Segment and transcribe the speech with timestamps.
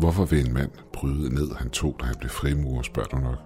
[0.00, 3.38] Hvorfor vil en mand bryde ned, han tog, da han blev frimurer, spørger du nok.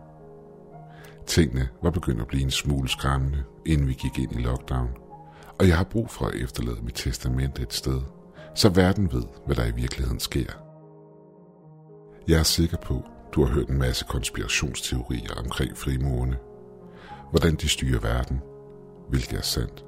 [1.26, 4.88] Tingene var begyndt at blive en smule skræmmende, inden vi gik ind i lockdown.
[5.58, 8.00] Og jeg har brug for at efterlade mit testament et sted,
[8.54, 10.52] så verden ved, hvad der i virkeligheden sker.
[12.28, 13.02] Jeg er sikker på,
[13.32, 16.36] du har hørt en masse konspirationsteorier omkring frimurerne.
[17.30, 18.40] Hvordan de styrer verden,
[19.08, 19.84] hvilket er sandt.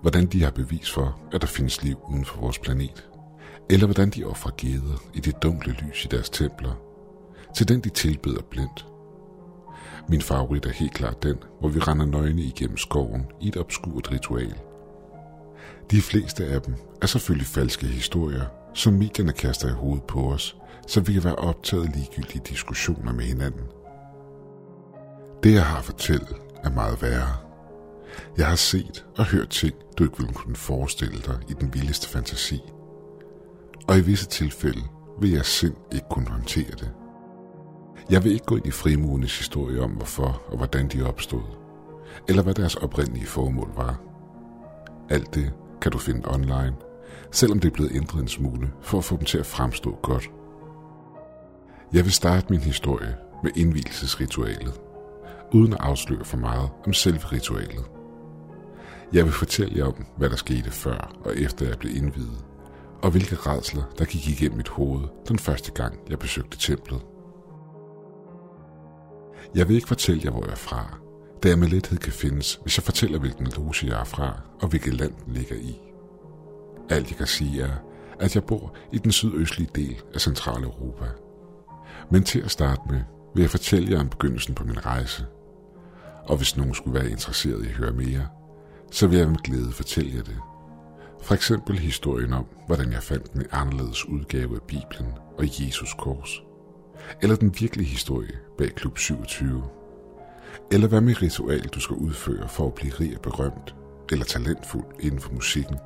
[0.00, 3.11] Hvordan de har bevis for, at der findes liv uden for vores planet.
[3.72, 6.72] Eller hvordan de offrer geder i det dunkle lys i deres templer.
[7.56, 8.86] Til den de tilbeder blindt.
[10.08, 14.12] Min favorit er helt klart den, hvor vi render nøgne igennem skoven i et obskurt
[14.12, 14.54] ritual.
[15.90, 20.56] De fleste af dem er selvfølgelig falske historier, som medierne kaster i hovedet på os,
[20.86, 23.64] så vi kan være optaget ligegyldige diskussioner med hinanden.
[25.42, 26.28] Det jeg har at fortælle
[26.64, 27.36] er meget værre.
[28.38, 32.08] Jeg har set og hørt ting, du ikke ville kunne forestille dig i den vildeste
[32.08, 32.60] fantasi.
[33.88, 34.82] Og i visse tilfælde
[35.20, 36.92] vil jeg sind ikke kunne håndtere det.
[38.10, 41.42] Jeg vil ikke gå ind i frimurenes historie om, hvorfor og hvordan de opstod,
[42.28, 44.00] eller hvad deres oprindelige formål var.
[45.10, 46.74] Alt det kan du finde online,
[47.30, 50.30] selvom det er blevet ændret en smule for at få dem til at fremstå godt.
[51.92, 54.80] Jeg vil starte min historie med indvielsesritualet,
[55.52, 57.84] uden at afsløre for meget om selve ritualet.
[59.12, 62.44] Jeg vil fortælle jer om, hvad der skete før og efter jeg blev indviet,
[63.02, 67.00] og hvilke redsler, der gik igennem mit hoved den første gang, jeg besøgte templet.
[69.54, 70.98] Jeg vil ikke fortælle jer, hvor jeg er fra,
[71.42, 74.68] da jeg med lethed kan findes, hvis jeg fortæller, hvilken loge jeg er fra, og
[74.68, 75.80] hvilket land den ligger i.
[76.90, 77.76] Alt jeg kan sige er,
[78.20, 81.06] at jeg bor i den sydøstlige del af Centraleuropa.
[82.10, 83.00] Men til at starte med,
[83.34, 85.26] vil jeg fortælle jer om begyndelsen på min rejse.
[86.24, 88.28] Og hvis nogen skulle være interesseret i at høre mere,
[88.90, 90.38] så vil jeg med glæde fortælle jer det.
[91.22, 96.42] For eksempel historien om, hvordan jeg fandt en anderledes udgave af Bibelen og Jesus kors.
[97.22, 99.62] Eller den virkelige historie bag Klub 27.
[100.72, 103.74] Eller hvad med ritual, du skal udføre for at blive rig og berømt,
[104.12, 105.76] eller talentfuld inden for musikken.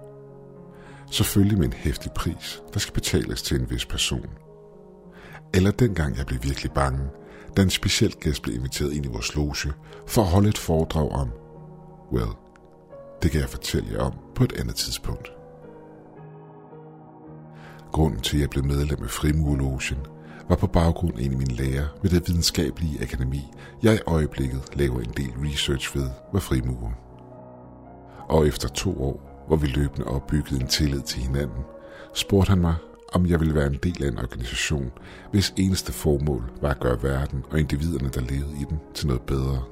[1.10, 4.30] Selvfølgelig med en hæftig pris, der skal betales til en vis person.
[5.54, 7.08] Eller dengang jeg blev virkelig bange,
[7.56, 9.72] da en speciel gæst blev inviteret ind i vores loge
[10.06, 11.30] for at holde et foredrag om,
[12.12, 12.30] well,
[13.22, 15.32] det kan jeg fortælle jer om på et andet tidspunkt.
[17.92, 20.06] Grunden til, at jeg blev medlem af Frimurlogen,
[20.48, 23.42] var på baggrund af en af mine lærer ved det videnskabelige akademi,
[23.82, 26.92] jeg i øjeblikket laver en del research ved, var frimurer.
[28.28, 31.64] Og efter to år, hvor vi løbende opbyggede en tillid til hinanden,
[32.14, 32.74] spurgte han mig,
[33.12, 34.92] om jeg ville være en del af en organisation,
[35.30, 39.22] hvis eneste formål var at gøre verden og individerne, der levede i den, til noget
[39.22, 39.62] bedre.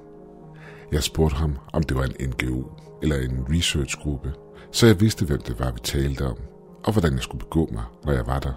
[0.93, 2.65] Jeg spurgte ham, om det var en NGO
[3.03, 4.33] eller en researchgruppe,
[4.75, 6.37] så jeg vidste, hvem det var, vi talte om,
[6.85, 8.53] og hvordan jeg skulle begå mig, når jeg var der.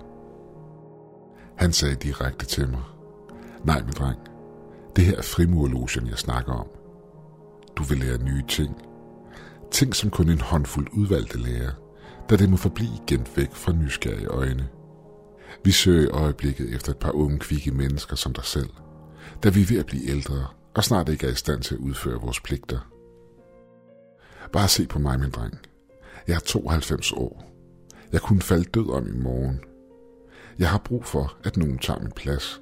[1.55, 2.83] Han sagde direkte til mig,
[3.63, 4.19] nej min dreng,
[4.95, 6.67] det her er frimurlogen, jeg snakker om.
[7.75, 8.81] Du vil lære nye ting.
[9.71, 11.71] Ting, som kun en håndfuld udvalgte lærer,
[12.29, 14.67] da det må forblive gemt væk fra nysgerrige øjne.
[15.63, 18.69] Vi søger i øjeblikket efter et par unge kvikke mennesker som dig selv,
[19.43, 21.81] da vi er ved at blive ældre og snart ikke er i stand til at
[21.81, 22.79] udføre vores pligter.
[24.53, 25.66] Bare se på mig, min dreng.
[26.27, 27.43] Jeg er 92 år.
[28.11, 29.59] Jeg kunne falde død om i morgen.
[30.59, 32.61] Jeg har brug for, at nogen tager min plads.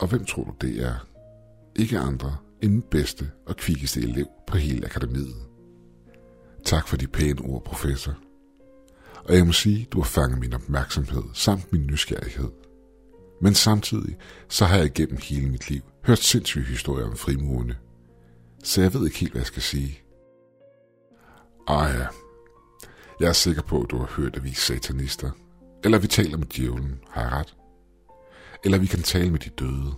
[0.00, 1.06] Og hvem tror du det er?
[1.76, 5.36] Ikke andre end den bedste og kvikkeste elev på hele akademiet.
[6.64, 8.14] Tak for de pæne ord, professor.
[9.24, 12.50] Og jeg må sige, du har fanget min opmærksomhed samt min nysgerrighed.
[13.40, 14.16] Men samtidig
[14.48, 17.76] så har jeg gennem hele mit liv hørt sindssyge historier om frimurene.
[18.64, 20.00] Så jeg ved ikke helt, hvad jeg skal sige.
[21.66, 22.06] Ah ja,
[23.20, 25.30] jeg er sikker på, at du har hørt, at vi er satanister.
[25.84, 27.56] Eller vi taler med djævlen, har jeg ret?
[28.64, 29.94] Eller vi kan tale med de døde.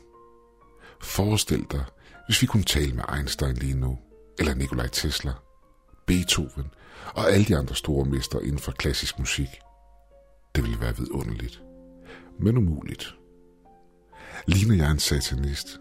[1.03, 1.85] Forestil dig,
[2.27, 3.99] hvis vi kunne tale med Einstein lige nu,
[4.39, 5.33] eller Nikolaj Tesla,
[6.07, 6.67] Beethoven
[7.15, 9.49] og alle de andre store mestre inden for klassisk musik.
[10.55, 11.63] Det ville være vidunderligt,
[12.41, 13.15] men umuligt.
[14.47, 15.81] Ligner jeg en satanist?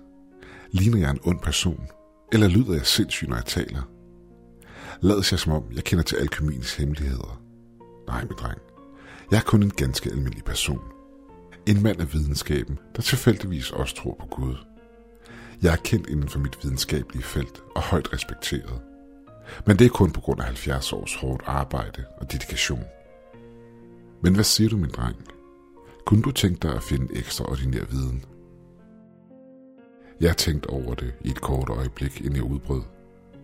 [0.71, 1.87] Ligner jeg en ond person?
[2.33, 3.96] Eller lyder jeg sindssyg, når jeg taler?
[5.01, 7.41] Lad jeg som om, jeg kender til alkemiens hemmeligheder.
[8.07, 8.61] Nej, min dreng.
[9.31, 10.81] Jeg er kun en ganske almindelig person.
[11.65, 14.55] En mand af videnskaben, der tilfældigvis også tror på Gud.
[15.61, 18.81] Jeg er kendt inden for mit videnskabelige felt og højt respekteret.
[19.67, 22.83] Men det er kun på grund af 70 års hårdt arbejde og dedikation.
[24.21, 25.15] Men hvad siger du, min dreng?
[26.05, 28.25] Kunne du tænke dig at finde ekstraordinær viden?
[30.21, 32.81] Jeg tænkte over det i et kort øjeblik, inden jeg udbrød.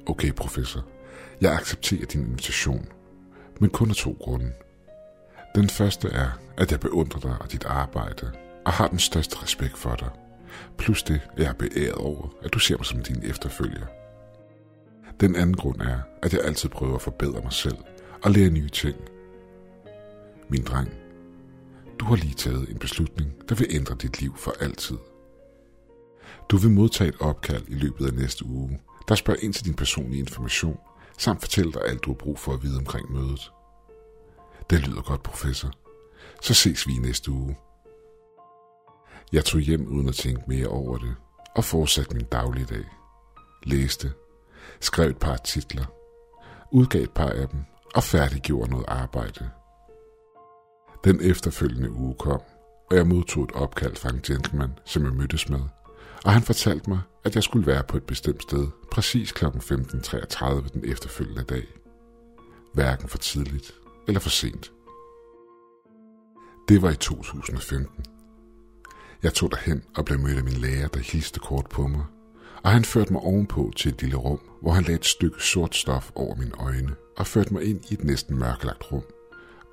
[0.05, 0.85] Okay, professor.
[1.43, 2.87] Jeg accepterer din invitation,
[3.59, 4.51] men kun af to grunde.
[5.55, 8.31] Den første er, at jeg beundrer dig og dit arbejde,
[8.65, 10.09] og har den største respekt for dig.
[10.77, 13.85] Plus det, jeg er beæret over, at du ser mig som din efterfølger.
[15.19, 17.77] Den anden grund er, at jeg altid prøver at forbedre mig selv
[18.23, 18.97] og lære nye ting.
[20.49, 20.89] Min dreng,
[21.99, 24.97] du har lige taget en beslutning, der vil ændre dit liv for altid.
[26.49, 29.73] Du vil modtage et opkald i løbet af næste uge, der spørger ind til din
[29.73, 30.77] personlige information,
[31.17, 33.51] samt fortælle dig alt, du har brug for at vide omkring mødet.
[34.69, 35.71] Det lyder godt, professor.
[36.41, 37.57] Så ses vi i næste uge.
[39.31, 41.15] Jeg tog hjem uden at tænke mere over det,
[41.55, 42.85] og fortsatte min dagligdag.
[43.63, 44.13] Læste,
[44.79, 45.85] skrev et par artikler,
[46.71, 47.59] udgav et par af dem
[47.95, 49.49] og færdiggjorde noget arbejde.
[51.03, 52.41] Den efterfølgende uge kom,
[52.91, 55.61] og jeg modtog et opkald fra en gentleman, som jeg mødtes med,
[56.25, 59.45] og han fortalte mig, at jeg skulle være på et bestemt sted præcis kl.
[59.45, 61.67] 15.33 den efterfølgende dag.
[62.73, 63.73] Hverken for tidligt
[64.07, 64.71] eller for sent.
[66.67, 68.05] Det var i 2015.
[69.23, 72.05] Jeg tog derhen og blev mødt af min lærer, der hilste kort på mig,
[72.63, 75.75] og han førte mig ovenpå til et lille rum, hvor han lagde et stykke sort
[75.75, 79.03] stof over mine øjne og førte mig ind i et næsten mørkelagt rum,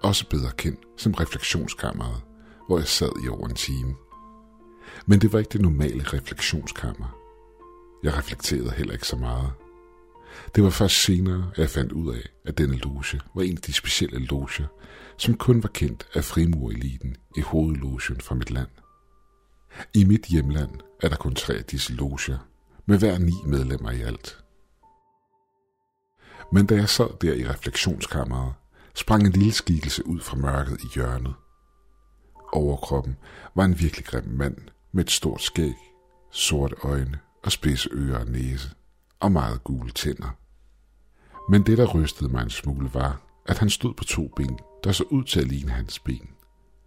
[0.03, 2.23] også bedre kendt som refleksionskammeret,
[2.67, 3.95] hvor jeg sad i over en time.
[5.07, 7.20] Men det var ikke det normale refleksionskammer.
[8.03, 9.53] Jeg reflekterede heller ikke så meget.
[10.55, 13.63] Det var først senere, at jeg fandt ud af, at denne loge var en af
[13.63, 14.67] de specielle loger,
[15.17, 18.69] som kun var kendt af frimureliten i hovedlogen fra mit land.
[19.95, 20.71] I mit hjemland
[21.03, 22.47] er der kun tre af disse loger,
[22.87, 24.45] med hver ni medlemmer i alt.
[26.53, 28.55] Men da jeg sad der i refleksionskammeret,
[28.95, 31.35] sprang en lille skikkelse ud fra mørket i hjørnet.
[32.53, 33.17] Overkroppen
[33.55, 34.57] var en virkelig grim mand
[34.93, 35.75] med et stort skæg,
[36.31, 38.71] sorte øjne og spids ører og næse,
[39.21, 40.37] og meget gule tænder.
[41.51, 44.93] Men det, der rystede mig en smule, var, at han stod på to ben, der
[44.93, 46.29] så ud til at ligne hans ben,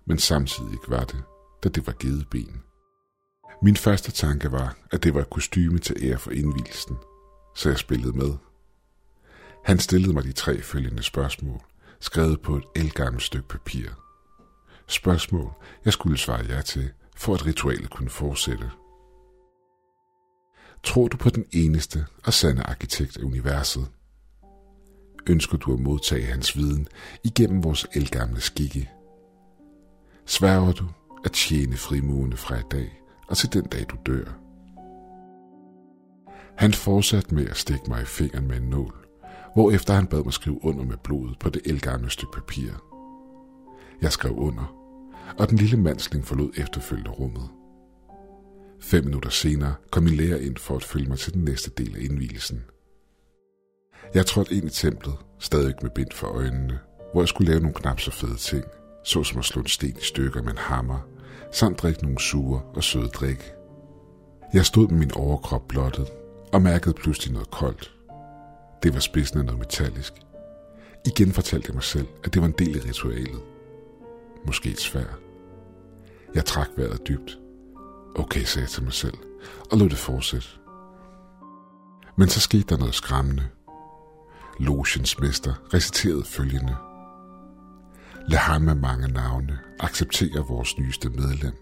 [0.06, 1.24] men samtidig ikke var det,
[1.64, 2.64] da det var gedeben.
[3.62, 6.96] Min første tanke var, at det var et kostyme til ære for indvielsen,
[7.56, 8.34] så jeg spillede med.
[9.66, 11.62] Han stillede mig de tre følgende spørgsmål,
[12.00, 13.90] skrevet på et elgammelt stykke papir.
[14.88, 15.54] Spørgsmål,
[15.86, 18.72] jeg skulle svare ja til, for at ritualet kunne fortsætte.
[20.84, 23.88] Tror du på den eneste og sande arkitekt af universet?
[25.28, 26.88] Ønsker du at modtage hans viden
[27.24, 28.90] igennem vores elgamle skikke?
[30.26, 30.86] Sværger du
[31.26, 34.26] at tjene frimugene fra i dag og til den dag du dør?
[36.58, 39.08] Han fortsatte med at stikke mig i fingeren med en nål,
[39.54, 42.72] hvorefter han bad mig skrive under med blodet på det elgamle stykke papir.
[44.02, 44.76] Jeg skrev under,
[45.38, 47.50] og den lille mandsling forlod efterfølgende rummet.
[48.84, 51.96] Fem minutter senere kom min lærer ind for at følge mig til den næste del
[51.96, 52.64] af indvielsen.
[54.14, 56.80] Jeg trådte ind i templet, stadig med bind for øjnene,
[57.12, 58.64] hvor jeg skulle lave nogle knap så fede ting,
[59.04, 61.08] såsom at slå en sten i stykker med en hammer,
[61.52, 63.52] samt drikke nogle sure og søde drik.
[64.54, 66.08] Jeg stod med min overkrop blottet
[66.54, 67.96] og mærkede pludselig noget koldt.
[68.84, 70.14] Det var spidsen af noget metallisk.
[71.06, 73.42] Igen fortalte jeg mig selv, at det var en del af ritualet.
[74.46, 75.20] Måske et svær.
[76.36, 77.40] Jeg trak vejret dybt.
[78.16, 79.18] Okay, sagde jeg til mig selv,
[79.72, 80.48] og lod det fortsætte.
[82.18, 83.44] Men så skete der noget skræmmende.
[84.60, 86.76] Logens mester reciterede følgende.
[88.28, 91.54] Lad ham med mange navne acceptere vores nyeste medlem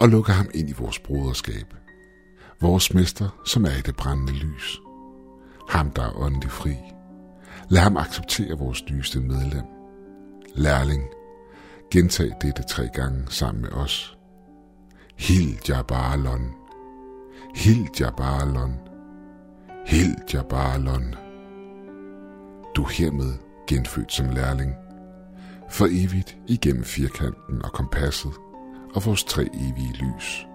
[0.00, 1.74] og lukke ham ind i vores broderskab.
[2.60, 4.80] Vores mester, som er i det brændende lys.
[5.68, 6.76] Ham, der er åndelig fri.
[7.68, 9.64] Lad ham acceptere vores nyeste medlem.
[10.54, 11.02] Lærling,
[11.90, 14.19] gentag dette tre gange sammen med os.
[15.20, 16.54] Hil Jabalon.
[17.54, 18.74] Hil Jabalon.
[20.34, 21.14] Jabalon.
[22.76, 23.34] Du er hermed
[23.66, 24.74] genfødt som lærling.
[25.70, 28.32] For evigt igennem firkanten og kompasset
[28.94, 30.46] og vores tre evige lys.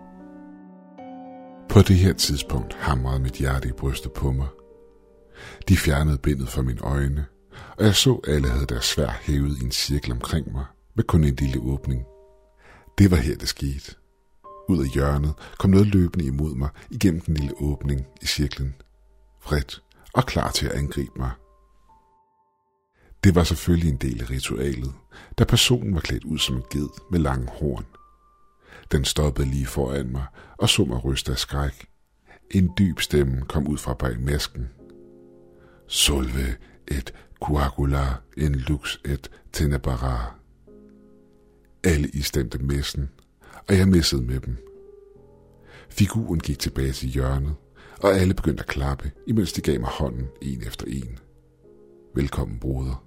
[1.69, 4.47] På det her tidspunkt hamrede mit hjerte i brystet på mig.
[5.69, 7.25] De fjernede bindet fra mine øjne,
[7.77, 11.23] og jeg så alle havde deres svær hævet i en cirkel omkring mig, med kun
[11.23, 12.05] en lille åbning.
[12.97, 14.04] Det var her, det skete.
[14.67, 18.75] Ud af hjørnet kom noget løbende imod mig igennem den lille åbning i cirklen.
[19.45, 21.31] Vredt og klar til at angribe mig.
[23.23, 24.93] Det var selvfølgelig en del af ritualet,
[25.37, 27.85] da personen var klædt ud som en ged med lange horn.
[28.91, 30.25] Den stoppede lige foran mig
[30.57, 31.87] og så mig ryste af skræk.
[32.51, 34.69] En dyb stemme kom ud fra bag masken.
[35.87, 36.55] Solve
[36.87, 40.33] et coagula en lux et tenebara.
[41.83, 43.09] Alle istemte messen,
[43.69, 44.57] og jeg messede med dem.
[45.89, 47.55] Figuren gik tilbage til hjørnet,
[48.01, 51.19] og alle begyndte at klappe, imens de gav mig hånden en efter en.
[52.15, 53.05] Velkommen, broder.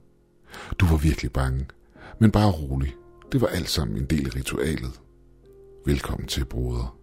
[0.79, 1.67] Du var virkelig bange,
[2.19, 2.95] men bare rolig.
[3.33, 5.01] Det var alt sammen en del af ritualet.
[5.87, 6.99] Velkommen til, broder.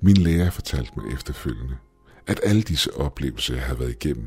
[0.00, 1.76] Min lærer fortalte mig efterfølgende,
[2.26, 4.26] at alle disse oplevelser, jeg havde været igennem,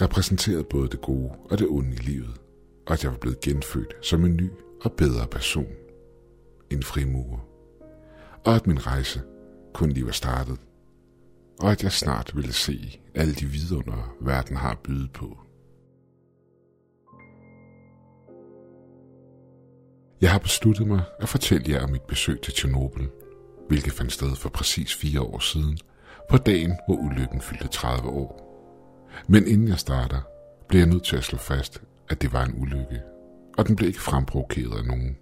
[0.00, 2.40] repræsenterede både det gode og det onde i livet,
[2.86, 4.50] og at jeg var blevet genfødt som en ny
[4.82, 5.87] og bedre person.
[6.70, 7.38] En frimurer.
[8.44, 9.22] Og at min rejse
[9.74, 10.58] kun lige var startet.
[11.60, 15.38] Og at jeg snart ville se alle de vidunder, verden har at byde på.
[20.20, 23.06] Jeg har besluttet mig at fortælle jer om mit besøg til Tjernobyl,
[23.68, 25.78] hvilket fandt sted for præcis fire år siden,
[26.30, 28.44] på dagen, hvor ulykken fyldte 30 år.
[29.28, 30.20] Men inden jeg starter,
[30.68, 33.02] bliver jeg nødt til at slå fast, at det var en ulykke,
[33.58, 35.16] og den blev ikke fremprovokeret af nogen.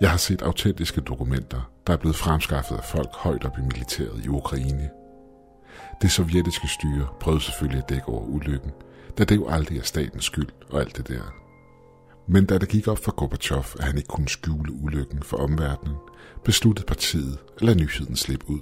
[0.00, 4.24] Jeg har set autentiske dokumenter, der er blevet fremskaffet af folk højt op i militæret
[4.24, 4.90] i Ukraine.
[6.02, 8.70] Det sovjetiske styre prøvede selvfølgelig at dække over ulykken,
[9.18, 11.22] da det jo aldrig er statens skyld og alt det der.
[12.28, 15.96] Men da det gik op for Gorbachev, at han ikke kunne skjule ulykken for omverdenen,
[16.44, 18.60] besluttede partiet at lade nyheden slippe ud.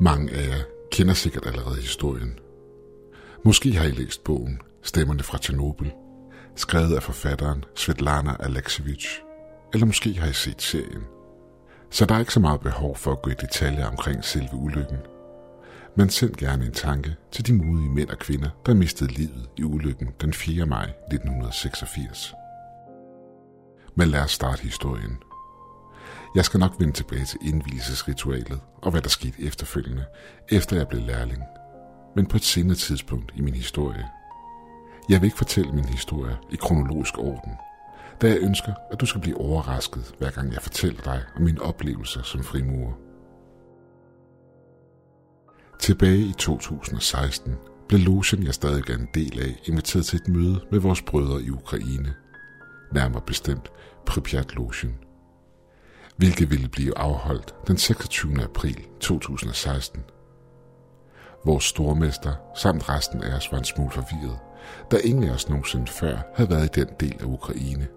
[0.00, 0.62] Mange af jer
[0.92, 2.38] kender sikkert allerede historien.
[3.44, 5.90] Måske har I læst bogen Stemmerne fra Tjernobyl,
[6.56, 9.22] skrevet af forfatteren Svetlana Alexievich,
[9.72, 11.02] eller måske har I set serien.
[11.90, 14.98] Så der er ikke så meget behov for at gå i detaljer omkring selve ulykken.
[15.96, 19.62] Men send gerne en tanke til de modige mænd og kvinder, der mistede livet i
[19.62, 20.66] ulykken den 4.
[20.66, 22.34] maj 1986.
[23.94, 25.18] Men lad os starte historien.
[26.34, 30.04] Jeg skal nok vende tilbage til indvielsesritualet og hvad der skete efterfølgende,
[30.48, 31.42] efter jeg blev lærling.
[32.16, 34.06] Men på et senere tidspunkt i min historie.
[35.08, 37.52] Jeg vil ikke fortælle min historie i kronologisk orden,
[38.20, 41.62] da jeg ønsker, at du skal blive overrasket, hver gang jeg fortæller dig om mine
[41.62, 42.92] oplevelser som frimurer.
[45.78, 47.54] Tilbage i 2016
[47.88, 51.42] blev logen, jeg stadig er en del af, inviteret til et møde med vores brødre
[51.42, 52.14] i Ukraine.
[52.92, 53.72] Nærmere bestemt
[54.06, 54.98] Pripyat Logen.
[56.16, 58.42] Hvilket ville blive afholdt den 26.
[58.42, 60.02] april 2016.
[61.44, 64.38] Vores stormester samt resten af os var en smule forvirret,
[64.90, 67.88] da ingen af os nogensinde før havde været i den del af Ukraine.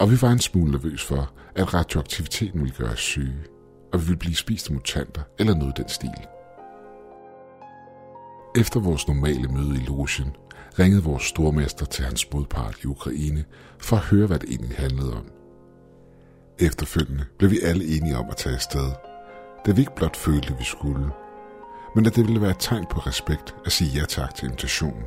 [0.00, 3.44] Og vi var en smule nervøs for, at radioaktiviteten ville gøre os syge,
[3.92, 6.26] og vi ville blive spist af mutanter eller noget i den stil.
[8.56, 10.36] Efter vores normale møde i logen,
[10.78, 13.44] ringede vores stormester til hans modpart i Ukraine
[13.78, 15.26] for at høre, hvad det egentlig handlede om.
[16.58, 18.90] Efterfølgende blev vi alle enige om at tage afsted,
[19.66, 21.10] da vi ikke blot følte, at vi skulle,
[21.94, 25.04] men at det ville være et tegn på respekt at sige ja tak til invitationen.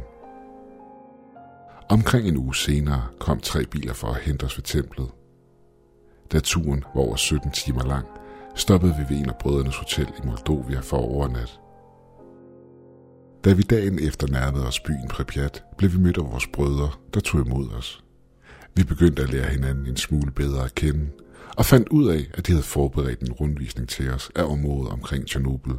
[1.90, 5.10] Omkring en uge senere kom tre biler for at hente os ved templet.
[6.32, 8.06] Da turen var over 17 timer lang,
[8.56, 11.60] stoppede vi ved en af brødrenes hotel i Moldovia for overnat.
[13.44, 17.20] Da vi dagen efter nærmede os byen Pripyat, blev vi mødt af vores brødre, der
[17.20, 18.04] tog imod os.
[18.76, 21.10] Vi begyndte at lære hinanden en smule bedre at kende,
[21.58, 25.28] og fandt ud af, at de havde forberedt en rundvisning til os af området omkring
[25.28, 25.76] Tjernobyl.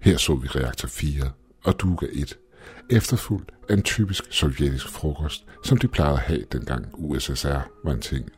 [0.00, 1.30] Her så vi reaktor 4
[1.64, 2.38] og Duga 1,
[2.90, 8.00] efterfulgt af en typisk sovjetisk frokost, som de plejede at have dengang USSR var en
[8.00, 8.28] ting.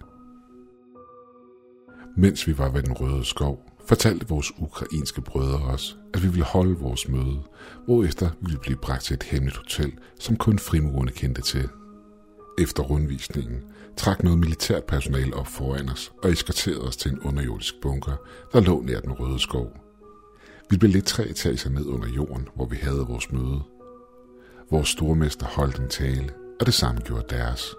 [2.17, 6.45] Mens vi var ved den røde skov, fortalte vores ukrainske brødre os, at vi ville
[6.45, 7.43] holde vores møde,
[7.85, 11.69] hvorefter vi ville blive bragt til et hemmeligt hotel, som kun frimurerne kendte til.
[12.59, 13.65] Efter rundvisningen
[13.97, 18.17] trak noget militært personale op foran os og eskorterede os til en underjordisk bunker,
[18.53, 19.73] der lå nær den røde skov.
[20.71, 23.76] Vi blev lidt tre etager ned under jorden, hvor vi havde vores møde.
[24.71, 27.75] Vores stormester holdt en tale, og det samme gjorde deres.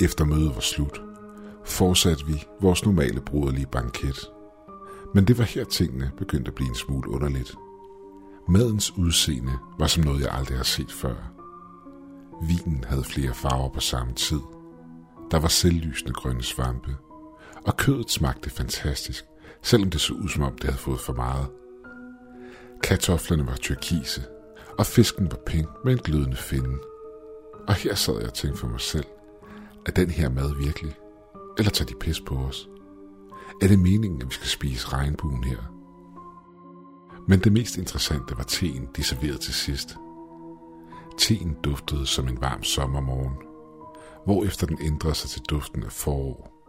[0.00, 1.00] Efter mødet var slut,
[1.64, 4.30] fortsatte vi vores normale broderlige banket.
[5.14, 7.54] Men det var her tingene begyndte at blive en smule underligt.
[8.48, 11.32] Madens udseende var som noget, jeg aldrig har set før.
[12.42, 14.40] Vinen havde flere farver på samme tid.
[15.30, 16.96] Der var selvlysende grønne svampe.
[17.66, 19.24] Og kødet smagte fantastisk,
[19.62, 21.46] selvom det så ud som om det havde fået for meget.
[22.82, 24.22] Kartoflerne var turkise,
[24.80, 26.78] og fisken var pink med en glødende finde.
[27.68, 29.04] Og her sad jeg og tænkte for mig selv,
[29.86, 30.96] er den her mad virkelig?
[31.58, 32.68] Eller tager de pis på os?
[33.62, 35.58] Er det meningen, at vi skal spise regnbuen her?
[37.28, 39.96] Men det mest interessante var teen, de serverede til sidst.
[41.18, 43.36] Teen duftede som en varm sommermorgen,
[44.24, 46.66] hvorefter den ændrede sig til duften af forår,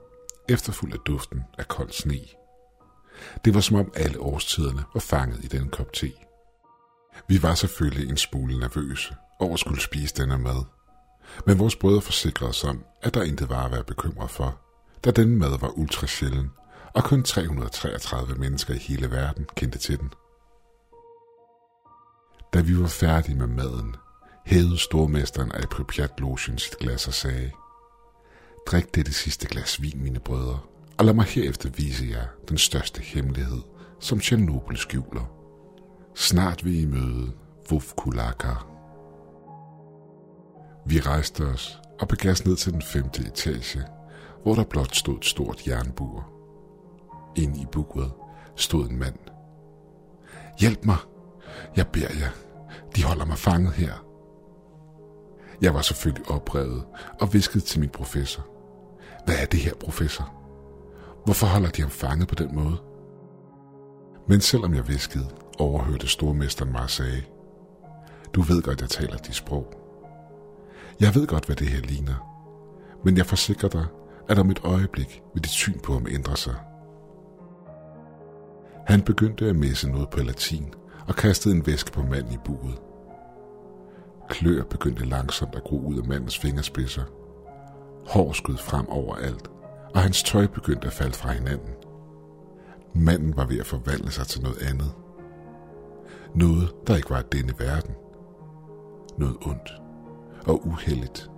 [0.49, 2.19] efterfulgt af duften af kold sne.
[3.45, 6.11] Det var som om alle årstiderne var fanget i den kop te.
[7.27, 10.63] Vi var selvfølgelig en smule nervøse over at skulle spise denne mad,
[11.45, 14.59] men vores brødre forsikrede os om, at der intet var at være bekymret for,
[15.05, 16.51] da denne mad var ultra sjælden,
[16.93, 20.13] og kun 333 mennesker i hele verden kendte til den.
[22.53, 23.95] Da vi var færdige med maden,
[24.45, 27.51] hævede stormesteren af Pripyat Lotion sit glas og sagde,
[28.67, 30.59] Drik det sidste glas vin, mine brødre,
[30.97, 33.61] og lad mig herefter vise jer den største hemmelighed,
[33.99, 35.40] som Tjernobyl skjuler.
[36.15, 37.31] Snart vil I møde
[37.69, 38.53] Vufkulaka.
[40.85, 43.83] Vi rejste os og begav os ned til den femte etage,
[44.43, 46.27] hvor der blot stod et stort jernbur.
[47.35, 48.11] Inde i buret
[48.55, 49.17] stod en mand.
[50.59, 50.97] Hjælp mig!
[51.75, 52.31] Jeg beder jer.
[52.95, 53.93] De holder mig fanget her.
[55.61, 56.83] Jeg var selvfølgelig oprevet
[57.21, 58.47] og viskede til min professor.
[59.25, 60.33] Hvad er det her, professor?
[61.25, 62.77] Hvorfor holder de ham fanget på den måde?
[64.27, 65.27] Men selvom jeg viskede,
[65.61, 67.21] overhørte stormesteren mig og sagde,
[68.33, 69.73] Du ved godt, jeg taler de sprog.
[70.99, 72.27] Jeg ved godt, hvad det her ligner.
[73.05, 73.85] Men jeg forsikrer dig,
[74.29, 76.55] at om et øjeblik vil dit syn på ham ændre sig.
[78.87, 80.73] Han begyndte at messe noget på latin
[81.07, 82.81] og kastede en væske på manden i buet.
[84.29, 87.03] Klør begyndte langsomt at gro ud af mandens fingerspidser.
[88.07, 89.47] Hår skød frem overalt,
[89.95, 91.73] og hans tøj begyndte at falde fra hinanden.
[92.95, 94.91] Manden var ved at forvandle sig til noget andet.
[96.35, 97.95] Noget, der ikke var af denne verden.
[99.17, 99.81] Noget ondt
[100.47, 101.29] og uheldigt.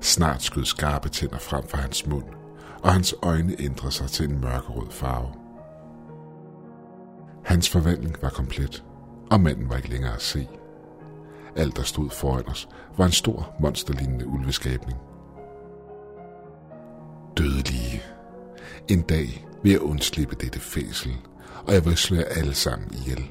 [0.00, 2.24] Snart skød skarpe tænder frem fra hans mund,
[2.82, 5.28] og hans øjne ændrede sig til en mørkerød farve.
[7.44, 8.84] Hans forvandling var komplet,
[9.30, 10.48] og manden var ikke længere at se.
[11.56, 14.98] Alt, der stod foran os, var en stor, monsterlignende ulveskabning.
[17.36, 18.02] Dødelige.
[18.88, 21.16] En dag vil jeg undslippe dette fæsel,
[21.66, 23.30] og jeg vil slå jer alle sammen ihjel.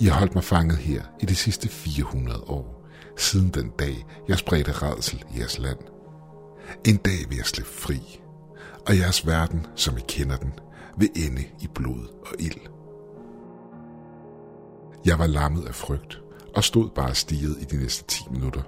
[0.00, 4.38] I har holdt mig fanget her i de sidste 400 år, siden den dag, jeg
[4.38, 5.78] spredte redsel i jeres land.
[6.86, 8.20] En dag vil jeg slippe fri,
[8.86, 10.52] og jeres verden, som I kender den,
[10.96, 12.60] vil ende i blod og ild.
[15.04, 16.20] Jeg var lammet af frygt
[16.56, 18.62] og stod bare stiget i de næste 10 minutter.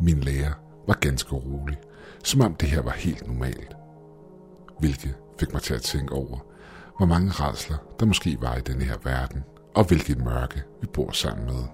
[0.00, 0.52] Min lærer
[0.86, 1.78] var ganske rolig,
[2.24, 3.74] som om det her var helt normalt.
[4.78, 6.38] Hvilket fik mig til at tænke over,
[6.96, 9.44] hvor mange redsler der måske var i denne her verden,
[9.76, 11.64] og hvilket mørke vi bor sammen med.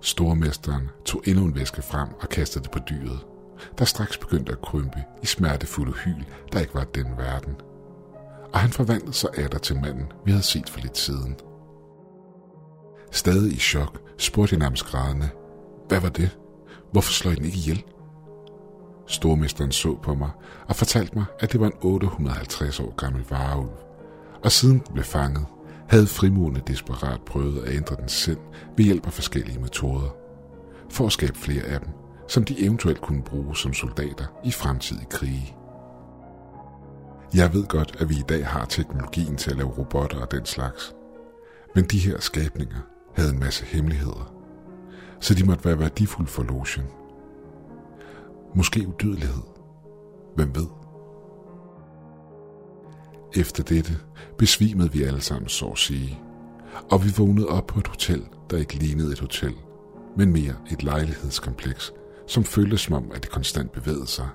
[0.00, 3.26] Stormesteren tog endnu en væske frem og kastede det på dyret,
[3.78, 7.56] der straks begyndte at krympe i smertefulde hyl, der ikke var den verden.
[8.52, 11.36] Og han forvandlede sig atter til manden, vi havde set for lidt siden.
[13.10, 15.28] Stadig i chok spurgte jeg nærmest grædende,
[15.88, 16.38] hvad var det?
[16.92, 17.84] Hvorfor slår I den ikke ihjel?
[19.06, 20.30] Stormesteren så på mig
[20.68, 23.70] og fortalte mig, at det var en 850 år gammel vareulv.
[24.44, 25.46] Og siden den blev fanget,
[25.90, 28.38] havde frimurerne desperat prøvet at ændre den selv
[28.76, 30.16] ved hjælp af forskellige metoder.
[30.90, 31.88] For at skabe flere af dem,
[32.28, 35.56] som de eventuelt kunne bruge som soldater i fremtidige krige.
[37.34, 40.46] Jeg ved godt, at vi i dag har teknologien til at lave robotter og den
[40.46, 40.94] slags.
[41.74, 42.80] Men de her skabninger
[43.16, 44.34] havde en masse hemmeligheder,
[45.20, 46.86] så de måtte være værdifulde for logen.
[48.54, 49.42] Måske udødelighed.
[50.36, 50.79] Hvem ved?
[53.36, 53.98] Efter dette
[54.38, 56.20] besvimede vi alle sammen, så at sige,
[56.90, 59.54] og vi vågnede op på et hotel, der ikke lignede et hotel,
[60.16, 61.92] men mere et lejlighedskompleks,
[62.26, 64.28] som føltes som om, at det konstant bevægede sig.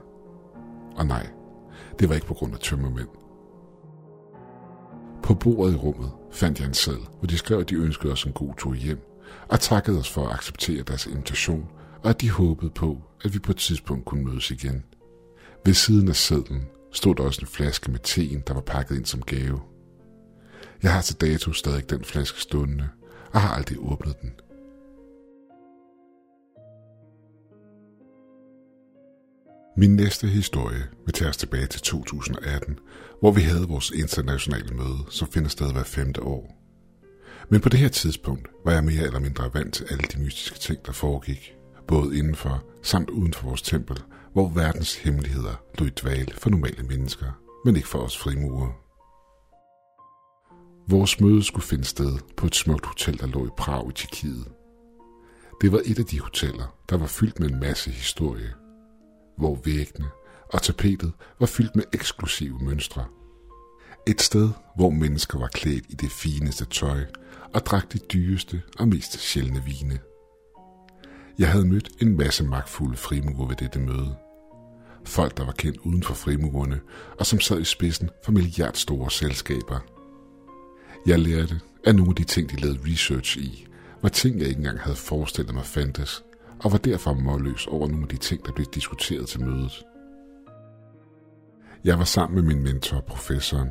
[0.96, 1.28] Og nej,
[2.00, 3.08] det var ikke på grund af tømmermænd.
[5.24, 8.24] På bordet i rummet fandt jeg en seddel, hvor de skrev, at de ønskede os
[8.24, 9.00] en god tur hjem,
[9.48, 11.68] og takkede os for at acceptere deres invitation,
[12.04, 14.84] og at de håbede på, at vi på et tidspunkt kunne mødes igen.
[15.66, 19.06] Ved siden af sedlen stod der også en flaske med teen, der var pakket ind
[19.06, 19.62] som gave.
[20.84, 22.90] Jeg har til dato stadig den flaske stående,
[23.34, 24.34] og har aldrig åbnet den.
[29.78, 32.80] Min næste historie vil tage os tilbage til 2018,
[33.20, 36.56] hvor vi havde vores internationale møde, som finder sted hver femte år.
[37.50, 40.60] Men på det her tidspunkt var jeg mere eller mindre vant til alle de mystiske
[40.60, 41.56] ting, der foregik,
[41.88, 43.98] både indenfor samt uden for vores tempel,
[44.36, 47.32] hvor verdens hemmeligheder lå i dvale for normale mennesker,
[47.66, 48.72] men ikke for os frimurer.
[50.90, 54.48] Vores møde skulle finde sted på et smukt hotel, der lå i Prag i Tjekkiet.
[55.62, 58.54] Det var et af de hoteller, der var fyldt med en masse historie,
[59.38, 60.10] hvor væggene
[60.54, 63.06] og tapetet var fyldt med eksklusive mønstre.
[64.08, 67.06] Et sted, hvor mennesker var klædt i det fineste tøj
[67.54, 70.00] og drak de dyreste og mest sjældne vine.
[71.40, 74.25] Jeg havde mødt en masse magtfulde frimurer ved dette møde.
[75.06, 76.80] Folk, der var kendt uden for frimurerne,
[77.20, 79.80] og som sad i spidsen for milliardstore selskaber.
[81.06, 83.68] Jeg lærte, at nogle af de ting, de lavede research i,
[84.02, 86.24] var ting, jeg ikke engang havde forestillet mig fandtes,
[86.60, 89.84] og var derfor målløs over nogle af de ting, der blev diskuteret til mødet.
[91.84, 93.70] Jeg var sammen med min mentor, professoren,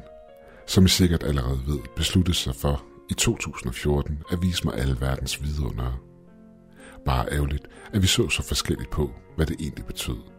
[0.67, 5.43] som I sikkert allerede ved, besluttede sig for i 2014 at vise mig alle verdens
[5.43, 5.97] vidundere.
[7.05, 10.34] Bare ærgerligt, at vi så så forskelligt på, hvad det egentlig betød.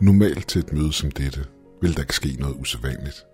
[0.00, 1.46] Normalt til et møde som dette
[1.80, 3.26] vil der ikke ske noget usædvanligt.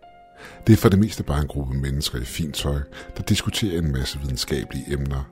[0.67, 2.81] Det er for det meste bare en gruppe mennesker i fint tøj,
[3.17, 5.31] der diskuterer en masse videnskabelige emner.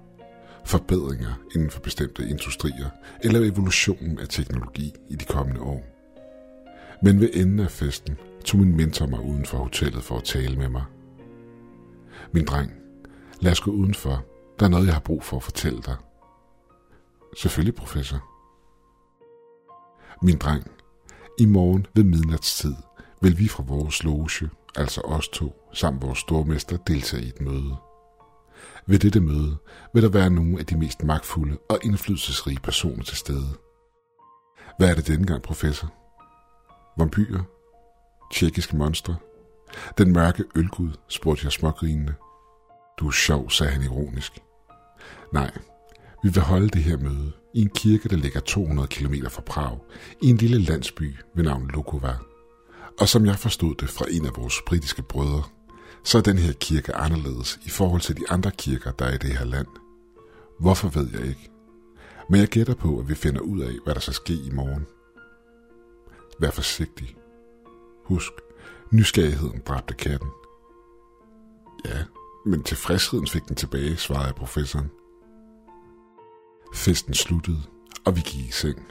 [0.64, 2.88] Forbedringer inden for bestemte industrier
[3.22, 5.84] eller evolutionen af teknologi i de kommende år.
[7.02, 10.56] Men ved enden af festen tog min mentor mig uden for hotellet for at tale
[10.56, 10.84] med mig.
[12.32, 12.72] Min dreng,
[13.40, 14.24] lad os gå udenfor.
[14.58, 15.96] Der er noget, jeg har brug for at fortælle dig.
[17.36, 18.24] Selvfølgelig, professor.
[20.22, 20.70] Min dreng,
[21.38, 22.74] i morgen ved midnatstid
[23.20, 27.76] vil vi fra vores loge, altså os to, samt vores stormester, deltage i et møde.
[28.86, 29.56] Ved dette møde
[29.94, 33.48] vil der være nogle af de mest magtfulde og indflydelsesrige personer til stede.
[34.78, 35.92] Hvad er det denne gang, professor?
[36.98, 37.42] Vampyrer?
[38.32, 39.16] Tjekkiske monstre?
[39.98, 42.14] Den mørke ølgud, spurgte jeg smågrinende.
[42.98, 44.32] Du er sjov, sagde han ironisk.
[45.32, 45.50] Nej,
[46.22, 49.78] vi vil holde det her møde i en kirke, der ligger 200 km fra Prag,
[50.22, 52.16] i en lille landsby ved navn Lukova.
[53.00, 55.42] Og som jeg forstod det fra en af vores britiske brødre,
[56.04, 59.18] så er den her kirke anderledes i forhold til de andre kirker, der er i
[59.18, 59.66] det her land.
[60.60, 61.50] Hvorfor ved jeg ikke.
[62.30, 64.86] Men jeg gætter på, at vi finder ud af, hvad der skal ske i morgen.
[66.40, 67.16] Vær forsigtig.
[68.04, 68.32] Husk,
[68.90, 70.28] nysgerrigheden dræbte katten.
[71.84, 72.04] Ja,
[72.46, 74.90] men tilfredsheden fik den tilbage, svarede professoren.
[76.74, 77.62] Festen sluttede,
[78.06, 78.86] og vi gik i seng.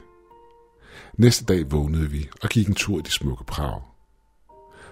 [1.18, 3.82] Næste dag vågnede vi og gik en tur i de smukke Prag.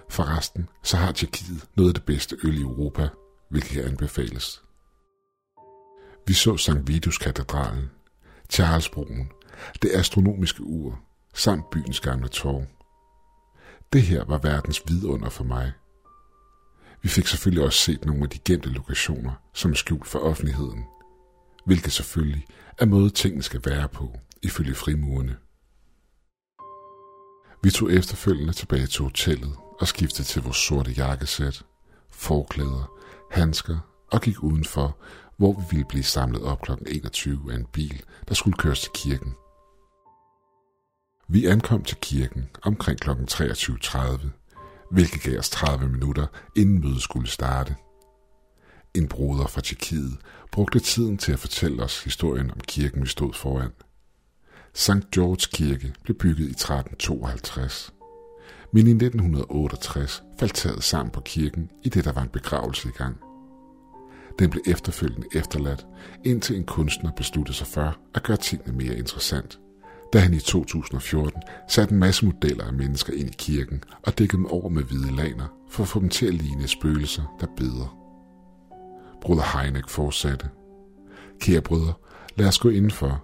[0.09, 3.09] Forresten, så har Tjekkiet noget af det bedste øl i Europa,
[3.49, 4.63] hvilket anbefales.
[6.27, 6.87] Vi så St.
[6.87, 7.91] Vitus katedralen,
[8.49, 9.31] Charlesbroen,
[9.81, 10.99] det astronomiske ur,
[11.33, 12.65] samt byens gamle torv.
[13.93, 15.71] Det her var verdens vidunder for mig.
[17.01, 20.83] Vi fik selvfølgelig også set nogle af de gemte lokationer, som er skjult for offentligheden,
[21.65, 22.45] hvilket selvfølgelig
[22.77, 25.37] er måde tingene skal være på, ifølge frimurene.
[27.63, 31.65] Vi tog efterfølgende tilbage til hotellet og skiftede til vores sorte jakkesæt,
[32.11, 32.91] forklæder,
[33.31, 33.77] handsker
[34.11, 34.97] og gik udenfor,
[35.37, 36.71] hvor vi ville blive samlet op kl.
[36.87, 39.33] 21 af en bil, der skulle køres til kirken.
[41.27, 43.09] Vi ankom til kirken omkring kl.
[43.09, 44.27] 23.30,
[44.91, 47.75] hvilket gav os 30 minutter, inden mødet skulle starte.
[48.95, 50.17] En broder fra Tjekkiet
[50.51, 53.71] brugte tiden til at fortælle os historien om kirken, vi stod foran.
[54.73, 55.11] St.
[55.11, 57.93] George Kirke blev bygget i 1352.
[58.71, 62.91] Men i 1968 faldt taget sammen på kirken, i det der var en begravelse i
[62.91, 63.17] gang.
[64.39, 65.85] Den blev efterfølgende efterladt,
[66.25, 69.59] indtil en kunstner besluttede sig for at gøre tingene mere interessant.
[70.13, 74.37] Da han i 2014 satte en masse modeller af mennesker ind i kirken og dækkede
[74.37, 78.02] dem over med hvide laner for at få dem til at ligne spøgelser, der beder.
[79.23, 80.49] Bruder Heineck fortsatte.
[81.39, 81.93] Kære brødre,
[82.35, 83.23] lad os gå indenfor.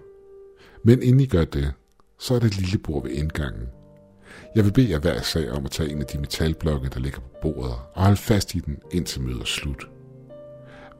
[0.84, 1.72] Men inden I gør det,
[2.18, 3.68] så er det et lille bord ved indgangen.
[4.56, 7.20] Jeg vil bede jer hver sag om at tage en af de metalblokke, der ligger
[7.20, 9.88] på bordet, og holde fast i den indtil mødet er slut.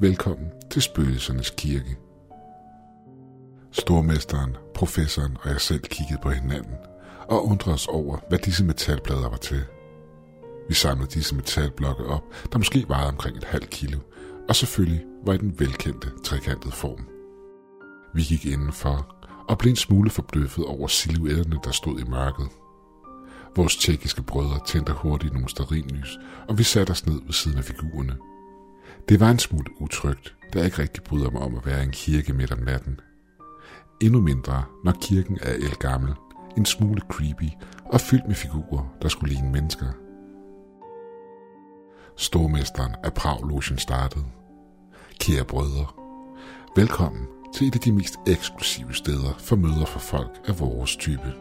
[0.00, 1.96] Velkommen til Spøgelsernes Kirke.
[3.72, 6.74] Stormesteren, professoren og jeg selv kiggede på hinanden
[7.28, 9.62] og undrede os over, hvad disse metalplader var til.
[10.68, 13.98] Vi samlede disse metalblokke op, der måske vejede omkring et halvt kilo,
[14.50, 17.08] og selvfølgelig var i den velkendte trekantede form.
[18.14, 19.16] Vi gik indenfor
[19.48, 22.48] og blev en smule forbløffet over silhuetterne, der stod i mørket.
[23.56, 27.64] Vores tjekkiske brødre tændte hurtigt nogle starinlys, og vi satte os ned ved siden af
[27.64, 28.16] figurerne.
[29.08, 31.84] Det var en smule utrygt, da jeg ikke rigtig bryder mig om at være i
[31.84, 33.00] en kirke midt om natten.
[34.02, 36.14] Endnu mindre, når kirken er elgammel,
[36.56, 37.50] en smule creepy
[37.84, 39.86] og fyldt med figurer, der skulle ligne mennesker.
[42.16, 44.39] Stormesteren af prag startede.
[45.20, 45.86] Kære brødre,
[46.76, 51.32] velkommen til et af de mest eksklusive steder for møder for folk af vores type.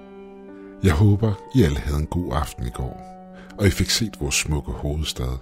[0.84, 3.02] Jeg håber, I alle havde en god aften i går,
[3.60, 5.38] og I fik set vores smukke hovedstad.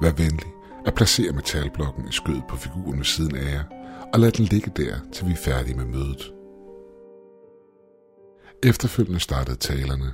[0.00, 0.52] Vær venlig
[0.86, 3.64] at placere metalblokken i skødet på figuren ved siden af jer,
[4.12, 6.32] og lad den ligge der, til vi er færdige med mødet.
[8.62, 10.12] Efterfølgende startede talerne.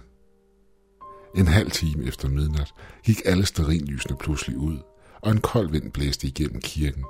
[1.36, 4.78] En halv time efter midnat gik alle sterinlysene pludselig ud,
[5.22, 7.04] og en kold vind blæste igennem kirken.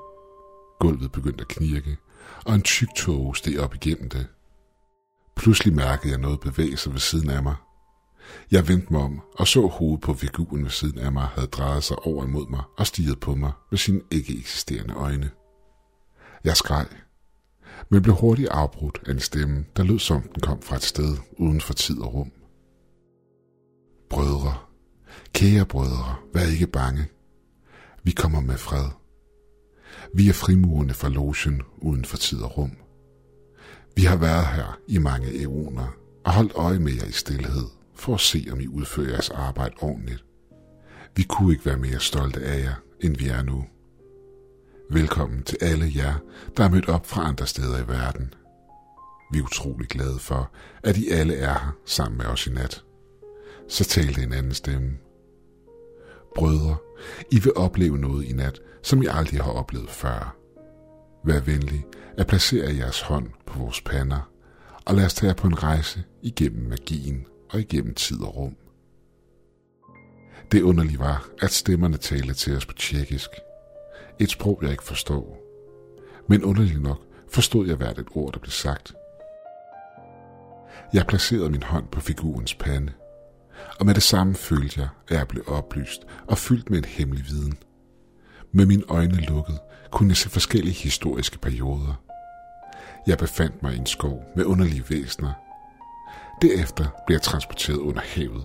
[0.80, 1.96] Gulvet begyndte at knirke,
[2.44, 4.26] og en tyk tog steg op igennem det.
[5.36, 7.54] Pludselig mærkede jeg noget bevæge sig ved siden af mig.
[8.50, 11.84] Jeg vendte mig om og så hovedet på figuren ved siden af mig havde drejet
[11.84, 15.30] sig over imod mig og stiget på mig med sine ikke eksisterende øjne.
[16.44, 16.86] Jeg skreg,
[17.90, 21.16] men blev hurtigt afbrudt af en stemme, der lød som den kom fra et sted
[21.38, 22.32] uden for tid og rum.
[24.10, 24.54] Brødre,
[25.32, 27.06] kære brødre, vær ikke bange.
[28.04, 28.88] Vi kommer med fred.
[30.14, 32.76] Vi er frimurene fra logen uden for tid og rum.
[33.96, 38.14] Vi har været her i mange eoner og holdt øje med jer i stillhed for
[38.14, 40.24] at se, om I udfører jeres arbejde ordentligt.
[41.16, 43.64] Vi kunne ikke være mere stolte af jer, end vi er nu.
[44.90, 46.14] Velkommen til alle jer,
[46.56, 48.34] der er mødt op fra andre steder i verden.
[49.32, 50.50] Vi er utrolig glade for,
[50.82, 52.84] at I alle er her sammen med os i nat.
[53.68, 54.98] Så talte en anden stemme.
[56.34, 56.76] Brødre,
[57.30, 60.36] I vil opleve noget i nat, som I aldrig har oplevet før.
[61.24, 61.84] Vær venlig
[62.18, 64.30] at placere jeres hånd på vores pander,
[64.84, 68.56] og lad os tage jer på en rejse igennem magien og igennem tid og rum.
[70.52, 73.30] Det underlige var, at stemmerne talte til os på tjekkisk.
[74.18, 75.42] Et sprog, jeg ikke forstår.
[76.28, 78.94] Men underligt nok forstod jeg hvert et ord, der blev sagt.
[80.92, 82.92] Jeg placerede min hånd på figurens pande,
[83.82, 87.24] og med det samme følte jeg, at jeg blev oplyst og fyldt med en hemmelig
[87.28, 87.54] viden.
[88.52, 89.58] Med mine øjne lukket
[89.90, 92.02] kunne jeg se forskellige historiske perioder.
[93.06, 95.32] Jeg befandt mig i en skov med underlige væsener.
[96.42, 98.44] Derefter blev jeg transporteret under havet,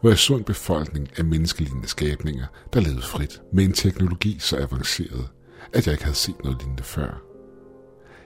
[0.00, 4.56] hvor jeg så en befolkning af menneskelignende skabninger, der levede frit med en teknologi så
[4.56, 5.28] avanceret,
[5.72, 7.22] at jeg ikke havde set noget lignende før.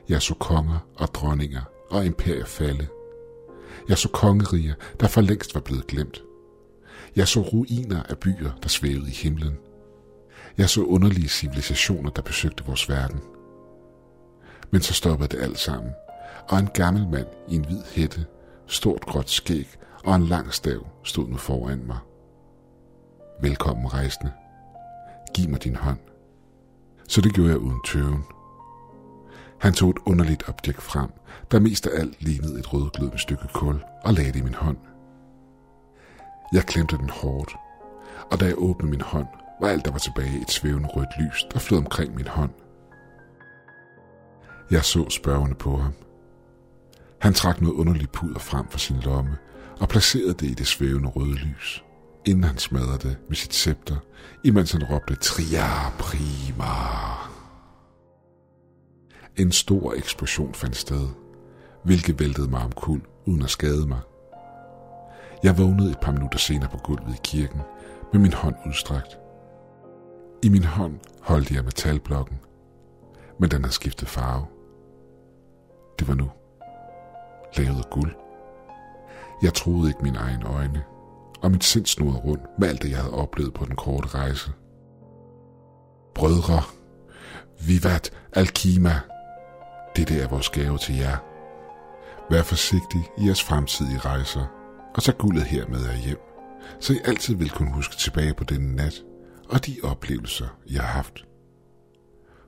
[0.08, 2.86] Jeg så konger og dronninger og imperier falde.
[3.88, 6.22] Jeg så kongeriger, der for længst var blevet glemt.
[7.16, 9.58] Jeg så ruiner af byer, der svævede i himlen.
[10.58, 13.20] Jeg så underlige civilisationer, der besøgte vores verden.
[14.70, 15.92] Men så stoppede det alt sammen,
[16.48, 18.26] og en gammel mand i en hvid hætte,
[18.66, 19.68] stort gråt skæg
[20.04, 21.98] og en lang stav stod nu foran mig.
[23.42, 24.32] Velkommen rejsende.
[25.34, 25.98] Giv mig din hånd.
[27.08, 28.24] Så det gjorde jeg uden tøven.
[29.58, 31.10] Han tog et underligt objekt frem,
[31.50, 34.76] der mest af alt lignede et rødglødende stykke kul, og lagde det i min hånd.
[36.52, 37.56] Jeg klemte den hårdt,
[38.30, 39.26] og da jeg åbnede min hånd,
[39.60, 42.50] var alt, der var tilbage et svævende rødt lys, der flød omkring min hånd.
[44.70, 45.92] Jeg så spørgende på ham.
[47.18, 49.36] Han trak noget underligt puder frem fra sin lomme
[49.80, 51.84] og placerede det i det svævende røde lys,
[52.24, 53.96] inden han smadrede det med sit scepter,
[54.44, 56.74] imens han råbte Tria prima.
[59.36, 61.08] En stor eksplosion fandt sted,
[61.84, 64.00] hvilket væltede mig omkuld uden at skade mig.
[65.42, 67.60] Jeg vågnede et par minutter senere på gulvet i kirken
[68.12, 69.18] med min hånd udstrakt.
[70.42, 72.38] I min hånd holdt jeg metalblokken,
[73.40, 74.46] men den havde skiftet farve.
[75.98, 76.30] Det var nu.
[77.56, 78.14] Lavet af guld.
[79.42, 80.84] Jeg troede ikke mine egne øjne,
[81.42, 84.50] og mit sind snurrede rundt med alt det, jeg havde oplevet på den korte rejse.
[86.14, 86.62] Brødre,
[87.66, 89.00] Vivat Alkima,
[89.96, 91.16] det er vores gave til jer.
[92.30, 94.61] Vær forsigtig i jeres fremtidige rejser,
[94.94, 96.18] og så guldet her med jer hjem,
[96.80, 99.02] så I altid vil kunne huske tilbage på denne nat
[99.52, 101.26] og de oplevelser, I har haft.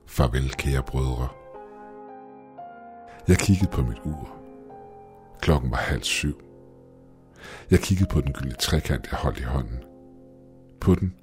[0.07, 1.27] Farvel, kære brødre.
[3.27, 4.35] Jeg kiggede på mit ur.
[5.41, 6.41] Klokken var halv syv.
[7.71, 9.79] Jeg kiggede på den gyldne trekant, jeg holdt i hånden.
[10.81, 11.15] På den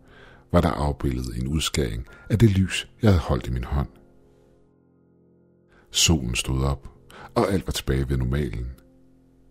[0.53, 3.89] var der afbildet en udskæring af det lys, jeg havde holdt i min hånd.
[5.91, 6.89] Solen stod op,
[7.35, 8.67] og alt var tilbage ved normalen.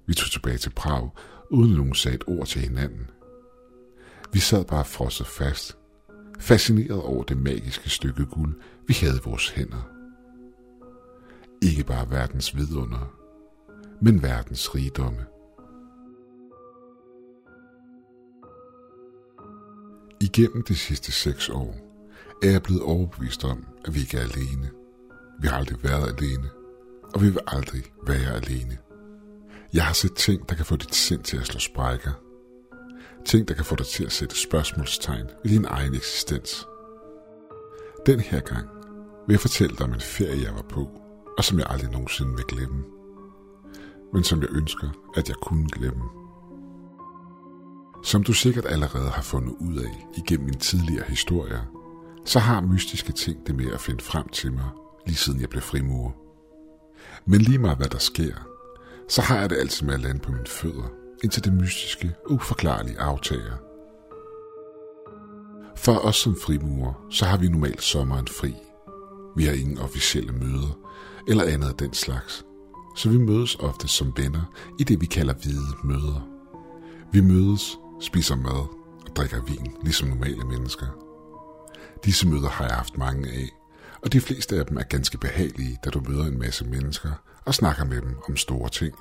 [0.08, 1.10] Vi tog tilbage til Prag,
[1.52, 3.10] uden nogen sagde et ord til hinanden.
[4.34, 5.78] Vi sad bare frosset fast,
[6.40, 9.90] fascineret over det magiske stykke guld, vi havde i vores hænder.
[11.62, 13.14] Ikke bare verdens vidunder,
[14.02, 15.26] men verdens rigdomme.
[20.22, 21.76] Igennem de sidste seks år
[22.44, 24.70] er jeg blevet overbevist om, at vi ikke er alene.
[25.42, 26.50] Vi har aldrig været alene,
[27.14, 28.78] og vi vil aldrig være alene.
[29.74, 32.12] Jeg har set ting, der kan få dit sind til at slå sprækker.
[33.26, 36.68] Ting, der kan få dig til at sætte spørgsmålstegn ved din egen eksistens.
[38.06, 38.68] Den her gang
[39.28, 40.90] vil jeg fortælle dig om en ferie, jeg var på,
[41.38, 42.84] og som jeg aldrig nogensinde vil glemme.
[44.14, 46.04] Men som jeg ønsker, at jeg kunne glemme.
[48.04, 51.62] Som du sikkert allerede har fundet ud af igennem min tidligere historie,
[52.26, 54.70] så har mystiske ting det med at finde frem til mig,
[55.06, 56.12] lige siden jeg blev frimurer.
[57.26, 58.51] Men lige meget hvad der sker,
[59.12, 60.92] så har jeg det altid med at lande på mine fødder,
[61.24, 63.58] indtil det mystiske, uforklarlige aftager.
[65.76, 68.56] For os som frimurer, så har vi normalt sommeren fri.
[69.36, 70.80] Vi har ingen officielle møder
[71.28, 72.46] eller andet af den slags,
[72.98, 76.28] så vi mødes ofte som venner i det, vi kalder hvide møder.
[77.12, 78.68] Vi mødes, spiser mad
[79.10, 80.88] og drikker vin, ligesom normale mennesker.
[82.06, 83.50] Disse møder har jeg haft mange af,
[84.02, 87.12] og de fleste af dem er ganske behagelige, da du møder en masse mennesker
[87.46, 88.96] og snakker med dem om store ting.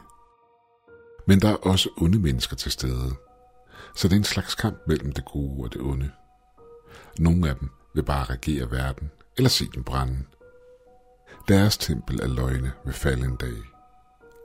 [1.26, 3.14] Men der er også onde mennesker til stede,
[3.96, 6.10] så det er en slags kamp mellem det gode og det onde.
[7.18, 10.24] Nogle af dem vil bare regere verden, eller se den brænde,
[11.48, 13.62] Deres tempel af løgne vil falde en dag,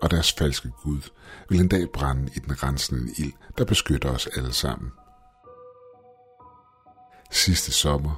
[0.02, 1.02] og deres falske Gud
[1.50, 4.92] vil en dag brænde i den rensende ild, der beskytter os alle sammen.
[7.32, 8.16] Sidste sommer,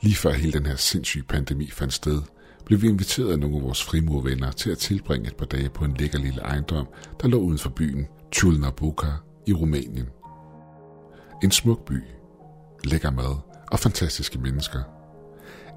[0.00, 2.22] lige før hele den her sindssyge pandemi fandt sted,
[2.66, 5.84] blev vi inviteret af nogle af vores frimurvenner til at tilbringe et par dage på
[5.84, 6.86] en lækker lille ejendom,
[7.22, 9.06] der lå uden for byen Chulnabuca
[9.46, 10.08] i Rumænien.
[11.42, 12.02] En smuk by,
[12.84, 13.36] lækker mad
[13.72, 14.82] og fantastiske mennesker.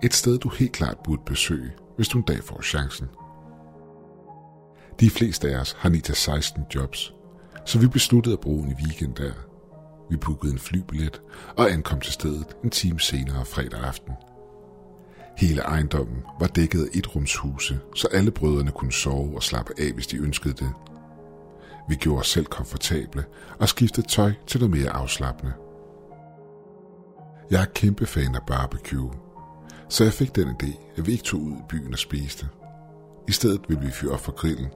[0.04, 3.08] Et sted, du helt klart burde besøge, hvis du en dag får chancen.
[5.00, 7.14] De fleste af os har 9-16 jobs,
[7.66, 9.32] så vi besluttede at bruge en weekend der.
[10.10, 11.22] Vi bookede en flybillet
[11.58, 14.14] og ankom til stedet en time senere fredag aften.
[15.38, 19.92] Hele ejendommen var dækket af et rumshuse, så alle brødrene kunne sove og slappe af,
[19.92, 20.70] hvis de ønskede det.
[21.90, 23.26] Vi gjorde os selv komfortable
[23.60, 25.54] og skiftede tøj til noget mere afslappende.
[27.52, 29.12] Jeg er kæmpe fan af barbecue,
[29.90, 32.48] så jeg fik den idé, at vi ikke tog ud i byen og spiste.
[33.28, 34.68] I stedet ville vi fyre op for grillen,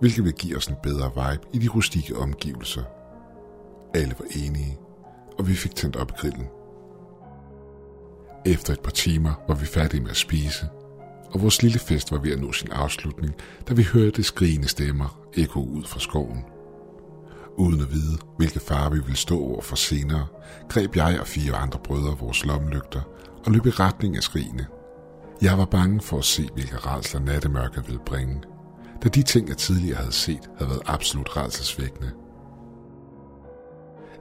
[0.00, 2.82] hvilket ville give os en bedre vibe i de rustikke omgivelser.
[3.94, 4.78] Alle var enige,
[5.38, 6.46] og vi fik tændt op i grillen.
[8.46, 10.68] Efter et par timer var vi færdige med at spise,
[11.30, 13.34] og vores lille fest var ved at nå sin afslutning,
[13.68, 16.44] da vi hørte skrigende stemmer ekko ud fra skoven.
[17.56, 20.26] Uden at vide, hvilke far vi ville stå over for senere,
[20.68, 23.00] greb jeg og fire andre brødre vores lommelygter
[23.46, 24.66] og løb i retning af skrigene.
[25.42, 28.42] Jeg var bange for at se, hvilke rædsler nattemørket ville bringe,
[29.02, 32.10] da de ting, jeg tidligere havde set, havde været absolut rædselsvækkende.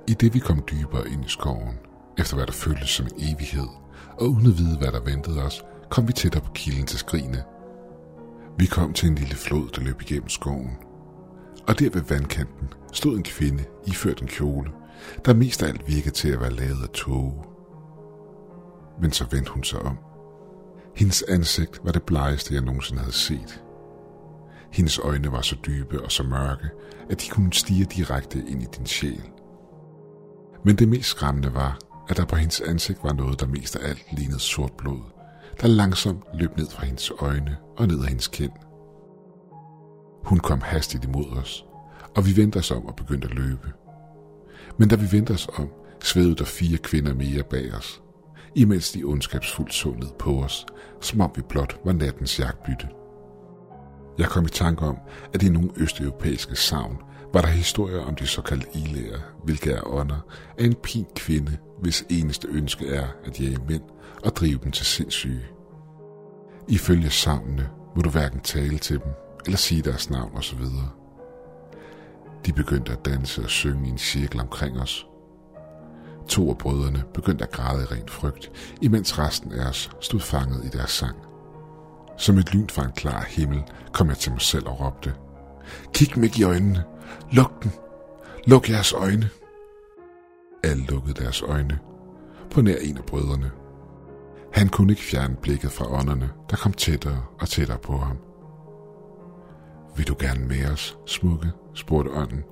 [0.08, 1.80] I det vi kom dybere ind i skoven,
[2.18, 3.68] efter hvad der føltes som en evighed,
[4.22, 7.44] og uden at vide, hvad der ventede os, kom vi tættere på kilden til skrigene.
[8.58, 10.78] Vi kom til en lille flod, der løb igennem skoven.
[11.68, 14.72] Og der ved vandkanten stod en kvinde iført en kjole,
[15.26, 17.44] der mest af alt virkede til at være lavet af tåge.
[19.02, 19.98] Men så vendte hun sig om.
[20.96, 23.64] Hendes ansigt var det blegeste, jeg nogensinde havde set.
[24.72, 26.70] Hendes øjne var så dybe og så mørke,
[27.10, 29.24] at de kunne stige direkte ind i din sjæl.
[30.66, 33.90] Men det mest skræmmende var, at der på hendes ansigt var noget, der mest af
[33.90, 35.02] alt lignede sort blod,
[35.62, 38.52] der langsomt løb ned fra hendes øjne og ned ad hendes kind.
[40.24, 41.66] Hun kom hastigt imod os,
[42.16, 43.74] og vi vendte os om og begyndte at løbe.
[44.78, 45.70] Men da vi vendte os om,
[46.04, 48.02] svævede der fire kvinder mere bag os,
[48.56, 50.66] imens de ondskabsfuldt så ned på os,
[51.02, 52.88] som om vi blot var nattens jagtbytte.
[54.18, 54.98] Jeg kom i tanke om,
[55.34, 56.98] at i nogle østeuropæiske savn
[57.34, 60.26] var der historier om de såkaldte ilæger, hvilke er ånder
[60.58, 63.84] af en pin kvinde, hvis eneste ønske er at jage mænd
[64.24, 65.46] og drive dem til sindssyge.
[66.68, 69.12] Ifølge savnene må du hverken tale til dem
[69.46, 70.60] eller sige deres navn osv.
[72.46, 75.08] De begyndte at danse og synge i en cirkel omkring os.
[76.28, 80.66] To af brødrene begyndte at græde i ren frygt, imens resten af os stod fanget
[80.66, 81.16] i deres sang.
[82.18, 83.64] Som et lyn fra en klar himmel
[83.94, 85.14] kom jeg til mig selv og råbte.
[85.94, 86.84] Kig mig i øjnene.
[87.32, 87.72] Luk den.
[88.48, 89.30] Luk jeres øjne.
[90.64, 91.80] Alle lukkede deres øjne.
[92.52, 93.52] På nær en af brødrene.
[94.54, 98.18] Han kunne ikke fjerne blikket fra ånderne, der kom tættere og tættere på ham.
[99.96, 101.52] Vil du gerne med os, smukke?
[101.74, 102.44] spurgte ånden.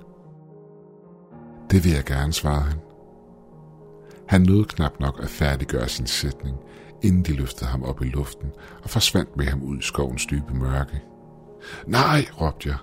[1.71, 2.79] Det vil jeg gerne, svarede han.
[4.27, 6.57] Han nåede knap nok at færdiggøre sin sætning,
[7.03, 8.51] inden de løftede ham op i luften
[8.83, 11.01] og forsvandt med ham ud i skovens dybe mørke.
[11.87, 12.77] Nej, råbte jeg.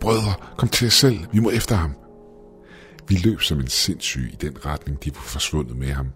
[0.00, 1.94] Brødre, kom til jer selv, vi må efter ham.
[3.08, 6.08] Vi løb som en sindssyg i den retning, de var forsvundet med ham,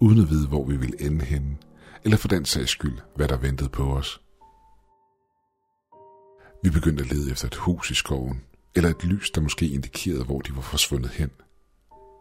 [0.00, 1.56] uden at vide, hvor vi ville ende henne,
[2.04, 4.20] eller for den sags skyld, hvad der ventede på os.
[6.62, 8.40] Vi begyndte at lede efter et hus i skoven,
[8.74, 11.30] eller et lys, der måske indikerede, hvor de var forsvundet hen.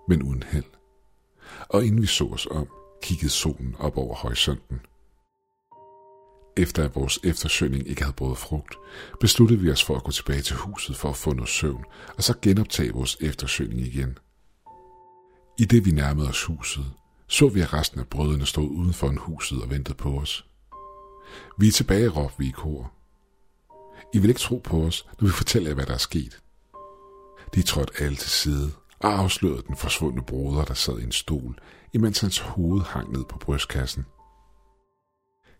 [0.07, 0.65] Men uden held.
[1.69, 2.67] Og inden vi så os om,
[3.03, 4.79] kiggede solen op over horisonten.
[6.57, 8.75] Efter at vores eftersøgning ikke havde båret frugt,
[9.19, 11.83] besluttede vi os for at gå tilbage til huset for at få noget søvn,
[12.17, 14.17] og så genoptage vores eftersøgning igen.
[15.59, 16.85] I det vi nærmede os huset,
[17.27, 20.45] så vi at resten af brødrene stod uden for en huset og ventede på os.
[21.59, 22.91] Vi er tilbage, råbte vi i kor.
[24.13, 26.39] I vil ikke tro på os, når vi fortæller jer, hvad der er sket.
[27.55, 31.59] De trådte alle til side og afslørede den forsvundne broder, der sad i en stol,
[31.93, 34.05] imens hans hoved hang ned på brystkassen.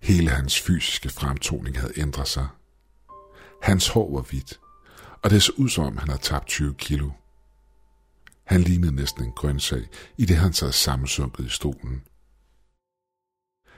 [0.06, 2.48] Hele hans fysiske fremtoning havde ændret sig.
[3.62, 4.60] Hans hår var hvidt,
[5.24, 7.10] og det så ud som om han havde tabt 20 kilo.
[8.44, 9.88] Han lignede næsten en grøntsag,
[10.18, 12.04] i det han sad sammensunket i stolen.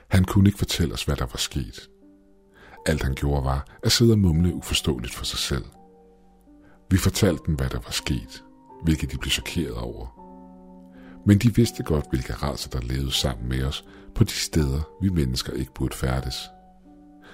[0.08, 1.90] Han kunne ikke fortælle os, hvad der var sket.
[2.86, 5.64] Alt han gjorde var at sidde og mumle uforståeligt for sig selv.
[6.90, 8.44] Vi fortalte dem, hvad der var sket,
[8.82, 10.06] hvilket de blev chokeret over.
[11.26, 13.84] Men de vidste godt, hvilke raser der levede sammen med os
[14.18, 16.50] på de steder, vi mennesker ikke burde færdes.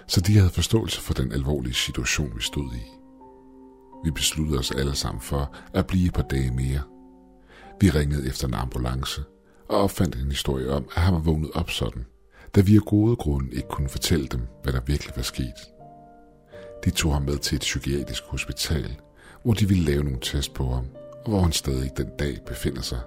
[0.07, 2.83] så de havde forståelse for den alvorlige situation, vi stod i.
[4.05, 6.83] Vi besluttede os alle sammen for at blive et par dage mere.
[7.81, 9.23] Vi ringede efter en ambulance
[9.69, 12.05] og opfandt en historie om, at han var vågnet op sådan,
[12.55, 15.59] da vi af gode grunde ikke kunne fortælle dem, hvad der virkelig var sket.
[16.85, 19.01] De tog ham med til et psykiatrisk hospital,
[19.43, 20.87] hvor de ville lave nogle test på ham,
[21.25, 23.01] og hvor han stadig den dag befinder sig.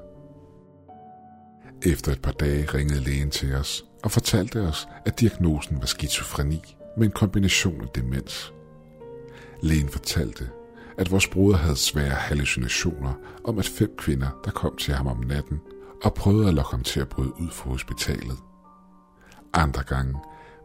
[1.86, 6.76] Efter et par dage ringede lægen til os og fortalte os, at diagnosen var skizofreni
[6.98, 8.54] med en kombination af demens.
[9.62, 10.50] Lægen fortalte,
[10.98, 13.14] at vores broder havde svære hallucinationer
[13.44, 15.62] om, at fem kvinder, der kom til ham om natten
[16.04, 18.38] og prøvede at lokke ham til at bryde ud fra hospitalet.
[19.54, 20.16] Andre gange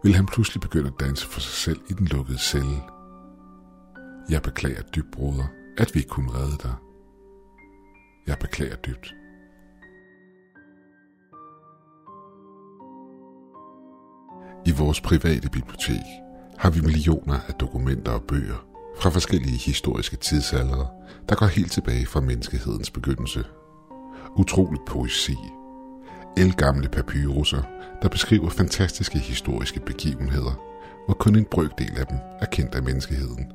[0.02, 2.82] ville han pludselig begynde at danse for sig selv i den lukkede celle.
[4.30, 5.46] Jeg beklager dybt, broder,
[5.78, 6.74] at vi ikke kunne redde dig.
[8.26, 9.14] Jeg beklager dybt.
[14.66, 16.06] I vores private bibliotek
[16.58, 18.64] har vi millioner af dokumenter og bøger
[19.00, 20.86] fra forskellige historiske tidsaldre,
[21.28, 23.44] der går helt tilbage fra menneskehedens begyndelse.
[24.36, 25.36] Utroligt poesi.
[26.36, 27.62] elgamle papyrusser,
[28.02, 30.60] der beskriver fantastiske historiske begivenheder,
[31.06, 33.52] hvor kun en brøkdel af dem er kendt af menneskeheden.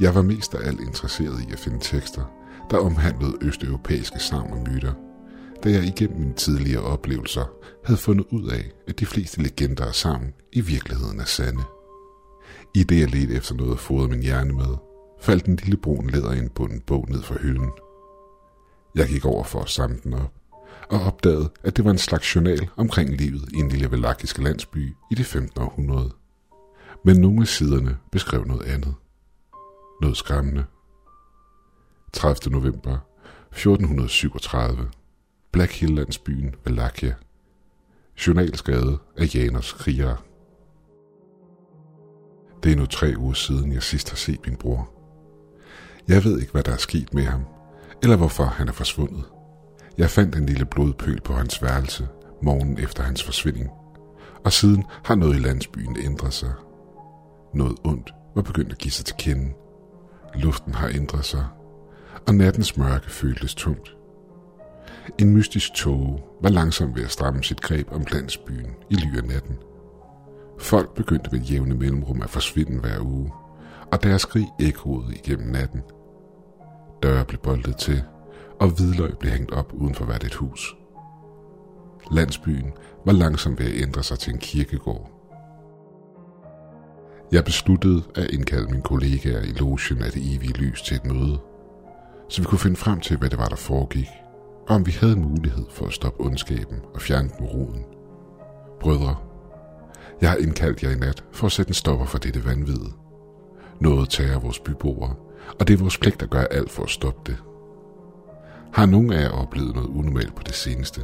[0.00, 2.24] Jeg var mest af alt interesseret i at finde tekster,
[2.70, 4.92] der omhandlede østeuropæiske sagn og myter–
[5.64, 7.44] da jeg igennem mine tidligere oplevelser
[7.84, 11.62] havde fundet ud af, at de fleste legender og savn i virkeligheden er sande.
[12.74, 14.76] I det jeg ledte efter noget at fodre min hjerne med,
[15.20, 17.70] faldt en lille brun læderindbunden bog ned fra hylden.
[18.94, 20.32] Jeg gik over for at samle den op,
[20.90, 24.94] og opdagede, at det var en slags journal omkring livet i en lille valakisk landsby
[25.10, 25.62] i det 15.
[25.62, 26.10] århundrede.
[27.04, 28.94] Men nogle af siderne beskrev noget andet.
[30.02, 30.64] Noget skræmmende.
[32.12, 32.52] 30.
[32.52, 32.98] november
[33.50, 34.90] 1437
[35.56, 37.14] Black Hill-landsbyen Valakia.
[38.26, 40.16] Journalskade af Janus Krigere.
[42.62, 44.90] Det er nu tre uger siden, jeg sidst har set min bror.
[46.08, 47.44] Jeg ved ikke, hvad der er sket med ham,
[48.02, 49.24] eller hvorfor han er forsvundet.
[49.98, 52.08] Jeg fandt en lille blodpøl på hans værelse
[52.42, 53.70] morgen efter hans forsvinding,
[54.44, 56.52] og siden har noget i landsbyen ændret sig.
[57.54, 59.52] Noget ondt var begyndt at give sig til kende.
[60.34, 61.46] Luften har ændret sig,
[62.26, 63.95] og nattens mørke føltes tungt.
[65.18, 69.24] En mystisk tåge var langsomt ved at stramme sit greb om landsbyen i ly af
[69.24, 69.56] natten.
[70.58, 73.32] Folk begyndte ved jævne mellemrum at forsvinde hver uge,
[73.92, 75.82] og deres skrig ekkoede igennem natten.
[77.02, 78.02] Døre blev boltet til,
[78.60, 80.76] og hvidløg blev hængt op uden for hvert et hus.
[82.10, 82.72] Landsbyen
[83.04, 85.10] var langsomt ved at ændre sig til en kirkegård.
[87.32, 91.38] Jeg besluttede at indkalde mine kollegaer i logen af det evige lys til et møde,
[92.28, 94.08] så vi kunne finde frem til, hvad det var, der foregik–
[94.66, 97.84] og om vi havde mulighed for at stoppe ondskaben og fjerne den roden.
[98.80, 99.16] Brødre,
[100.20, 102.86] jeg har indkaldt jer i nat for at sætte en stopper for dette vanvid.
[103.80, 105.14] Noget tager vores byboere,
[105.60, 107.42] og det er vores pligt at gøre alt for at stoppe det.
[108.72, 111.00] Har nogen af jer oplevet noget unormalt på det seneste?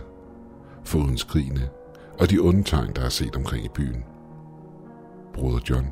[0.85, 1.69] Foden skrigende,
[2.19, 4.05] og de onde tegn, der er set omkring i byen.
[5.35, 5.87] Broder John,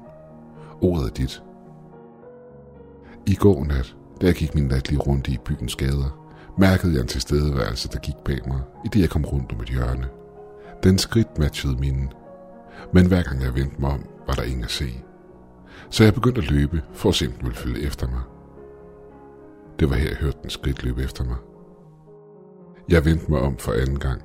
[0.81, 1.43] ordet er dit.
[3.27, 6.20] I går nat, da jeg gik min natlige runde i byens gader,
[6.61, 9.69] mærkede jeg en tilstedeværelse, der gik bag mig, i det jeg kom rundt om et
[9.69, 10.09] hjørne.
[10.83, 12.09] Den skridt matchede mine,
[12.93, 15.03] men hver gang jeg vendte mig om, var der ingen at se.
[15.91, 18.21] Så jeg begyndte at løbe, for at se om den ville følge efter mig.
[19.81, 21.37] Det var her, jeg hørte den skridt løbe efter mig.
[22.89, 24.23] Jeg vendte mig om for anden gang,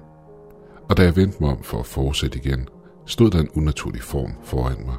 [0.89, 2.67] og da jeg vendte mig om for at fortsætte igen,
[3.05, 4.97] stod der en unaturlig form foran mig.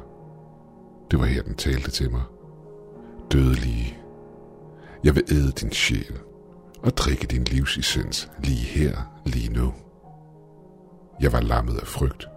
[1.11, 2.23] Det var her, den talte til mig.
[3.31, 3.97] Dødelige.
[5.03, 6.19] Jeg vil æde din sjæl
[6.83, 9.73] og drikke din livsessens lige her, lige nu.
[11.21, 12.27] Jeg var lammet af frygt,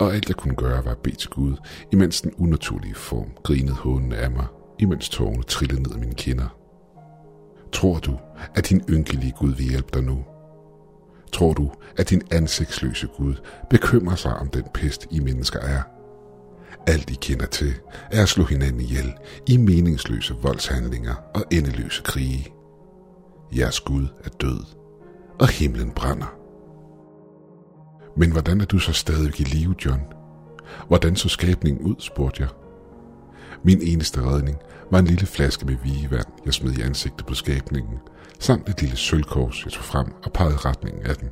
[0.00, 1.56] og alt jeg kunne gøre var at bede til Gud,
[1.92, 4.46] imens den unaturlige form grinede hånden af mig,
[4.78, 6.56] imens tårerne trillede ned af mine kinder.
[7.72, 8.18] Tror du,
[8.54, 10.24] at din ynkelige Gud vil hjælpe dig nu?
[11.32, 13.34] Tror du, at din ansigtsløse Gud
[13.70, 15.82] bekymrer sig om den pest, I mennesker er?
[16.86, 17.74] Alt I kender til
[18.12, 19.12] er at slå hinanden ihjel
[19.46, 22.52] i meningsløse voldshandlinger og endeløse krige.
[23.56, 24.64] Jeres Gud er død,
[25.40, 26.34] og himlen brænder.
[28.16, 30.00] Men hvordan er du så stadig i live, John?
[30.88, 32.50] Hvordan så skabningen ud, spurgte jeg.
[33.64, 34.58] Min eneste redning
[34.90, 37.98] var en lille flaske med vigevand, jeg smed i ansigtet på skabningen,
[38.38, 41.28] samt et lille sølvkors, jeg tog frem og pegede retningen af den.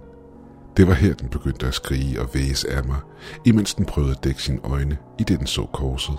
[0.76, 3.00] Det var her, den begyndte at skrige og væse af mig,
[3.44, 6.18] imens den prøvede at dække sine øjne, i det den så korset.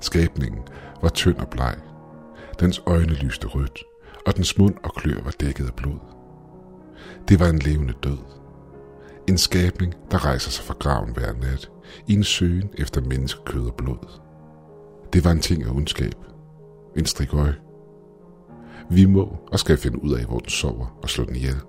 [0.00, 0.62] Skabningen
[1.02, 1.76] var tynd og bleg.
[2.60, 3.84] Dens øjne lyste rødt,
[4.26, 5.98] og dens mund og klør var dækket af blod.
[7.28, 8.18] Det var en levende død.
[9.28, 11.70] En skabning, der rejser sig fra graven hver nat,
[12.06, 14.20] i en søgen efter menneskekød og blod.
[15.12, 16.14] Det var en ting af ondskab.
[16.96, 17.52] En strikøj.
[18.90, 21.60] Vi må og skal finde ud af, hvor den sover og slå den ihjel.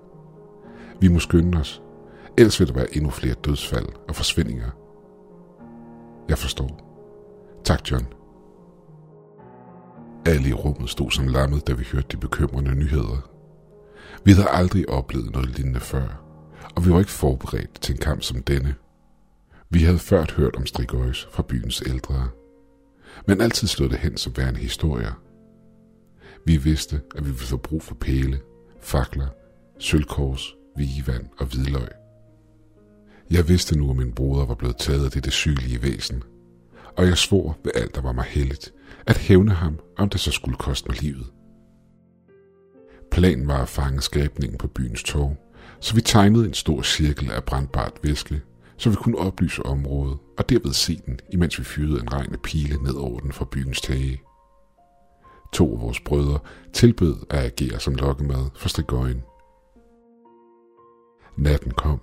[1.00, 1.82] Vi må skynde os,
[2.38, 4.70] ellers vil der være endnu flere dødsfald og forsvindinger.
[6.28, 6.80] Jeg forstår.
[7.64, 8.17] Tak, John.
[10.28, 13.30] Alle i rummet stod som lammet, da vi hørte de bekymrende nyheder.
[14.24, 16.22] Vi havde aldrig oplevet noget lignende før,
[16.76, 18.74] og vi var ikke forberedt til en kamp som denne.
[19.70, 22.28] Vi havde ført hørt om Strigøjs fra byens ældre,
[23.26, 25.12] men altid stod det hen som værende historier.
[26.46, 28.40] Vi vidste, at vi ville få brug for pæle,
[28.80, 29.28] fakler,
[29.78, 31.88] sølvkors, vigevand og hvidløg.
[33.30, 36.22] Jeg vidste nu, at min broder var blevet taget af det sygelige væsen,
[36.96, 38.72] og jeg svor ved alt, der var mig heldigt,
[39.08, 41.26] at hævne ham, om det så skulle koste mig livet.
[43.10, 45.36] Planen var at fange skabningen på byens tog,
[45.80, 48.42] så vi tegnede en stor cirkel af brandbart væske,
[48.76, 52.40] så vi kunne oplyse området og derved se den, imens vi fyrede en regn af
[52.40, 54.20] pile ned over den fra byens tage.
[55.52, 56.38] To af vores brødre
[56.72, 59.22] tilbød at agere som lokkemad for strigøjen.
[61.36, 62.00] Natten kom,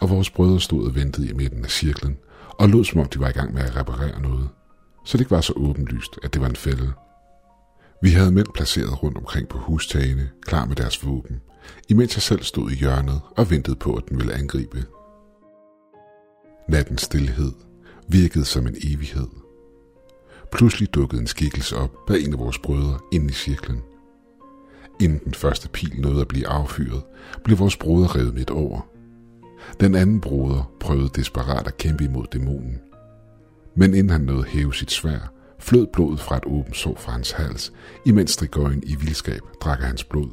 [0.00, 2.16] og vores brødre stod og ventede i midten af cirklen,
[2.48, 4.48] og lod som om de var i gang med at reparere noget,
[5.08, 6.92] så det ikke var så åbenlyst, at det var en fælde.
[8.02, 11.40] Vi havde mænd placeret rundt omkring på hustagene, klar med deres våben,
[11.88, 14.84] imens jeg selv stod i hjørnet og ventede på, at den ville angribe.
[16.68, 17.52] Nattens stillhed
[18.08, 19.26] virkede som en evighed.
[20.52, 23.82] Pludselig dukkede en skikkelse op bag en af vores brødre ind i cirklen.
[25.00, 27.02] Inden den første pil nåede at blive affyret,
[27.44, 28.80] blev vores broder revet midt over.
[29.80, 32.87] Den anden broder prøvede desperat at kæmpe imod dæmonen.
[33.78, 37.12] Men inden han nåede at hæve sit svær, flød blodet fra et åbent sår fra
[37.12, 37.72] hans hals,
[38.06, 40.30] imens strigøjen i vildskab drak hans blod.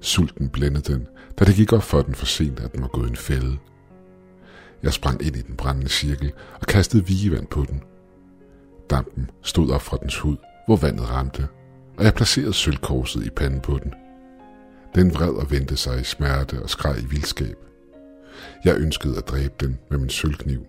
[0.00, 1.06] Sulten blændede den,
[1.38, 3.58] da det gik op for den for sent, at den var gået en fælde.
[4.82, 7.82] Jeg sprang ind i den brændende cirkel og kastede vigevand på den.
[8.90, 11.48] Dampen stod op fra dens hud, hvor vandet ramte,
[11.98, 13.94] og jeg placerede sølvkorset i panden på den.
[14.94, 17.56] Den vred og vendte sig i smerte og skreg i vildskab.
[18.64, 20.66] Jeg ønskede at dræbe den med min sølvkniv,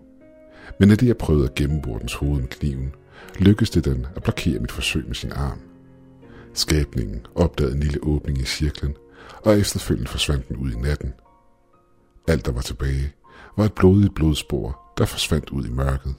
[0.80, 2.96] men af det jeg prøvede at gennembore dens hoved med kniven,
[3.40, 5.60] lykkedes det den at blokere mit forsøg med sin arm.
[6.54, 8.96] Skabningen opdagede en lille åbning i cirklen,
[9.44, 11.14] og efterfølgende forsvandt den ud i natten.
[12.28, 13.14] Alt der var tilbage,
[13.58, 16.16] var et blodigt blodspor, der forsvandt ud i mørket.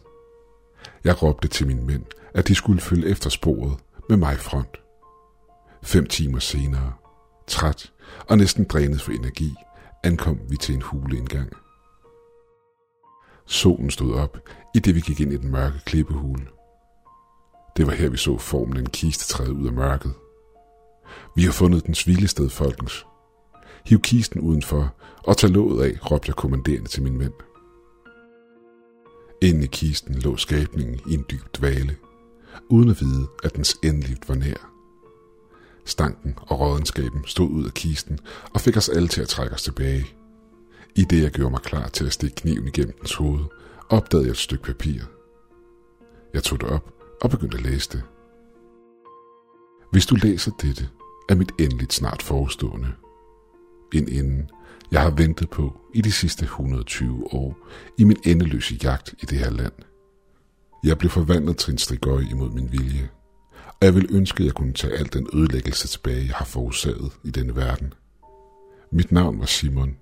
[1.04, 2.04] Jeg råbte til mine mænd,
[2.34, 3.78] at de skulle følge efter sporet
[4.08, 4.80] med mig i front.
[5.82, 6.92] Fem timer senere,
[7.46, 7.92] træt
[8.28, 9.54] og næsten drænet for energi,
[10.04, 11.52] ankom vi til en huleindgang.
[13.46, 14.38] Solen stod op,
[14.74, 16.46] i det vi gik ind i den mørke klippehule.
[17.76, 20.12] Det var her, vi så formen af en kiste træde ud af mørket.
[21.36, 23.06] Vi har fundet dens hvilested, folkens.
[23.86, 24.94] Hiv kisten udenfor
[25.24, 27.32] og tag låget af, råbte jeg kommanderende til min mænd.
[29.42, 31.96] Inde i kisten lå skabningen i en dyb dvale,
[32.68, 34.70] uden at vide, at dens endeligt var nær.
[35.84, 38.18] Stanken og rådenskaben stod ud af kisten
[38.54, 40.06] og fik os alle til at trække os tilbage.
[40.96, 43.44] I det jeg gjorde mig klar til at stikke kniven igennem dens hoved,
[43.88, 45.02] opdagede jeg et stykke papir.
[46.34, 46.92] Jeg tog det op
[47.22, 48.02] og begyndte at læse det.
[49.92, 50.88] Hvis du læser dette,
[51.28, 52.92] er mit endeligt snart forestående.
[53.94, 54.46] En ende,
[54.90, 57.56] jeg har ventet på i de sidste 120 år
[57.98, 59.72] i min endeløse jagt i det her land.
[60.84, 63.10] Jeg blev forvandlet til en strigøj imod min vilje,
[63.66, 67.12] og jeg vil ønske, at jeg kunne tage al den ødelæggelse tilbage, jeg har forårsaget
[67.24, 67.94] i denne verden.
[68.92, 69.96] Mit navn var Simon,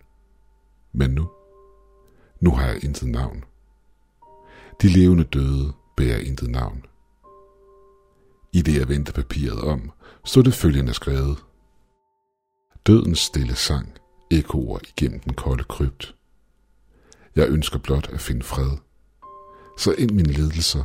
[0.94, 1.30] men nu,
[2.40, 3.44] nu har jeg intet navn.
[4.82, 6.84] De levende døde bærer intet navn.
[8.52, 9.90] I det jeg vendte papiret om,
[10.24, 11.44] stod det følgende skrevet.
[12.86, 13.88] Dødens stille sang
[14.30, 16.14] ekoer igennem den kolde krypt.
[17.36, 18.70] Jeg ønsker blot at finde fred.
[19.78, 20.84] Så ind mine ledelser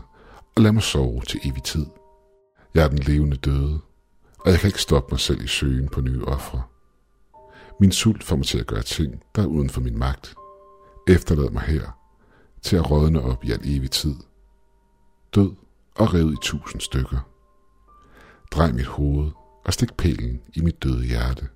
[0.55, 1.85] og lad mig sove til evig tid.
[2.73, 3.79] Jeg er den levende døde,
[4.39, 6.63] og jeg kan ikke stoppe mig selv i søgen på nye ofre.
[7.79, 10.35] Min sult får mig til at gøre ting, der er uden for min magt.
[11.07, 11.99] Efterlad mig her,
[12.61, 14.15] til at rådne op i al evig tid.
[15.35, 15.55] Død
[15.95, 17.19] og revet i tusind stykker.
[18.51, 19.31] Drej mit hoved
[19.65, 21.47] og stik pælen i mit døde hjerte.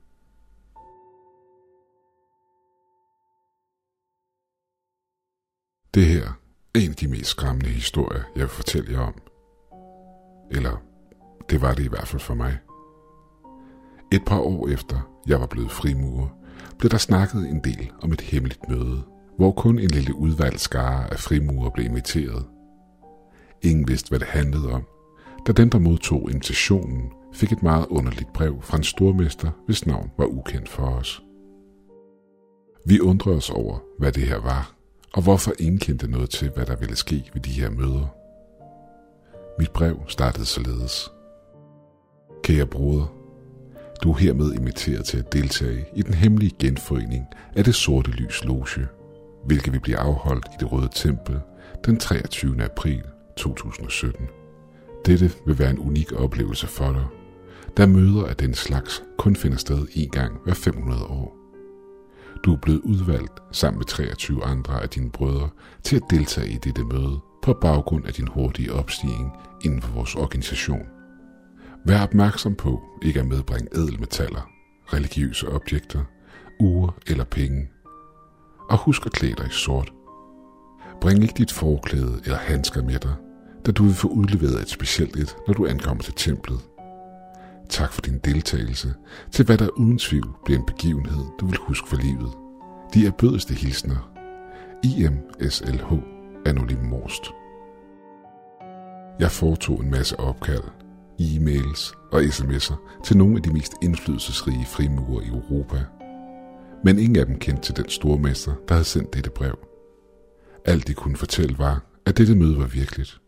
[5.94, 6.28] Det her
[6.76, 9.22] er en af de mest skræmmende historier, jeg vil fortælle jer om.
[10.52, 10.78] Eller
[11.50, 12.60] det var det i hvert fald for mig.
[14.14, 16.28] Et par år efter jeg var blevet frimurer,
[16.80, 19.04] blev der snakket en del om et hemmeligt møde,
[19.38, 22.46] hvor kun en lille udvalgt skare af frimurer blev inviteret.
[23.62, 24.84] Ingen vidste, hvad det handlede om,
[25.48, 30.12] da den, der modtog invitationen, fik et meget underligt brev fra en stormester, hvis navn
[30.18, 31.24] var ukendt for os.
[32.86, 34.76] Vi undrede os over, hvad det her var,
[35.14, 38.16] og hvorfor ingen kendte noget til, hvad der ville ske ved de her møder.
[39.60, 41.10] Mit brev startede således.
[42.44, 43.23] Kære broder,
[44.04, 47.26] du er hermed inviteret til at deltage i den hemmelige genforening
[47.56, 48.88] af det sorte lys loge,
[49.46, 51.40] hvilket vil blive afholdt i det røde tempel
[51.86, 52.64] den 23.
[52.64, 53.02] april
[53.38, 54.28] 2017.
[55.06, 57.06] Dette vil være en unik oplevelse for dig,
[57.78, 61.38] da møder af den slags kun finder sted en gang hver 500 år.
[62.46, 65.50] Du er blevet udvalgt sammen med 23 andre af dine brødre
[65.84, 69.32] til at deltage i dette møde på baggrund af din hurtige opstigning
[69.66, 70.93] inden for vores organisation.
[71.86, 74.52] Vær opmærksom på ikke at medbringe ædelmetaller,
[74.86, 76.04] religiøse objekter,
[76.60, 77.70] ure eller penge.
[78.70, 79.94] Og husk at klæde dig i sort.
[81.02, 83.16] Bring ikke dit forklæde eller handsker med dig,
[83.66, 86.60] da du vil få udleveret et specielt et, når du ankommer til templet.
[87.70, 88.94] Tak for din deltagelse
[89.32, 92.32] til hvad der uden tvivl bliver en begivenhed, du vil huske for livet.
[92.94, 94.10] De er bødeste hilsner.
[94.84, 95.94] IMSLH
[96.46, 97.24] Anonym Morst.
[99.20, 100.64] Jeg foretog en masse opkald,
[101.20, 105.84] e-mails og sms'er til nogle af de mest indflydelsesrige frimurer i Europa.
[106.84, 109.58] Men ingen af dem kendte til den store mester, der havde sendt dette brev.
[110.66, 113.22] Alt de kunne fortælle var, at dette møde var virkeligt,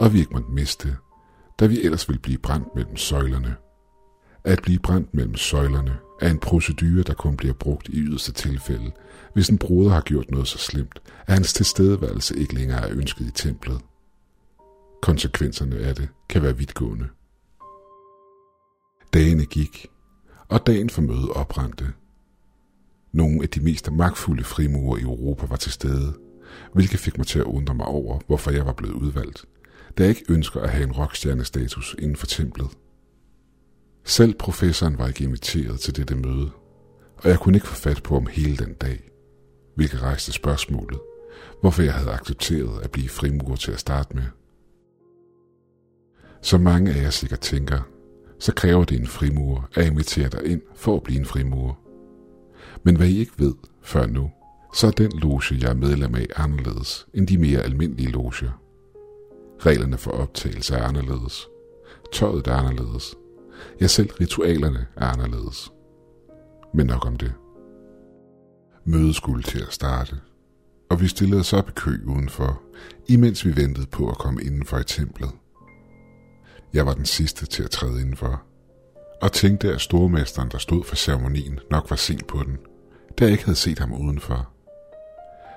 [0.00, 0.96] og vi ikke måtte miste,
[1.60, 3.54] da vi ellers ville blive brændt mellem søjlerne.
[4.44, 8.90] At blive brændt mellem søjlerne er en procedure, der kun bliver brugt i yderste tilfælde,
[9.34, 13.26] hvis en broder har gjort noget så slemt, at hans tilstedeværelse ikke længere er ønsket
[13.26, 13.80] i templet.
[15.02, 17.08] Konsekvenserne af det kan være vidtgående.
[19.14, 19.86] Dagene gik,
[20.48, 21.92] og dagen for mødet oprændte.
[23.12, 26.14] Nogle af de mest magtfulde frimurer i Europa var til stede,
[26.72, 29.44] hvilket fik mig til at undre mig over, hvorfor jeg var blevet udvalgt,
[29.98, 32.68] da jeg ikke ønsker at have en rockstjernestatus inden for templet.
[34.04, 36.50] Selv professoren var ikke inviteret til dette møde,
[37.16, 39.10] og jeg kunne ikke få fat på om hele den dag,
[39.74, 41.00] hvilket rejste spørgsmålet,
[41.60, 44.24] hvorfor jeg havde accepteret at blive frimurer til at starte med.
[46.42, 47.80] Som mange af jer sikkert tænker,
[48.42, 51.78] så kræver det en frimur at invitere dig ind for at blive en frimur.
[52.82, 54.30] Men hvad I ikke ved før nu,
[54.74, 58.60] så er den loge, jeg er medlem af, anderledes end de mere almindelige loger.
[59.60, 61.46] Reglerne for optagelse er anderledes.
[62.12, 63.14] Tøjet er anderledes.
[63.80, 65.72] Ja, selv ritualerne er anderledes.
[66.74, 67.32] Men nok om det.
[68.84, 70.16] Mødet skulle til at starte,
[70.90, 72.62] og vi stillede os op i kø udenfor,
[73.08, 75.30] imens vi ventede på at komme indenfor i templet.
[76.74, 78.42] Jeg var den sidste til at træde indenfor,
[79.22, 82.58] og tænkte, at stormesteren, der stod for ceremonien, nok var sent på den,
[83.18, 84.48] da jeg ikke havde set ham udenfor.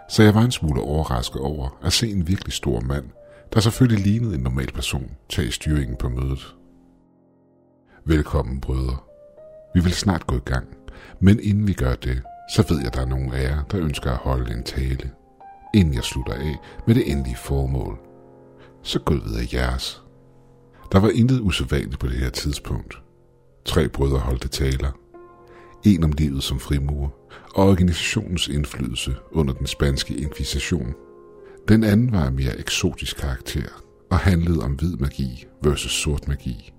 [0.09, 3.05] Så jeg var en smule overrasket over at se en virkelig stor mand,
[3.53, 6.55] der selvfølgelig lignede en normal person, tage styringen på mødet.
[8.05, 8.97] Velkommen, brødre.
[9.73, 10.67] Vi vil snart gå i gang,
[11.19, 12.21] men inden vi gør det,
[12.55, 15.11] så ved jeg, at der er nogen af jer, der ønsker at holde en tale,
[15.73, 16.55] inden jeg slutter af
[16.87, 17.99] med det endelige formål.
[18.83, 20.04] Så gå videre jeres.
[20.91, 23.01] Der var intet usædvanligt på det her tidspunkt.
[23.65, 24.91] Tre brødre holdte taler.
[25.83, 27.15] En om livet som frimur
[27.55, 30.93] og organisationens indflydelse under den spanske inkvisition.
[31.67, 33.67] Den anden var af mere eksotisk karakter
[34.11, 36.73] og handlede om hvid magi versus sort magi.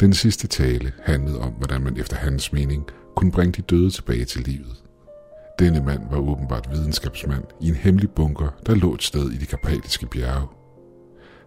[0.00, 2.86] Den sidste tale handlede om, hvordan man efter hans mening
[3.16, 4.82] kunne bringe de døde tilbage til livet.
[5.58, 9.46] Denne mand var åbenbart videnskabsmand i en hemmelig bunker, der lå et sted i de
[9.46, 10.48] karpatiske bjerge.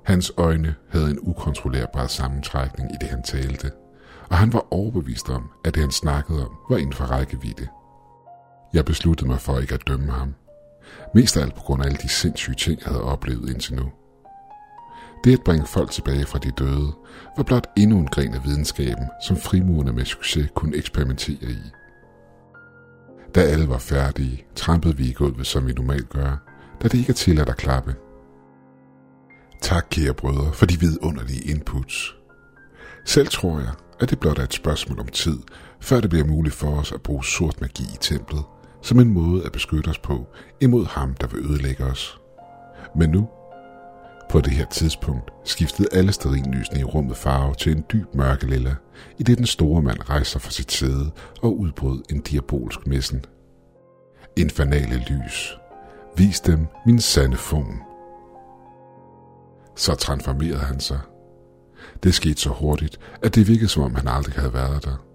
[0.06, 3.72] Hans øjne havde en ukontrollerbar sammentrækning i det, han talte,
[4.30, 7.68] og han var overbevist om, at det, han snakkede om, var inden for rækkevidde.
[8.74, 10.36] Jeg besluttede mig for ikke at dømme ham.
[11.16, 13.92] Mest af alt på grund af alle de sindssyge ting, jeg havde oplevet indtil nu.
[15.24, 16.94] Det at bringe folk tilbage fra de døde,
[17.38, 21.72] var blot endnu en gren af videnskaben, som frimurerne med succes kunne eksperimentere i.
[23.36, 26.38] Da alle var færdige, trampede vi i gulvet, som vi normalt gør,
[26.82, 27.96] da det ikke er tilladt at klappe.
[29.62, 32.16] Tak, kære brødre, for de vidunderlige inputs.
[33.06, 35.40] Selv tror jeg, at det blot er et spørgsmål om tid,
[35.80, 38.44] før det bliver muligt for os at bruge sort magi i templet,
[38.82, 40.28] som en måde at beskytte os på
[40.62, 42.18] imod ham, der vil ødelægge os.
[42.96, 43.30] Men nu,
[44.30, 48.76] på det her tidspunkt, skiftede alle sterinlysene i rummet farve til en dyb mørke lilla,
[49.18, 53.26] i det den store mand rejser fra sit sæde og udbrød en diabolsk messen.
[54.38, 55.58] Infernale lys.
[56.18, 57.95] Vis dem min sande form.
[59.76, 61.00] Så transformerede han sig.
[62.04, 65.06] Det skete så hurtigt, at det virkede som om han aldrig havde været der.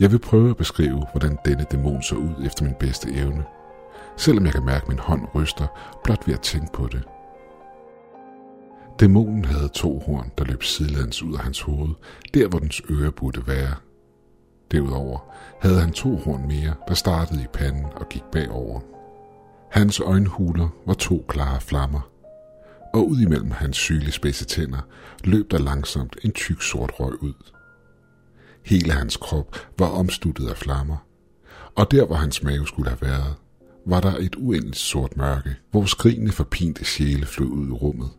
[0.00, 3.44] Jeg vil prøve at beskrive, hvordan denne dæmon så ud efter min bedste evne,
[4.16, 5.66] selvom jeg kan mærke, at min hånd ryster
[6.04, 7.02] blot ved at tænke på det.
[9.00, 11.94] Dæmonen havde to horn, der løb sidelands ud af hans hoved,
[12.34, 13.74] der hvor dens øre burde være.
[14.72, 15.18] Derudover
[15.60, 18.80] havde han to horn mere, der startede i panden og gik bagover.
[19.70, 22.00] Hans øjenhuler var to klare flammer,
[22.96, 24.88] og ud imellem hans sygelig spidse tænder
[25.24, 27.52] løb der langsomt en tyk sort røg ud.
[28.64, 31.06] Hele hans krop var omsluttet af flammer,
[31.74, 33.34] og der hvor hans mave skulle have været,
[33.86, 38.10] var der et uendeligt sort mørke, hvor skrigende forpinte sjæle flød ud i rummet.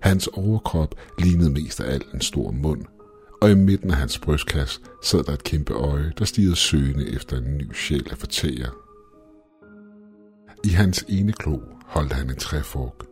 [0.00, 2.84] Hans overkrop lignede mest af alt en stor mund,
[3.42, 7.36] og i midten af hans brystkasse sad der et kæmpe øje, der stirrede søgende efter
[7.36, 8.70] en ny sjæl at fortære.
[10.64, 13.11] I hans ene klo holdt han en træfork,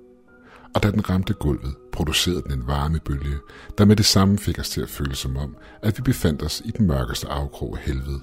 [0.74, 3.38] og da den ramte gulvet, producerede den en varmebølge,
[3.78, 6.62] der med det samme fik os til at føle som om, at vi befandt os
[6.64, 8.20] i den mørkeste afkrog af helvede.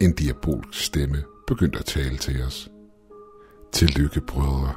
[0.00, 2.70] En diabolsk stemme begyndte at tale til os.
[3.72, 4.72] Tillykke, brødre.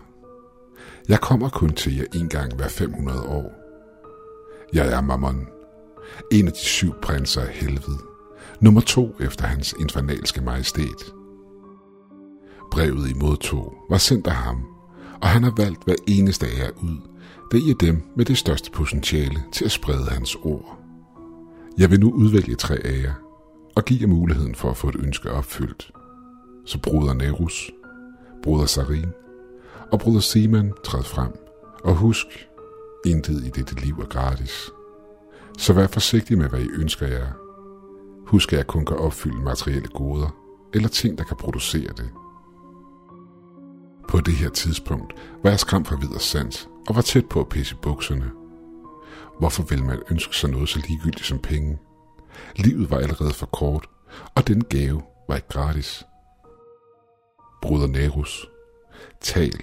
[1.10, 3.54] Jeg kommer kun til jer en gang hver 500 år.
[4.74, 5.48] Jeg er Mammon,
[6.32, 8.00] en af de syv prinser af helvede,
[8.60, 11.14] nummer to efter hans infernalske majestæt.
[12.72, 14.75] Brevet i modtog var sendt af ham,
[15.22, 16.98] og han har valgt hver eneste af jer ud,
[17.52, 20.80] da I er dem med det største potentiale til at sprede hans ord.
[21.78, 23.14] Jeg vil nu udvælge tre af jer,
[23.76, 25.92] og give jer muligheden for at få et ønske opfyldt.
[26.66, 27.72] Så bruder Nerus,
[28.44, 29.10] bruder Sarin
[29.92, 31.32] og bruder Simon træd frem.
[31.84, 32.28] Og husk,
[33.06, 34.70] intet i dette liv er gratis.
[35.58, 37.28] Så vær forsigtig med, hvad I ønsker jer.
[38.28, 40.36] Husk, at jeg kun kan opfylde materielle goder,
[40.74, 42.10] eller ting, der kan producere det.
[44.08, 47.50] På det her tidspunkt var jeg skræmt for videre sans og var tæt på at
[47.50, 48.32] pisse bukserne.
[49.40, 51.78] Hvorfor vil man ønske sig noget så ligegyldigt som penge?
[52.56, 53.88] Livet var allerede for kort,
[54.36, 56.04] og den gave var ikke gratis.
[57.62, 58.50] Bruder Nerus,
[59.22, 59.62] tal.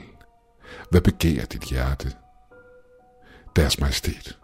[0.91, 2.13] Hvad begærer dit hjerte?
[3.57, 4.39] Deres majestæt.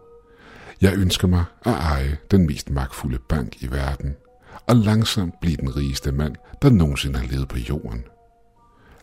[0.80, 4.16] Jeg ønsker mig at eje den mest magtfulde bank i verden,
[4.68, 8.04] og langsomt blive den rigeste mand, der nogensinde har levet på jorden.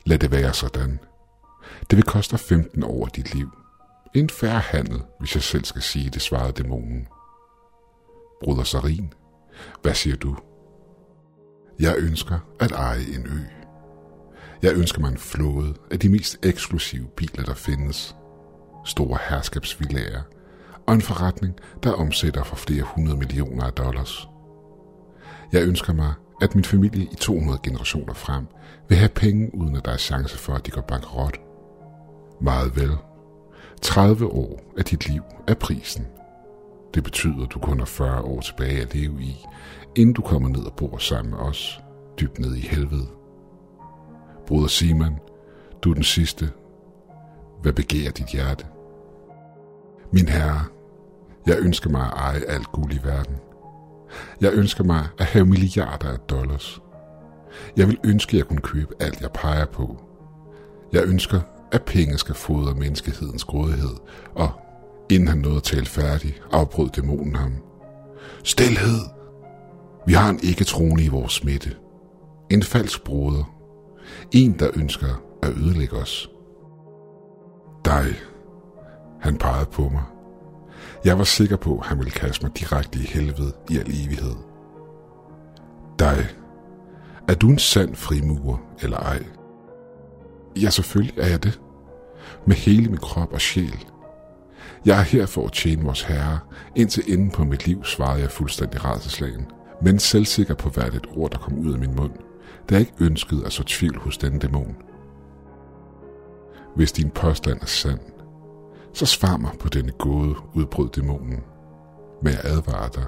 [0.05, 0.99] Lad det være sådan.
[1.89, 3.49] Det vil koste 15 år af dit liv.
[4.15, 7.07] En færre handel, hvis jeg selv skal sige det, svarede dæmonen.
[8.43, 9.13] Bruder Sarin,
[9.81, 10.35] hvad siger du?
[11.79, 13.39] Jeg ønsker at eje en ø.
[14.61, 18.15] Jeg ønsker mig en flåde af de mest eksklusive biler, der findes.
[18.85, 20.21] Store herskabsvillager
[20.87, 24.27] og en forretning, der omsætter for flere hundrede millioner af dollars.
[25.51, 28.47] Jeg ønsker mig, at min familie i 200 generationer frem
[28.87, 31.37] vil have penge, uden at der er chance for, at de går bankerot.
[32.41, 32.91] Meget vel.
[33.81, 36.07] 30 år af dit liv er prisen.
[36.93, 39.45] Det betyder, at du kun har 40 år tilbage at leve i,
[39.95, 41.79] inden du kommer ned og bor sammen med os,
[42.19, 43.07] dybt ned i helvede.
[44.47, 45.19] Bruder Simon,
[45.81, 46.51] du er den sidste.
[47.61, 48.65] Hvad begærer dit hjerte?
[50.11, 50.65] Min herre,
[51.47, 53.35] jeg ønsker mig at eje alt guld i verden.
[54.41, 56.81] Jeg ønsker mig at have milliarder af dollars.
[57.77, 59.97] Jeg vil ønske, at jeg kunne købe alt, jeg peger på.
[60.93, 61.41] Jeg ønsker,
[61.71, 63.95] at penge skal fodre menneskehedens grådighed,
[64.35, 64.51] og
[65.09, 67.53] inden han nåede at tale færdig, afbrød dæmonen ham.
[68.43, 68.99] Stilhed!
[70.07, 71.75] Vi har en ikke-troende i vores smitte.
[72.49, 73.43] En falsk broder.
[74.31, 76.29] En, der ønsker at ødelægge os.
[77.85, 78.15] Dig.
[79.21, 80.03] Han pegede på mig.
[81.05, 84.35] Jeg var sikker på, at han ville kaste mig direkte i helvede i al evighed.
[85.99, 86.27] Dig.
[87.27, 89.23] Er du en sand frimurer, eller ej?
[90.61, 91.61] Ja, selvfølgelig er jeg det.
[92.47, 93.85] Med hele min krop og sjæl.
[94.85, 96.39] Jeg er her for at tjene vores herre.
[96.75, 99.45] Indtil enden på mit liv svarede jeg fuldstændig rædselslagen,
[99.81, 102.11] men selvsikker på hvert et ord, der kom ud af min mund,
[102.69, 104.75] da jeg ikke ønskede at så tvivl hos denne dæmon.
[106.75, 107.99] Hvis din påstand er sand,
[108.93, 111.39] så svar mig på denne gåde, udbrød dæmonen.
[112.21, 113.05] Men jeg advarer dig.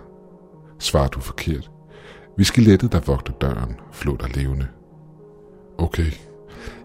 [0.80, 1.72] Svarer du forkert,
[2.38, 4.68] vi skelettet, der vogter døren, flå dig levende.
[5.78, 6.12] Okay,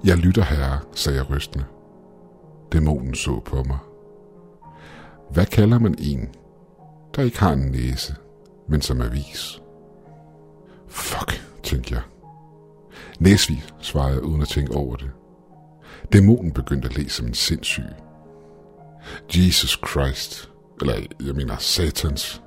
[0.05, 1.65] jeg lytter herre, sagde jeg rystende.
[2.73, 3.79] Dæmonen så på mig.
[5.31, 6.29] Hvad kalder man en,
[7.17, 8.15] der ikke har en næse,
[8.69, 9.63] men som er vis?
[10.89, 12.03] Fuck, tænkte jeg.
[13.21, 15.11] Næsvig, svarede jeg uden at tænke over det.
[16.13, 17.85] Dæmonen begyndte at læse som en sindssyg.
[19.35, 20.51] Jesus Christ,
[20.81, 20.95] eller
[21.27, 22.43] jeg mener satans.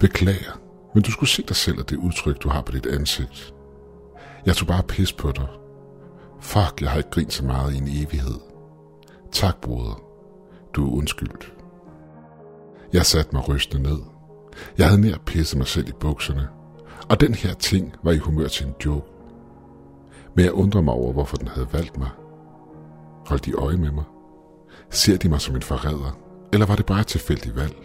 [0.00, 0.60] Beklager,
[0.94, 3.54] men du skulle se dig selv og det udtryk, du har på dit ansigt.
[4.46, 5.48] Jeg tog bare pis på dig.
[6.40, 8.40] Fuck, jeg har ikke grint så meget i en evighed.
[9.32, 10.02] Tak, broder.
[10.72, 11.52] Du er undskyldt.
[12.92, 13.98] Jeg satte mig rystende ned.
[14.78, 16.48] Jeg havde nær pisset mig selv i bukserne.
[17.10, 19.06] Og den her ting var i humør til en joke.
[20.36, 22.10] Men jeg undrer mig over, hvorfor den havde valgt mig.
[23.26, 24.04] Holdt de øje med mig?
[24.90, 26.18] Ser de mig som en forræder?
[26.52, 27.76] Eller var det bare et tilfældigt valg?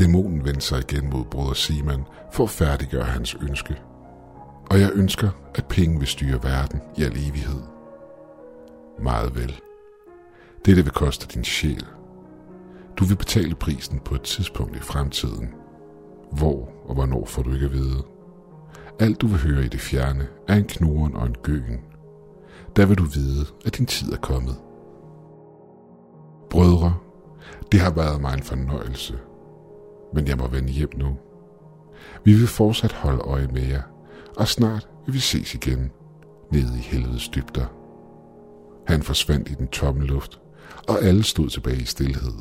[0.00, 3.76] Dæmonen vendte sig igen mod bruder Simon for at færdiggøre hans ønske.
[4.70, 7.62] Og jeg ønsker, at penge vil styre verden i al evighed.
[9.02, 9.60] Meget vel.
[10.64, 11.86] Det vil koste din sjæl.
[12.96, 15.54] Du vil betale prisen på et tidspunkt i fremtiden.
[16.32, 18.02] Hvor og hvornår får du ikke at vide.
[18.98, 21.80] Alt du vil høre i det fjerne er en knoren og en gøen.
[22.76, 24.56] Der vil du vide, at din tid er kommet.
[26.50, 26.94] Brødre,
[27.72, 29.18] det har været mig en fornøjelse,
[30.14, 31.16] men jeg må vende hjem nu.
[32.24, 33.82] Vi vil fortsat holde øje med jer,
[34.36, 35.90] og snart vil vi ses igen
[36.52, 37.66] nede i helvedes dybder.
[38.86, 40.40] Han forsvandt i den tomme luft,
[40.88, 42.32] og alle stod tilbage i stillhed.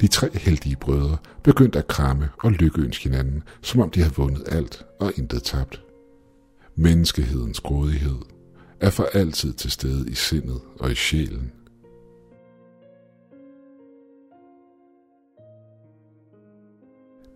[0.00, 4.44] De tre heldige brødre begyndte at kramme og lykkeønske hinanden, som om de havde vundet
[4.48, 5.82] alt og intet tabt.
[6.76, 8.18] Menneskehedens grådighed
[8.80, 11.52] er for altid til stede i sindet og i sjælen.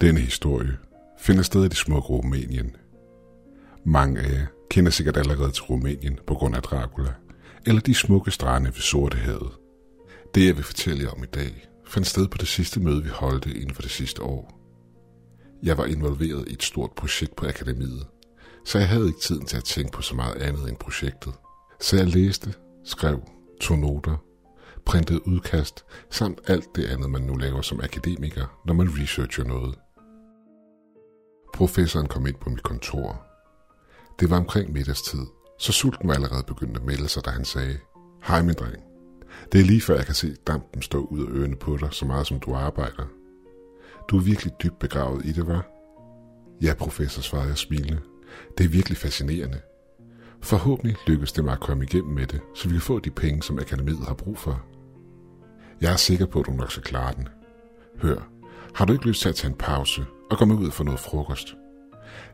[0.01, 0.79] Denne historie
[1.19, 2.77] finder sted i det smukke Rumænien.
[3.85, 7.15] Mange af jer kender sikkert allerede til Rumænien på grund af Dracula,
[7.67, 9.53] eller de smukke strande ved Sortehavet.
[10.35, 13.09] Det jeg vil fortælle jer om i dag, fandt sted på det sidste møde, vi
[13.09, 14.61] holdte inden for det sidste år.
[15.63, 18.07] Jeg var involveret i et stort projekt på akademiet,
[18.65, 21.33] så jeg havde ikke tiden til at tænke på så meget andet end projektet.
[21.81, 23.23] Så jeg læste, skrev,
[23.61, 24.17] tog noter,
[24.85, 29.75] printede udkast, samt alt det andet, man nu laver som akademiker, når man researcher noget.
[31.55, 33.27] Professoren kom ind på mit kontor.
[34.21, 35.27] Det var omkring middagstid,
[35.59, 37.79] så sulten var allerede begyndt at melde sig, da han sagde,
[38.25, 38.77] Hej min dreng,
[39.53, 42.07] det er lige før jeg kan se dampen stå ud af ørerne på dig, så
[42.07, 43.05] meget som du arbejder.
[44.09, 45.67] Du er virkelig dybt begravet i det, var?
[46.63, 48.01] Ja, professor, svarede jeg smilende.
[48.59, 49.61] Det er virkelig fascinerende.
[50.41, 53.43] Forhåbentlig lykkes det mig at komme igennem med det, så vi kan få de penge,
[53.43, 54.63] som akademiet har brug for.
[55.81, 57.29] Jeg er sikker på, at du nok skal klare den.
[57.99, 58.29] Hør,
[58.75, 61.55] har du ikke lyst til at tage en pause og komme ud for noget frokost?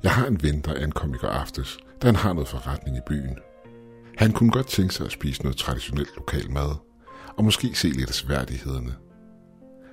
[0.03, 3.01] Jeg har en ven, der ankom i går aftes, da han har noget forretning i
[3.07, 3.39] byen.
[4.17, 6.77] Han kunne godt tænke sig at spise noget traditionelt lokal mad,
[7.37, 8.95] og måske se lidt af sværdighederne.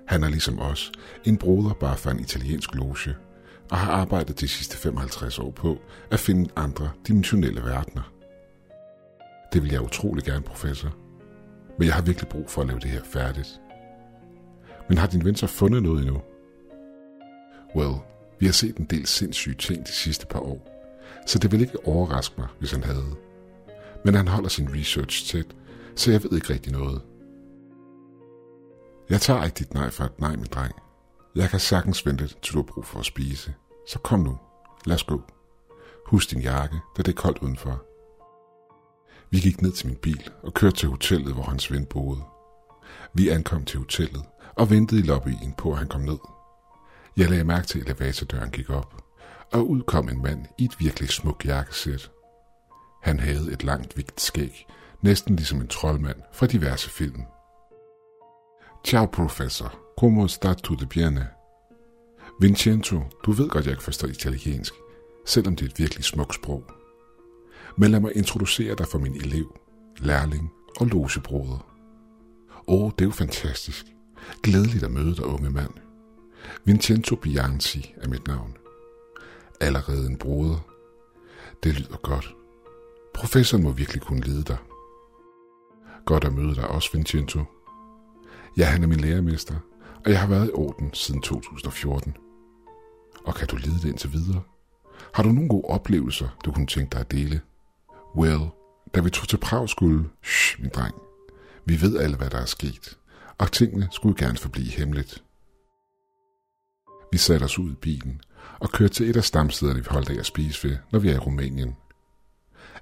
[0.07, 0.91] Han er ligesom os
[1.25, 3.15] en broder bare for en italiensk loge,
[3.71, 5.77] og har arbejdet de sidste 55 år på
[6.11, 8.11] at finde andre dimensionelle verdener.
[9.53, 10.89] Det vil jeg utrolig gerne, professor.
[11.79, 13.61] Men jeg har virkelig brug for at lave det her færdigt.
[14.89, 16.21] Men har din ven så fundet noget endnu?
[17.75, 17.95] Well,
[18.39, 20.67] vi har set en del sindssyge ting de sidste par år,
[21.27, 23.15] så det vil ikke overraske mig, hvis han havde.
[24.05, 25.55] Men han holder sin research tæt,
[25.95, 27.01] så jeg ved ikke rigtig noget.
[29.09, 30.75] Jeg tager ikke dit nej for et nej, min dreng.
[31.35, 33.53] Jeg kan sagtens vente, til du har brug for at spise.
[33.87, 34.37] Så kom nu,
[34.85, 35.21] lad os gå.
[36.05, 37.85] Husk din jakke, da det er koldt udenfor.
[39.29, 42.21] Vi gik ned til min bil og kørte til hotellet, hvor hans ven boede.
[43.13, 44.23] Vi ankom til hotellet
[44.55, 46.17] og ventede i lobbyen på, at han kom ned.
[47.17, 49.03] Jeg lagde mærke til, at elevatordøren gik op,
[49.51, 52.11] og ud kom en mand i et virkelig smukt jakkesæt.
[53.03, 54.67] Han havde et langt, vigt skæg,
[55.01, 57.21] næsten ligesom en troldmand fra diverse film.
[58.85, 59.73] Ciao, professor.
[59.97, 61.27] Como sta tutto bene?
[62.39, 64.73] Vincenzo, du ved godt, jeg ikke forstår italiensk,
[65.25, 66.63] selvom det er et virkelig smukt sprog.
[67.77, 69.59] Men lad mig introducere dig for min elev,
[69.97, 71.65] lærling og logebroder.
[72.67, 73.85] Åh, oh, det er jo fantastisk.
[74.43, 75.90] Glædeligt at møde dig, unge mand.
[76.65, 78.57] Vincenzo Bianchi er mit navn.
[79.59, 80.59] Allerede en broder.
[81.63, 82.35] Det lyder godt.
[83.13, 84.57] Professoren må virkelig kunne lide dig.
[86.05, 87.43] Godt at møde dig også, Vincenzo.
[88.57, 89.55] Ja, han er min lærermester,
[90.05, 92.15] og jeg har været i orden siden 2014.
[93.25, 94.41] Og kan du lide det indtil videre?
[95.13, 97.41] Har du nogle gode oplevelser, du kunne tænke dig at dele?
[98.15, 98.41] Well,
[98.95, 100.09] da vi tog til Prag skulle...
[100.23, 100.95] Shh, min dreng.
[101.65, 102.97] Vi ved alle, hvad der er sket,
[103.37, 105.23] og tingene skulle gerne forblive hemmeligt.
[107.11, 108.21] Vi satte os ud i bilen
[108.59, 111.13] og kørte til et af stamstederne, vi holdt af at spise ved, når vi er
[111.13, 111.75] i Rumænien.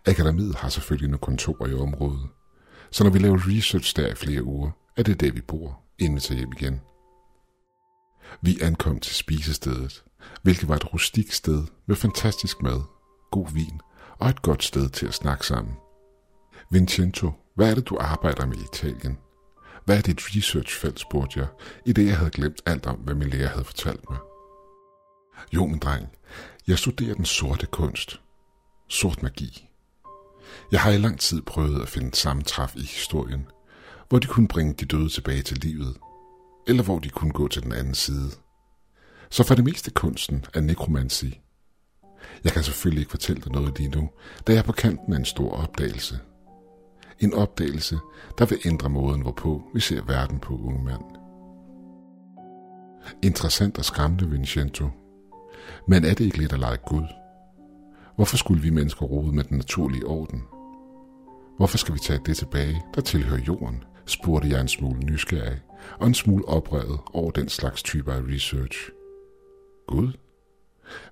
[0.05, 2.30] Akademiet har selvfølgelig nogle kontorer i området,
[2.91, 6.15] så når vi laver research der i flere uger, er det der, vi bor, inden
[6.15, 6.82] vi tager hjem igen.
[8.41, 10.03] Vi ankom til spisestedet,
[10.43, 12.82] hvilket var et rustikt sted med fantastisk mad,
[13.32, 13.82] god vin
[14.19, 15.73] og et godt sted til at snakke sammen.
[16.71, 19.17] Vincenzo, hvad er det, du arbejder med i Italien?
[19.89, 21.47] Hvad er dit researchfelt, spurgte jeg,
[21.85, 24.19] i det jeg havde glemt alt om, hvad min lærer havde fortalt mig.
[25.53, 26.07] Jo, min dreng,
[26.67, 28.21] jeg studerer den sorte kunst.
[28.89, 29.67] Sort magi.
[30.71, 33.47] Jeg har i lang tid prøvet at finde sammentræf i historien,
[34.09, 35.97] hvor de kunne bringe de døde tilbage til livet,
[36.67, 38.31] eller hvor de kunne gå til den anden side.
[39.29, 41.41] Så for det meste kunsten er nekromanci.
[42.43, 44.09] Jeg kan selvfølgelig ikke fortælle dig noget lige nu,
[44.47, 46.19] da jeg er på kanten af en stor opdagelse.
[47.20, 47.97] En opdagelse,
[48.38, 51.03] der vil ændre måden, hvorpå vi ser verden på unge mand.
[53.24, 54.89] Interessant og skræmmende, Vincenzo.
[55.88, 57.05] Men er det ikke lidt at lege Gud?
[58.15, 60.43] Hvorfor skulle vi mennesker rode med den naturlige orden?
[61.57, 63.84] Hvorfor skal vi tage det tilbage, der tilhører jorden?
[64.05, 65.61] spurgte jeg en smule nysgerrig
[65.99, 68.89] og en smule oprevet over den slags typer af research.
[69.88, 70.11] Gud?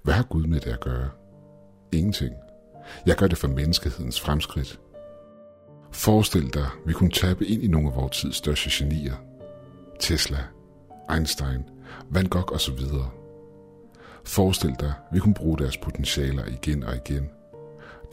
[0.04, 1.10] Hvad har Gud med det at gøre?
[1.92, 2.34] Ingenting.
[3.06, 4.80] Jeg gør det for menneskehedens fremskridt.
[5.92, 9.16] Forestil dig, vi kunne tabe ind i nogle af vores tids største genier.
[10.00, 10.44] Tesla,
[11.14, 11.64] Einstein,
[12.10, 12.80] Van Gogh osv.
[14.24, 17.30] Forestil dig, vi kunne bruge deres potentialer igen og igen.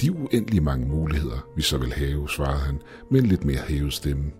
[0.00, 3.92] De uendelige mange muligheder, vi så vil have, svarede han med en lidt mere hævet
[3.92, 4.32] stemme.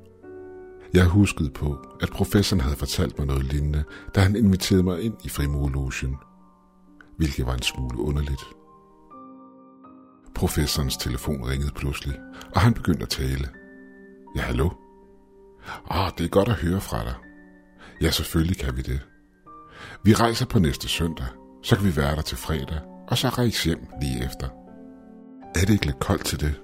[0.95, 5.15] Jeg huskede på, at professoren havde fortalt mig noget lignende, da han inviterede mig ind
[5.25, 6.17] i frimurlogen,
[7.17, 8.41] hvilket var en smule underligt.
[10.35, 12.19] Professorens telefon ringede pludselig,
[12.55, 13.49] og han begyndte at tale.
[14.37, 14.71] Ja, hallo?
[15.91, 17.15] Ah, det er godt at høre fra dig.
[18.01, 19.01] Ja, selvfølgelig kan vi det.
[20.03, 21.27] Vi rejser på næste søndag,
[21.63, 24.49] så kan vi være der til fredag, og så rejse hjem lige efter.
[25.55, 26.61] Er det ikke lidt koldt til det?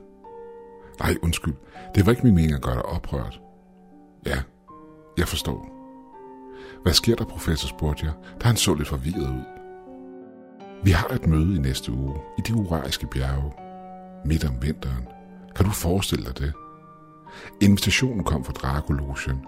[1.00, 1.54] Nej, undskyld.
[1.94, 3.40] Det var ikke min mening at gøre dig oprørt.
[4.26, 4.42] Ja,
[5.18, 5.76] jeg forstår.
[6.82, 9.59] Hvad sker der, professor, spurgte jeg, da han så lidt forvirret ud.
[10.84, 13.52] Vi har et møde i næste uge i de urariske bjerge,
[14.24, 15.08] midt om vinteren.
[15.56, 16.52] Kan du forestille dig det?
[17.60, 19.46] Invitationen kom fra Dragologen,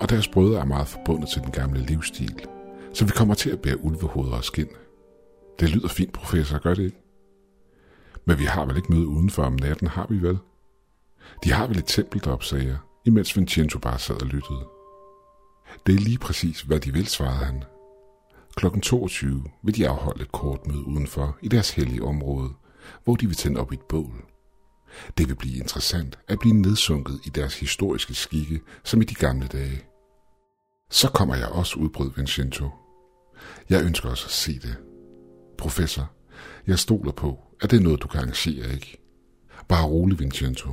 [0.00, 2.46] og deres brødre er meget forbundet til den gamle livsstil,
[2.94, 4.68] så vi kommer til at bære ulvehoveder og skin.
[5.60, 7.02] Det lyder fint, professor, gør det ikke?
[8.24, 10.38] Men vi har vel ikke møde udenfor om natten, har vi vel?
[11.44, 14.66] De har vel et tempel deroppe, sagde jeg, imens Vincenzo bare sad og lyttede.
[15.86, 17.64] Det er lige præcis, hvad de vil, svarede han.
[18.58, 22.50] Klokken 22 vil de afholde et kort møde udenfor i deres hellige område,
[23.04, 24.24] hvor de vil tænde op i et bål.
[25.18, 29.46] Det vil blive interessant at blive nedsunket i deres historiske skikke, som i de gamle
[29.46, 29.82] dage.
[30.90, 32.68] Så kommer jeg også, udbrød Vincenzo.
[33.68, 34.76] Jeg ønsker også at se det.
[35.58, 36.10] Professor,
[36.66, 39.00] jeg stoler på, at det er noget, du kan arrangere, ikke?
[39.68, 40.70] Bare rolig, Vincenzo.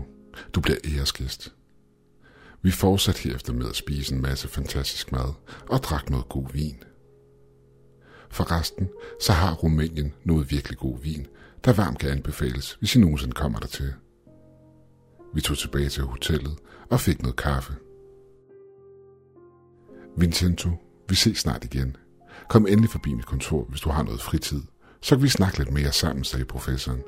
[0.54, 1.54] Du bliver æresgæst.
[2.62, 5.34] Vi fortsatte herefter med at spise en masse fantastisk mad
[5.70, 6.84] og drak noget god vin.
[8.36, 8.90] Forresten,
[9.22, 11.28] så har Rumænien noget virkelig god vin,
[11.66, 13.94] der varmt kan anbefales, hvis I nogensinde kommer dertil.
[15.34, 16.58] Vi tog tilbage til hotellet
[16.90, 17.74] og fik noget kaffe.
[20.18, 20.70] Vincenzo,
[21.10, 21.96] vi ses snart igen.
[22.50, 24.62] Kom endelig forbi mit kontor, hvis du har noget fritid.
[25.02, 27.04] Så kan vi snakke lidt mere sammen, sagde professoren.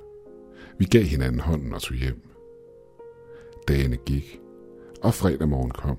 [0.79, 2.29] Vi gav hinanden hånden og tog hjem.
[3.67, 4.39] Dagene gik,
[5.03, 5.97] og fredag morgen kom.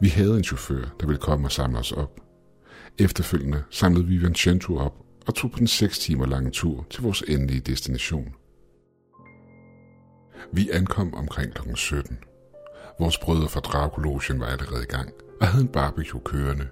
[0.00, 2.29] Vi havde en chauffør, der ville komme og samle os op.
[2.98, 4.94] Efterfølgende samlede vi Vincenzo op
[5.26, 8.34] og tog på den 6 timer lange tur til vores endelige destination.
[10.52, 11.74] Vi ankom omkring kl.
[11.74, 12.18] 17.
[12.98, 16.68] Vores brødre fra Dracologien var allerede i gang og havde en barbecue kørende.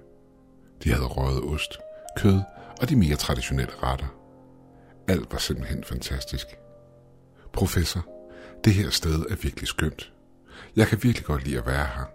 [0.83, 1.77] De havde røget ost,
[2.17, 2.41] kød
[2.81, 4.07] og de mere traditionelle retter.
[5.07, 6.45] Alt var simpelthen fantastisk.
[7.53, 8.05] Professor,
[8.63, 10.13] det her sted er virkelig skønt.
[10.75, 12.05] Jeg kan virkelig godt lide at være her.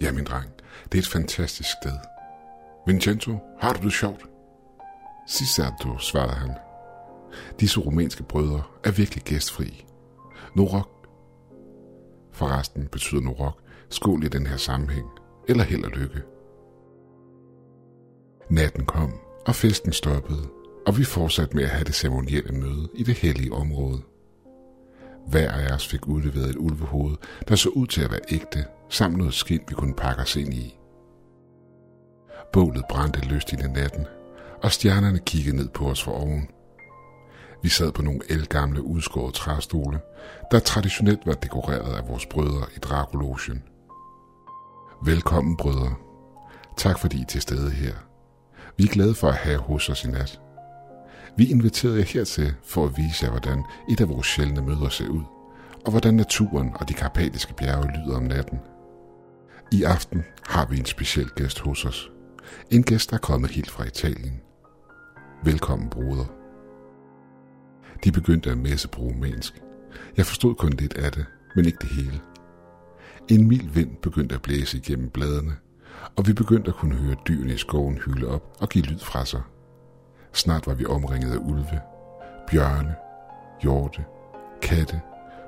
[0.00, 0.50] Ja, min dreng,
[0.92, 2.13] det er et fantastisk sted.
[2.86, 4.26] Vincenzo, har du det sjovt?
[5.82, 6.50] du, svarede han.
[7.60, 9.86] Disse rumænske brødre er virkelig gæstfri.
[10.56, 11.08] Norok.
[12.32, 13.60] Forresten betyder Norok
[13.90, 15.08] skål i den her sammenhæng,
[15.48, 16.22] eller held og lykke.
[18.50, 19.12] Natten kom,
[19.46, 20.48] og festen stoppede,
[20.86, 24.02] og vi fortsatte med at have det ceremonielle møde i det hellige område.
[25.26, 27.16] Hver af os fik udleveret et ulvehoved,
[27.48, 30.54] der så ud til at være ægte, samt noget skind, vi kunne pakke os ind
[30.54, 30.78] i.
[32.52, 34.06] Bålet brændte løst i natten,
[34.62, 36.48] og stjernerne kiggede ned på os fra oven.
[37.62, 40.00] Vi sad på nogle elgamle udskårede træstole,
[40.50, 43.62] der traditionelt var dekoreret af vores brødre i Dragologen.
[45.04, 45.94] Velkommen, brødre.
[46.76, 47.94] Tak fordi I er til stede her.
[48.76, 50.40] Vi er glade for at have hos os i nat.
[51.36, 55.08] Vi inviterede jer hertil for at vise jer, hvordan et af vores sjældne møder ser
[55.08, 55.22] ud,
[55.84, 58.58] og hvordan naturen og de karpatiske bjerge lyder om natten.
[59.72, 62.10] I aften har vi en speciel gæst hos os.
[62.70, 64.40] En gæst, der er kommet helt fra Italien.
[65.44, 66.24] Velkommen, broder.
[68.04, 69.62] De begyndte at messe på rumænsk.
[70.16, 71.26] Jeg forstod kun lidt af det,
[71.56, 72.20] men ikke det hele.
[73.28, 75.56] En mild vind begyndte at blæse igennem bladene,
[76.16, 79.24] og vi begyndte at kunne høre dyrene i skoven hyle op og give lyd fra
[79.24, 79.42] sig.
[80.32, 81.80] Snart var vi omringet af ulve,
[82.50, 82.94] bjørne,
[83.62, 84.04] hjorte,
[84.62, 85.00] katte,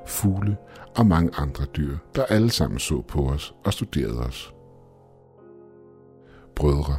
[0.07, 0.57] fugle
[0.97, 4.53] og mange andre dyr, der alle sammen så på os og studerede os.
[6.57, 6.97] Brødre,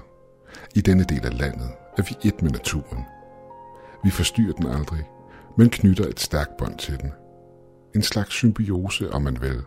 [0.76, 3.06] i denne del af landet er vi et med naturen.
[4.04, 5.10] Vi forstyrrer den aldrig,
[5.58, 7.12] men knytter et stærkt bånd til den.
[7.96, 9.62] En slags symbiose, om man vil.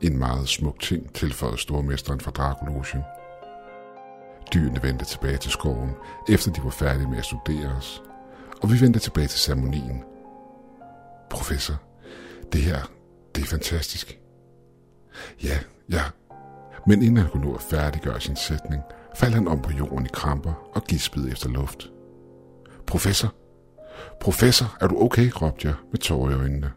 [0.00, 3.02] En meget smuk ting tilføjede stormesteren fra Dragologen.
[4.54, 5.90] Dyrene vendte tilbage til skoven,
[6.28, 8.02] efter de var færdige med at studere os.
[8.62, 10.04] Og vi vendte tilbage til ceremonien.
[11.30, 11.74] Professor,
[12.52, 12.90] det her,
[13.34, 14.18] det er fantastisk.
[15.42, 15.58] Ja,
[15.90, 16.02] ja.
[16.90, 18.82] Men inden han kunne nå at færdiggøre sin sætning,
[19.16, 21.90] faldt han om på jorden i kramper og gispede efter luft.
[22.86, 23.34] Professor,
[24.20, 26.72] professor, er du okay, råbte jeg med tårer i øjnene.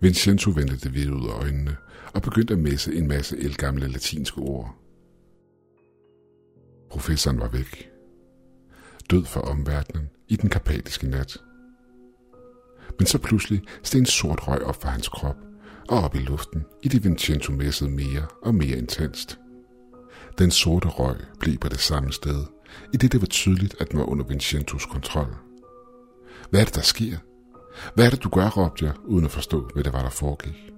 [0.00, 1.76] Vincenzo vendte det hvide ud af øjnene
[2.14, 4.74] og begyndte at messe en masse elgamle latinske ord.
[6.90, 7.90] Professoren var væk.
[9.10, 11.38] Død for omverdenen i den karpatiske nat.
[12.98, 15.36] Men så pludselig steg en sort røg op fra hans krop
[15.88, 19.39] og op i luften, i det Vincenzo messede mere og mere intenst.
[20.40, 22.44] Den sorte røg blev på det samme sted,
[22.92, 25.36] i det det var tydeligt, at den var under Vincentos kontrol.
[26.50, 27.16] Hvad er det, der sker?
[27.94, 30.72] Hvad er det, du gør, råbte jeg, uden at forstå, hvad det var, der foregik.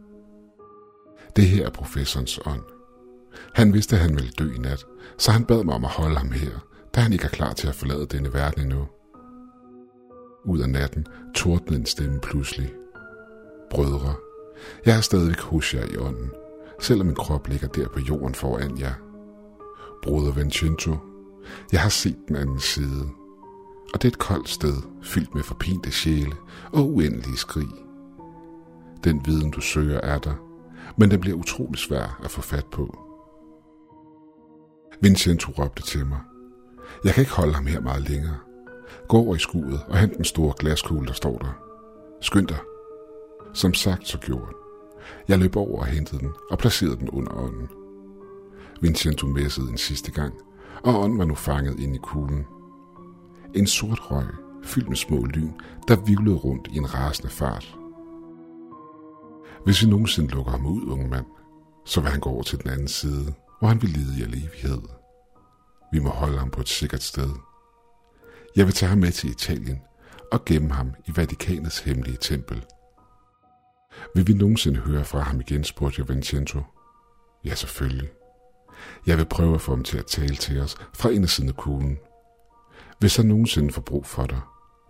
[1.37, 2.63] Det her er professorens ånd.
[3.55, 4.87] Han vidste, at han ville dø i nat,
[5.19, 7.69] så han bad mig om at holde ham her, da han ikke er klar til
[7.69, 8.89] at forlade denne verden endnu.
[10.45, 12.73] Ud af natten tordnede en stemme pludselig.
[13.71, 14.15] Brødre,
[14.87, 16.31] jeg er stadigvæk hos jer i ånden,
[16.81, 19.12] selvom min krop ligger der på jorden foran jer.
[20.03, 20.97] Broder Vincenzo,
[21.73, 23.09] jeg har set den anden side,
[23.95, 26.33] og det er et koldt sted, fyldt med forpinte sjæle
[26.73, 27.69] og uendelige skrig.
[29.05, 30.35] Den viden, du søger, er der,
[30.97, 32.99] men den bliver utrolig svær at få fat på.
[35.01, 36.21] Vincenzo råbte til mig.
[37.05, 38.39] Jeg kan ikke holde ham her meget længere.
[39.09, 41.59] Gå over i skuret og hent den store glaskugle, der står der.
[42.21, 42.59] Skynd dig.
[43.55, 44.47] Som sagt, så gjorde
[45.29, 47.69] Jeg løb over og hentede den og placerede den under ånden.
[48.83, 50.35] Vincenzo messede en sidste gang,
[50.85, 52.47] og ånden var nu fanget ind i kuglen.
[53.55, 54.27] En sort røg,
[54.65, 55.53] fyldt med små lyn,
[55.89, 57.77] der vivlede rundt i en rasende fart.
[59.65, 61.27] Hvis vi nogensinde lukker ham ud, unge mand,
[61.85, 64.35] så vil han gå over til den anden side, hvor han vil lide i al
[64.35, 64.83] evighed.
[65.93, 67.31] Vi må holde ham på et sikkert sted.
[68.57, 69.81] Jeg vil tage ham med til Italien
[70.33, 72.65] og gemme ham i Vatikanets hemmelige tempel.
[74.15, 76.61] Vil vi nogensinde høre fra ham igen, spurgte jeg Vincenzo.
[77.45, 78.09] Ja, selvfølgelig.
[79.07, 81.99] Jeg vil prøve at få ham til at tale til os fra indersiden af kuglen.
[82.99, 84.41] Hvis han nogensinde får brug for dig,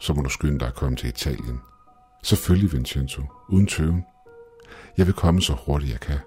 [0.01, 1.61] så må du skynde dig at komme til Italien.
[2.23, 4.05] Selvfølgelig, Vincenzo, uden tøven.
[4.97, 6.19] Jeg vil komme så hurtigt jeg kan.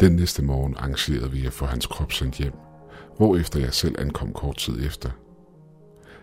[0.00, 2.52] Den næste morgen arrangerede vi at få hans krop sendt hjem,
[3.16, 5.10] hvorefter jeg selv ankom kort tid efter.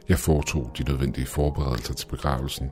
[0.10, 2.72] Jeg foretog de nødvendige forberedelser til begravelsen,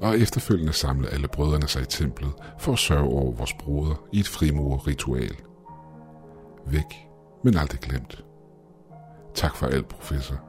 [0.00, 4.20] og efterfølgende samlede alle brødrene sig i templet for at sørge over vores broder i
[4.20, 5.36] et frimurerritual.
[6.66, 7.08] Væk,
[7.44, 8.24] men aldrig glemt.
[9.34, 10.40] Tak for alt, professor.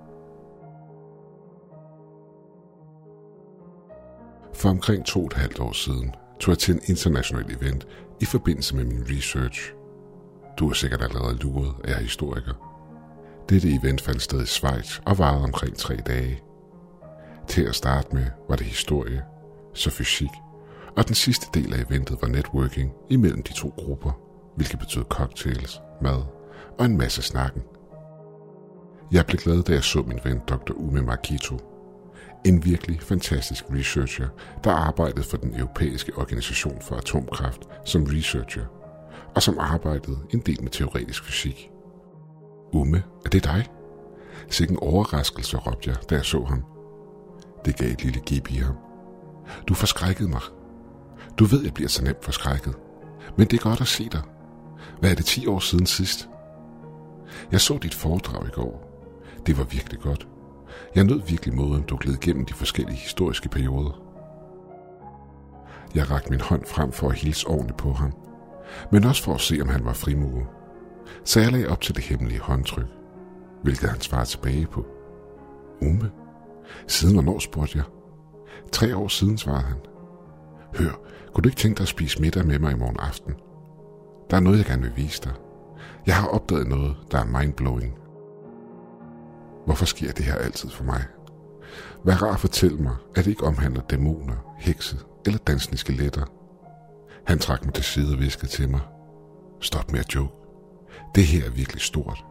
[4.54, 7.88] For omkring to og et halvt år siden tog jeg til en international event
[8.22, 9.74] i forbindelse med min research.
[10.60, 12.54] Du er sikkert allerede luret, at jeg er historiker.
[13.50, 16.42] Dette event fandt sted i Schweiz og varede omkring tre dage.
[17.48, 19.24] Til at starte med var det historie,
[19.74, 20.32] så fysik,
[20.98, 24.12] og den sidste del af eventet var networking imellem de to grupper,
[24.56, 26.24] hvilket betød cocktails, mad
[26.80, 27.62] og en masse snakken.
[29.12, 30.74] Jeg blev glad, da jeg så min ven Dr.
[30.74, 31.72] Ume Makito
[32.46, 34.28] en virkelig fantastisk researcher,
[34.64, 38.66] der arbejdede for den europæiske organisation for atomkraft som researcher,
[39.36, 41.72] og som arbejdede en del med teoretisk fysik.
[42.74, 43.66] Umme, er det dig?
[44.50, 46.64] Sikke en overraskelse, råbte jeg, da jeg så ham.
[47.66, 48.76] Det gav et lille gib i ham.
[49.68, 50.42] Du forskrækkede mig.
[51.40, 52.76] Du ved, jeg bliver så nemt forskrækket.
[53.38, 54.22] Men det er godt at se dig.
[55.00, 56.30] Hvad er det 10 år siden sidst?
[57.52, 58.88] Jeg så dit foredrag i går.
[59.46, 60.28] Det var virkelig godt.
[60.96, 64.02] Jeg nød virkelig måden, du gled gennem de forskellige historiske perioder.
[65.96, 68.14] Jeg rakte min hånd frem for at hilse ordentligt på ham,
[68.92, 70.48] men også for at se, om han var frimue.
[71.24, 72.88] Så jeg lagde op til det hemmelige håndtryk,
[73.64, 74.86] hvilket han svarede tilbage på.
[75.82, 76.12] Ume?
[76.88, 77.86] Siden hvornår, spurgte jeg.
[78.72, 79.78] Tre år siden, svarede han.
[80.76, 80.92] Hør,
[81.34, 83.34] kunne du ikke tænke dig at spise middag med mig i morgen aften?
[84.30, 85.34] Der er noget, jeg gerne vil vise dig.
[86.06, 87.98] Jeg har opdaget noget, der er mindblowing.
[89.66, 91.04] Hvorfor sker det her altid for mig?
[92.06, 96.26] Vær rar fortæl mig, at det ikke omhandler dæmoner, hekse eller dansende skeletter.
[97.28, 98.82] Han trak mig til side og viskede til mig.
[99.60, 100.34] Stop med at joke.
[101.16, 102.26] Det her er virkelig stort.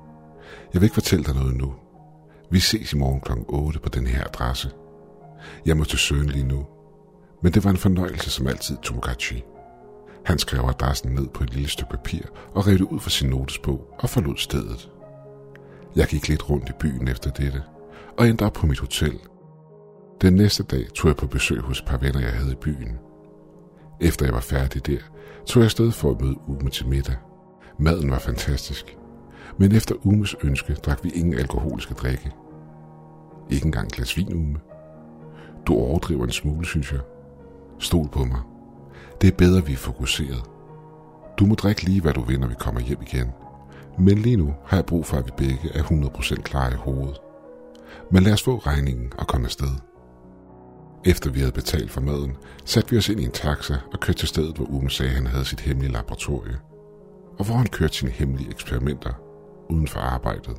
[0.72, 1.74] Jeg vil ikke fortælle dig noget nu.
[2.50, 3.32] Vi ses i morgen kl.
[3.48, 4.70] 8 på den her adresse.
[5.66, 6.66] Jeg må til søen lige nu.
[7.42, 9.44] Men det var en fornøjelse som altid, Tomokachi.
[10.24, 12.22] Han skrev adressen ned på et lille stykke papir
[12.54, 14.90] og rev det ud fra sin notesbog og forlod stedet.
[15.96, 17.62] Jeg gik lidt rundt i byen efter dette,
[18.18, 19.18] og endte op på mit hotel.
[20.20, 22.98] Den næste dag tog jeg på besøg hos et par venner, jeg havde i byen.
[24.00, 24.98] Efter jeg var færdig der,
[25.46, 27.16] tog jeg afsted for at møde Ume til middag.
[27.78, 28.96] Maden var fantastisk.
[29.58, 32.32] Men efter Umes ønske drak vi ingen alkoholiske drikke.
[33.50, 34.58] Ikke engang glas vin, Ume.
[35.70, 37.00] Du overdriver en smule, synes jeg.
[37.78, 38.40] Stol på mig.
[39.20, 40.42] Det er bedre, vi er fokuseret.
[41.38, 43.32] Du må drikke lige, hvad du vil, når vi kommer hjem igen.
[43.98, 47.18] Men lige nu har jeg brug for, at vi begge er 100% klar i hovedet.
[48.10, 49.68] Men lad os få regningen og komme afsted.
[51.04, 54.18] Efter vi havde betalt for maden, satte vi os ind i en taxa og kørte
[54.18, 56.58] til stedet, hvor Ume sagde, at han havde sit hemmelige laboratorie.
[57.38, 59.12] Og hvor han kørte sine hemmelige eksperimenter
[59.68, 60.56] uden for arbejdet.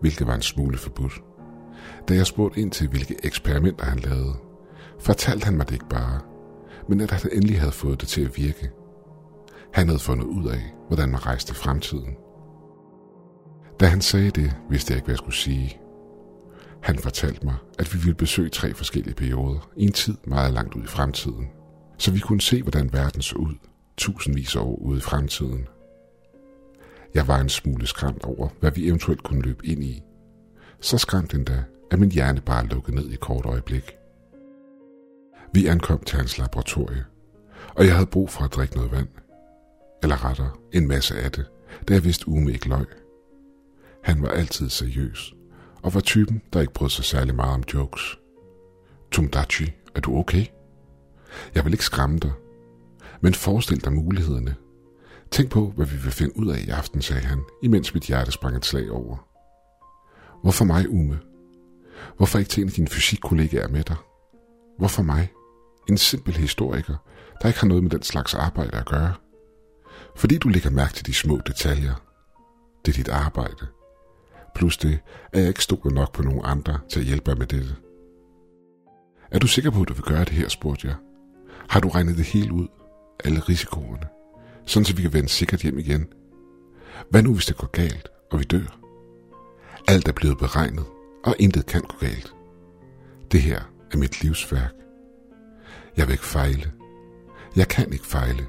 [0.00, 1.22] Hvilket var en smule forbudt.
[2.08, 4.34] Da jeg spurgte ind til, hvilke eksperimenter han lavede,
[5.00, 6.20] fortalte han mig det ikke bare,
[6.88, 8.70] men at han endelig havde fået det til at virke.
[9.72, 12.16] Han havde fundet ud af, hvordan man rejste i fremtiden.
[13.80, 15.80] Da han sagde det, vidste jeg ikke, hvad jeg skulle sige.
[16.82, 20.74] Han fortalte mig, at vi ville besøge tre forskellige perioder i en tid meget langt
[20.74, 21.48] ud i fremtiden,
[21.98, 23.54] så vi kunne se, hvordan verden så ud
[23.96, 25.68] tusindvis af år ude i fremtiden.
[27.14, 30.02] Jeg var en smule skræmt over, hvad vi eventuelt kunne løbe ind i.
[30.80, 33.96] Så skræmt endda, at min hjerne bare lukkede ned i kort øjeblik.
[35.52, 37.04] Vi ankom til hans laboratorie,
[37.74, 39.08] og jeg havde brug for at drikke noget vand.
[40.02, 41.46] Eller rettere, en masse af det,
[41.88, 42.86] da jeg vidste Ume ikke løg.
[44.04, 45.34] Han var altid seriøs,
[45.82, 48.18] og var typen, der ikke brød sig særlig meget om jokes.
[49.10, 50.46] Tumdachi, er du okay?
[51.54, 52.32] Jeg vil ikke skræmme dig,
[53.20, 54.54] men forestil dig mulighederne.
[55.30, 58.32] Tænk på, hvad vi vil finde ud af i aften, sagde han, imens mit hjerte
[58.32, 59.26] sprang et slag over.
[60.42, 61.18] Hvorfor mig, Ume?
[62.16, 63.96] Hvorfor ikke til en af dine fysikkollegaer med dig?
[64.78, 65.32] Hvorfor mig?
[65.88, 66.96] En simpel historiker,
[67.42, 69.14] der ikke har noget med den slags arbejde at gøre.
[70.16, 71.94] Fordi du lægger mærke til de små detaljer.
[72.84, 73.66] Det er dit arbejde.
[74.54, 74.98] Plus det,
[75.32, 77.76] at jeg ikke stoler nok på nogen andre til at hjælpe mig med dette.
[79.30, 80.96] Er du sikker på, at du vil gøre det her, spurgte jeg.
[81.68, 82.68] Har du regnet det helt ud?
[83.24, 84.06] Alle risikoerne?
[84.66, 86.06] Sådan så vi kan vende sikkert hjem igen.
[87.10, 88.78] Hvad nu, hvis det går galt, og vi dør?
[89.88, 90.84] Alt er blevet beregnet,
[91.24, 92.34] og intet kan gå galt.
[93.32, 93.60] Det her
[93.92, 94.72] er mit livsværk.
[95.96, 96.72] Jeg vil ikke fejle.
[97.56, 98.46] Jeg kan ikke fejle.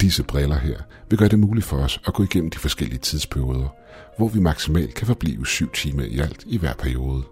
[0.00, 0.78] Disse briller her
[1.08, 3.68] vil gøre det muligt for os at gå igennem de forskellige tidsperioder,
[4.16, 7.22] hvor vi maksimalt kan forblive syv timer i alt i hver periode.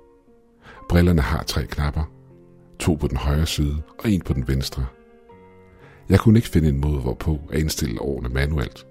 [0.89, 2.05] Brillerne har tre knapper.
[2.79, 4.87] To på den højre side og en på den venstre.
[6.09, 8.87] Jeg kunne ikke finde en måde hvorpå at indstille årene manuelt,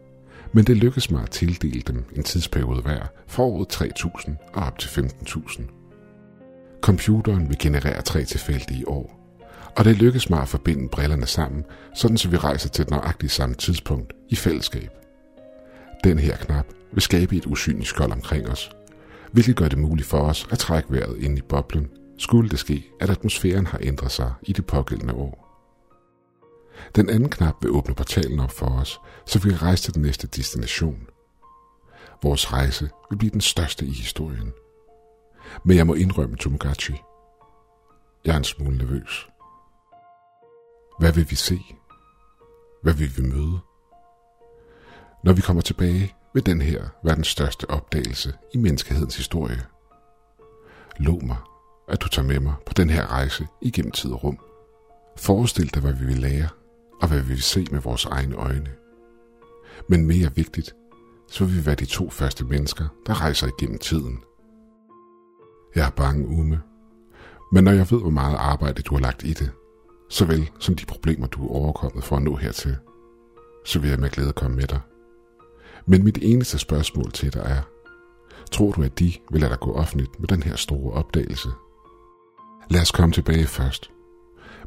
[0.58, 4.80] men det lykkedes mig at tildele dem en tidsperiode hver fra året 3000 og op
[4.80, 5.62] til 15.000.
[6.82, 9.38] Computeren vil generere tre tilfældige år,
[9.76, 11.66] og det lykkedes mig at forbinde brillerne sammen,
[11.96, 14.90] sådan så vi rejser til et nøjagtigt samme tidspunkt i fællesskab.
[16.04, 18.72] Den her knap vil skabe et usynligt skold omkring os,
[19.32, 22.84] hvilket gør det muligt for os at trække vejret ind i boblen, skulle det ske,
[23.00, 25.47] at atmosfæren har ændret sig i det pågældende år.
[26.96, 30.02] Den anden knap vil åbne portalen op for os, så vi kan rejse til den
[30.02, 31.08] næste destination.
[32.24, 34.54] Vores rejse vil blive den største i historien.
[35.64, 37.02] Men jeg må indrømme Tomogachi.
[38.26, 39.28] Jeg er en smule nervøs.
[41.00, 41.60] Hvad vil vi se?
[42.84, 43.60] Hvad vil vi møde?
[45.24, 49.66] Når vi kommer tilbage, vil den her være den største opdagelse i menneskehedens historie.
[50.98, 51.38] Lov mig,
[51.90, 54.40] at du tager med mig på den her rejse igennem tid og rum.
[55.18, 56.50] Forestil dig, hvad vi vil lære,
[57.02, 58.70] og hvad vi vil se med vores egne øjne.
[59.90, 60.76] Men mere vigtigt,
[61.28, 64.20] så vil vi være de to første mennesker, der rejser igennem tiden.
[65.76, 66.62] Jeg er bange, Ume.
[67.52, 69.52] Men når jeg ved, hvor meget arbejde du har lagt i det,
[70.10, 72.78] såvel som de problemer, du er overkommet for at nå hertil,
[73.66, 74.80] så vil jeg med glæde komme med dig.
[75.86, 77.62] Men mit eneste spørgsmål til dig er,
[78.52, 81.50] tror du, at de vil lade dig gå offentligt med den her store opdagelse?
[82.70, 83.92] Lad os komme tilbage først.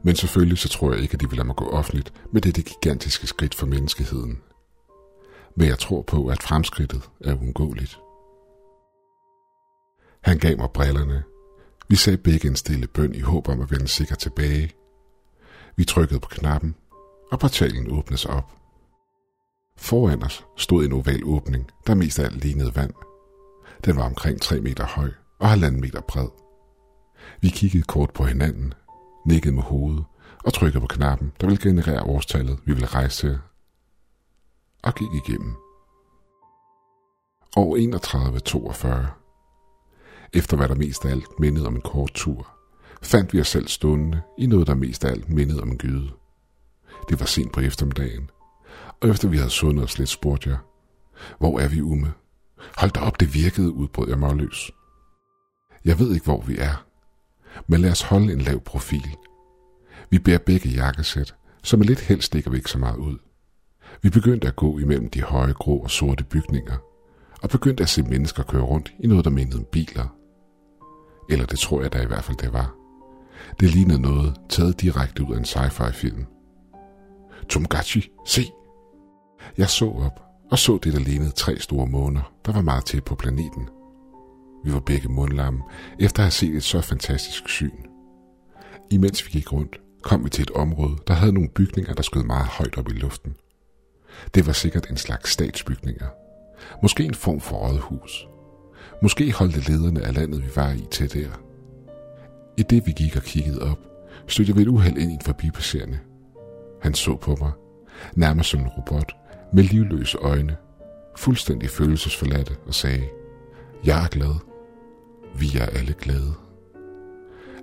[0.03, 2.65] Men selvfølgelig så tror jeg ikke, at de vil lade mig gå offentligt med det
[2.65, 4.43] gigantiske skridt for menneskeheden.
[5.57, 8.01] Men jeg tror på, at fremskridtet er uundgåeligt.
[10.21, 11.23] Han gav mig brillerne.
[11.89, 14.73] Vi sagde begge en stille bøn i håb om at vende sikkert tilbage.
[15.77, 16.75] Vi trykkede på knappen,
[17.33, 18.53] og portalen åbnede sig op.
[19.77, 22.93] Foran os stod en oval åbning, der mest af alt lignede vand.
[23.85, 26.29] Den var omkring 3 meter høj og halvanden meter bred.
[27.41, 28.75] Vi kiggede kort på hinanden,
[29.27, 30.05] nikkede med hovedet
[30.45, 33.39] og trykkede på knappen, der ville generere årstallet, vi ville rejse til.
[34.83, 35.55] Og gik igennem.
[37.57, 39.09] År 3142.
[40.33, 42.49] Efter hvad der mest af alt mindede om en kort tur,
[43.03, 46.11] fandt vi os selv stående i noget, der mest af alt mindede om en gyde.
[47.09, 48.31] Det var sent på eftermiddagen,
[49.01, 50.59] og efter vi havde sundet os lidt, spurgte jeg,
[51.39, 52.13] hvor er vi, Ume?
[52.77, 54.71] Hold da op, det virkede, udbrød jeg målløs.
[55.85, 56.85] Jeg ved ikke, hvor vi er,
[57.67, 59.17] men lad os holde en lav profil.
[60.11, 63.19] Vi bærer begge jakkesæt, så med lidt held stikker vi ikke så meget ud.
[64.03, 66.77] Vi begyndte at gå imellem de høje, grå og sorte bygninger,
[67.43, 70.17] og begyndte at se mennesker køre rundt i noget, der mindede om biler.
[71.31, 72.75] Eller det tror jeg da i hvert fald, det var.
[73.61, 76.27] Det lignede noget taget direkte ud af en sci-fi film.
[77.49, 78.43] Tomgachi, se!
[79.59, 80.21] Jeg så op
[80.51, 83.69] og så det, der lignede tre store måner, der var meget tæt på planeten.
[84.65, 85.63] Vi var begge mundlamme,
[86.01, 87.71] efter at have set et så fantastisk syn.
[88.91, 92.23] Imens vi gik rundt, kom vi til et område, der havde nogle bygninger, der skød
[92.23, 93.35] meget højt op i luften.
[94.35, 96.07] Det var sikkert en slags statsbygninger.
[96.83, 98.29] Måske en form for rådhus.
[99.03, 101.29] Måske holdte lederne af landet, vi var i, til der.
[102.57, 103.79] I det vi gik og kiggede op,
[104.27, 105.99] stødte jeg ved et uheld ind i en forbipasserende.
[106.83, 107.53] Han så på mig,
[108.15, 109.13] nærmest som en robot,
[109.53, 110.57] med livløse øjne,
[111.17, 113.05] fuldstændig følelsesforladte og sagde,
[113.85, 114.50] Jeg er glad.
[115.39, 116.35] Vi er alle glade.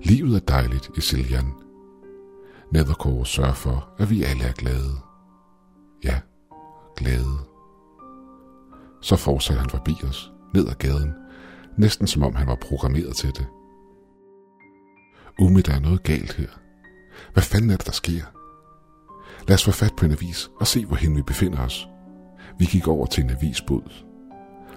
[0.03, 1.53] Livet er dejligt i Siljan.
[2.71, 4.93] Nethercore sørger for, at vi alle er glade.
[6.03, 6.19] Ja,
[6.95, 7.37] glade.
[9.01, 11.13] Så fortsatte han forbi os, ned ad gaden,
[11.77, 13.47] næsten som om han var programmeret til det.
[15.39, 16.49] Umi, der er noget galt her.
[17.33, 18.23] Hvad fanden er det, der sker?
[19.47, 21.87] Lad os få fat på en avis og se, hvorhen vi befinder os.
[22.59, 24.03] Vi gik over til en avisbod.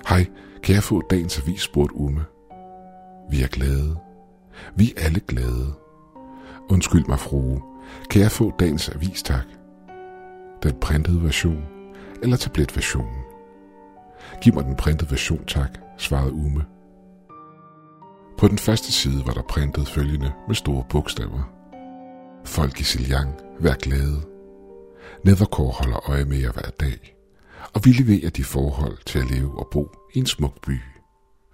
[0.08, 0.26] Hej,
[0.62, 2.24] kan jeg få dagens avis, spurgte Ume.
[3.30, 3.96] Vi er glade.
[4.74, 5.74] Vi er alle glade.
[6.68, 7.62] Undskyld mig, frue.
[8.10, 9.44] Kan jeg få dagens avis, tak?
[10.62, 11.64] Den printede version
[12.22, 13.22] eller tabletversionen?
[14.42, 16.64] Giv mig den printede version, tak, svarede Ume.
[18.38, 21.52] På den første side var der printet følgende med store bogstaver.
[22.44, 24.22] Folk i Siljang, vær glade.
[25.24, 27.16] Nethercore holder øje med jer hver dag,
[27.74, 30.80] og vi leverer de forhold til at leve og bo i en smuk by.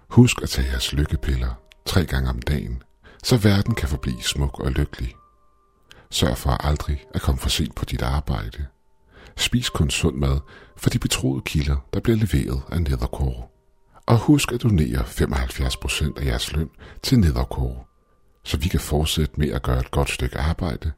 [0.09, 2.83] Husk at tage jeres lykkepiller tre gange om dagen,
[3.23, 5.15] så verden kan forblive smuk og lykkelig.
[6.09, 8.65] Sørg for aldrig at komme for sent på dit arbejde.
[9.37, 10.39] Spis kun sund mad
[10.77, 13.47] for de betroede kilder, der bliver leveret af Nethercore.
[14.05, 16.69] Og husk at donere 75% af jeres løn
[17.03, 17.83] til Nethercore,
[18.43, 20.91] så vi kan fortsætte med at gøre et godt stykke arbejde.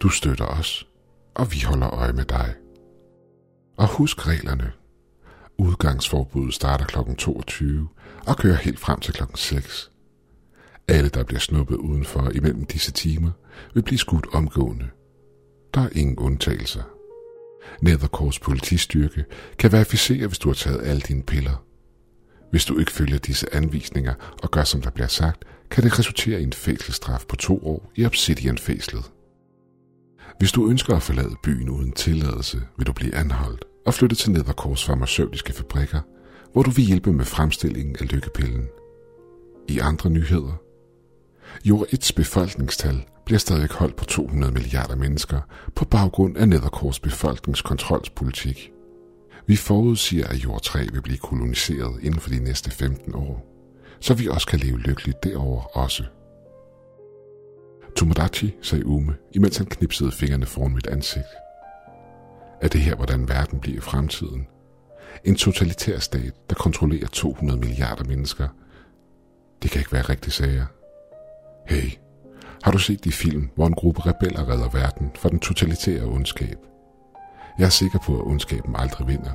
[0.00, 0.86] Du støtter os,
[1.34, 2.54] og vi holder øje med dig.
[3.76, 4.72] Og husk reglerne.
[5.58, 7.14] Udgangsforbuddet starter kl.
[7.18, 7.88] 22
[8.26, 9.22] og kører helt frem til kl.
[9.34, 9.90] 6.
[10.88, 13.30] Alle, der bliver snuppet udenfor imellem disse timer,
[13.74, 14.88] vil blive skudt omgående.
[15.74, 16.82] Der er ingen undtagelser.
[17.82, 19.24] Nethercores politistyrke
[19.58, 21.64] kan verificere, hvis du har taget alle dine piller.
[22.50, 26.40] Hvis du ikke følger disse anvisninger og gør, som der bliver sagt, kan det resultere
[26.40, 29.10] i en fængselsstraf på to år i Obsidian-fængslet.
[30.38, 34.30] Hvis du ønsker at forlade byen uden tilladelse, vil du blive anholdt og flyttet til
[34.30, 36.00] Nethercores farmaceutiske fabrikker,
[36.52, 38.68] hvor du vil hjælpe med fremstillingen af lykkepillen.
[39.68, 40.63] I andre nyheder.
[41.64, 45.40] Jord 1's befolkningstal bliver stadig holdt på 200 milliarder mennesker
[45.74, 48.70] på baggrund af Nethercores befolkningskontrolspolitik.
[49.46, 53.46] Vi forudsiger, at jord 3 vil blive koloniseret inden for de næste 15 år,
[54.00, 56.04] så vi også kan leve lykkeligt derover også.
[57.96, 61.26] Tomodachi, sagde Ume, imens han knipsede fingrene foran mit ansigt.
[62.60, 64.46] Er det her, hvordan verden bliver i fremtiden?
[65.24, 68.48] En totalitær stat, der kontrollerer 200 milliarder mennesker.
[69.62, 70.66] Det kan ikke være rigtigt, sagde jeg.
[71.66, 71.90] Hey,
[72.62, 76.58] har du set de film, hvor en gruppe rebeller redder verden fra den totalitære ondskab?
[77.58, 79.32] Jeg er sikker på, at ondskaben aldrig vinder.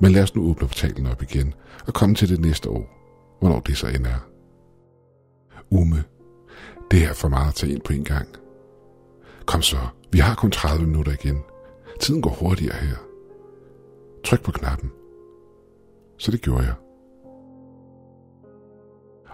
[0.00, 1.54] Men lad os nu åbne portalen op igen
[1.86, 2.86] og komme til det næste år,
[3.40, 4.28] hvornår det så end er.
[5.70, 6.04] Ume,
[6.90, 8.28] det er for meget at tage ind på en gang.
[9.46, 9.78] Kom så,
[10.12, 11.42] vi har kun 30 minutter igen.
[12.00, 12.96] Tiden går hurtigere her.
[14.24, 14.90] Tryk på knappen.
[16.18, 16.74] Så det gjorde jeg.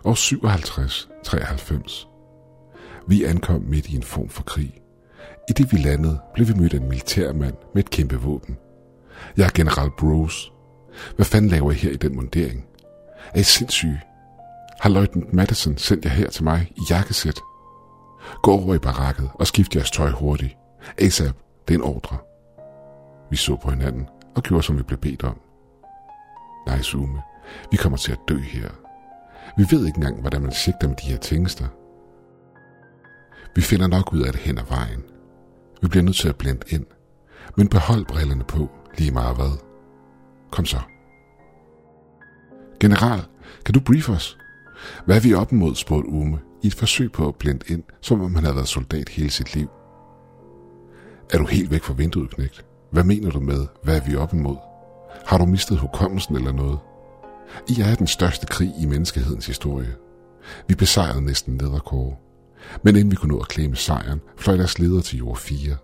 [0.04, 2.08] Og 57, 93.
[3.08, 4.80] Vi ankom midt i en form for krig.
[5.48, 8.56] I det vi landede, blev vi mødt af en militærmand med et kæmpe våben.
[9.36, 10.50] Jeg er general Bruce.
[11.16, 12.64] Hvad fanden laver I her i den mundering?
[13.34, 14.00] Er I sindssyge?
[14.80, 17.40] Har Leutnant Madison sendt jer her til mig i jakkesæt?
[18.42, 20.56] Gå over i barakket og skift jeres tøj hurtigt.
[20.98, 21.36] ASAP,
[21.68, 22.16] det er en ordre.
[23.30, 25.40] Vi så på hinanden og gjorde, som vi blev bedt om.
[26.66, 27.22] Nej, Sume,
[27.70, 28.68] vi kommer til at dø her.
[29.56, 31.66] Vi ved ikke engang, hvordan man sigter med de her tingester.
[33.54, 35.02] Vi finder nok ud af det hen ad vejen.
[35.82, 36.86] Vi bliver nødt til at blende ind.
[37.56, 39.58] Men behold brillerne på, lige meget hvad.
[40.50, 40.78] Kom så.
[42.80, 43.20] General,
[43.64, 44.38] kan du brief os?
[45.04, 48.20] Hvad er vi op imod, spurgte Ume, i et forsøg på at blende ind, som
[48.20, 49.68] om han havde været soldat hele sit liv.
[51.32, 52.64] Er du helt væk fra vinduet, knægt?
[52.92, 54.56] Hvad mener du med, hvad er vi op imod?
[55.26, 56.78] Har du mistet hukommelsen eller noget?
[57.68, 59.94] I er den største krig i menneskehedens historie.
[60.68, 62.16] Vi besejrede næsten Nethercore.
[62.82, 65.76] Men inden vi kunne nå at klæme sejren, fløj deres leder til jord 4.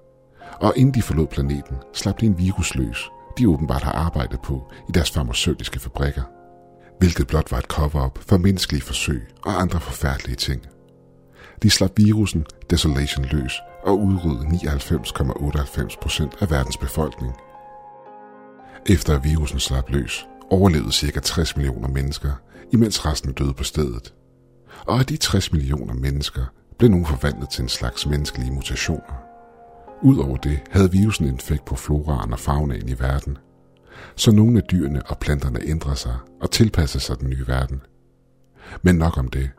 [0.61, 4.73] Og inden de forlod planeten, slap de en virus løs, de åbenbart har arbejdet på
[4.89, 6.23] i deres farmaceutiske fabrikker.
[6.99, 10.63] Hvilket blot var et cover-up for menneskelige forsøg og andre forfærdelige ting.
[11.63, 17.33] De slap virusen Desolation løs og udryddede 99,98% af verdens befolkning.
[18.87, 21.21] Efter at virusen slap løs, overlevede ca.
[21.21, 22.33] 60 millioner mennesker,
[22.73, 24.15] imens resten døde på stedet.
[24.87, 26.45] Og af de 60 millioner mennesker
[26.79, 29.25] blev nogle forvandlet til en slags menneskelige mutationer.
[30.03, 33.39] Udover det havde virusen en effekt på floraen og faunaen i verden,
[34.17, 37.81] så nogle af dyrene og planterne ændrer sig og tilpasser sig den nye verden.
[38.83, 39.51] Men nok om det.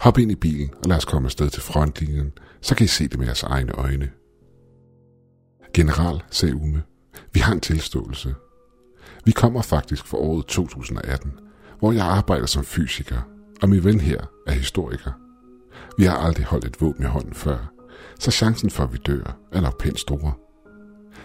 [0.00, 3.08] Hop ind i bilen og lad os komme afsted til frontlinjen, så kan I se
[3.08, 4.10] det med jeres egne øjne.
[5.74, 6.82] General, sagde Ume,
[7.32, 8.34] vi har en tilståelse.
[9.30, 11.32] Vi kommer faktisk fra året 2018,
[11.78, 13.20] hvor jeg arbejder som fysiker,
[13.62, 15.12] og min ven her er historiker.
[15.98, 17.72] Vi har aldrig holdt et våben i hånden før,
[18.18, 20.32] så chancen for, at vi dør, er nok pænt store.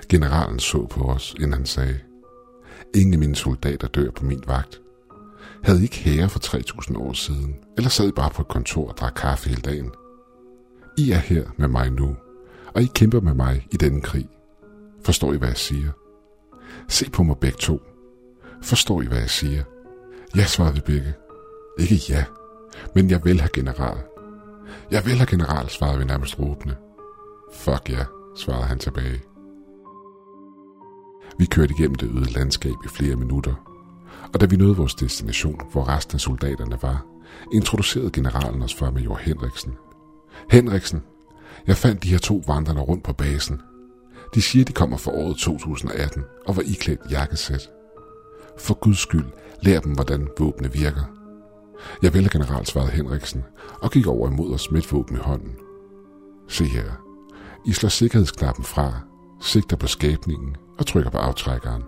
[0.09, 1.99] Generalen så på os, inden han sagde,
[2.95, 4.81] Ingen af mine soldater dør på min vagt.
[5.63, 8.89] Havde I ikke hære for 3000 år siden, eller sad I bare på et kontor
[8.89, 9.91] og drak kaffe hele dagen?
[10.97, 12.15] I er her med mig nu,
[12.75, 14.27] og I kæmper med mig i denne krig.
[15.05, 15.91] Forstår I, hvad jeg siger?
[16.87, 17.81] Se på mig begge to.
[18.63, 19.63] Forstår I, hvad jeg siger?
[20.35, 21.13] Ja, svarede begge.
[21.79, 22.25] Ikke ja,
[22.95, 23.97] men jeg vil have general.
[24.91, 26.75] Jeg vil have general, svarede vi nærmest råbende.
[27.53, 28.05] Fuck ja,
[28.35, 29.21] svarede han tilbage.
[31.39, 33.53] Vi kørte igennem det øde landskab i flere minutter,
[34.33, 37.05] og da vi nåede vores destination, hvor resten af soldaterne var,
[37.53, 39.73] introducerede generalen os for major Henriksen.
[40.51, 41.03] Henriksen,
[41.67, 43.61] jeg fandt de her to vandrende rundt på basen.
[44.35, 47.69] De siger, de kommer fra året 2018 og var iklædt jakkesæt.
[48.57, 49.25] For guds skyld,
[49.61, 51.03] lær dem, hvordan våbne virker.
[52.01, 53.43] Jeg vælger general, svarede Henriksen,
[53.81, 55.55] og gik over imod os med et våben i hånden.
[56.47, 56.91] Se her.
[57.65, 58.99] I slår sikkerhedsknappen fra,
[59.41, 61.83] sigter på skabningen og trykker på aftrækkeren.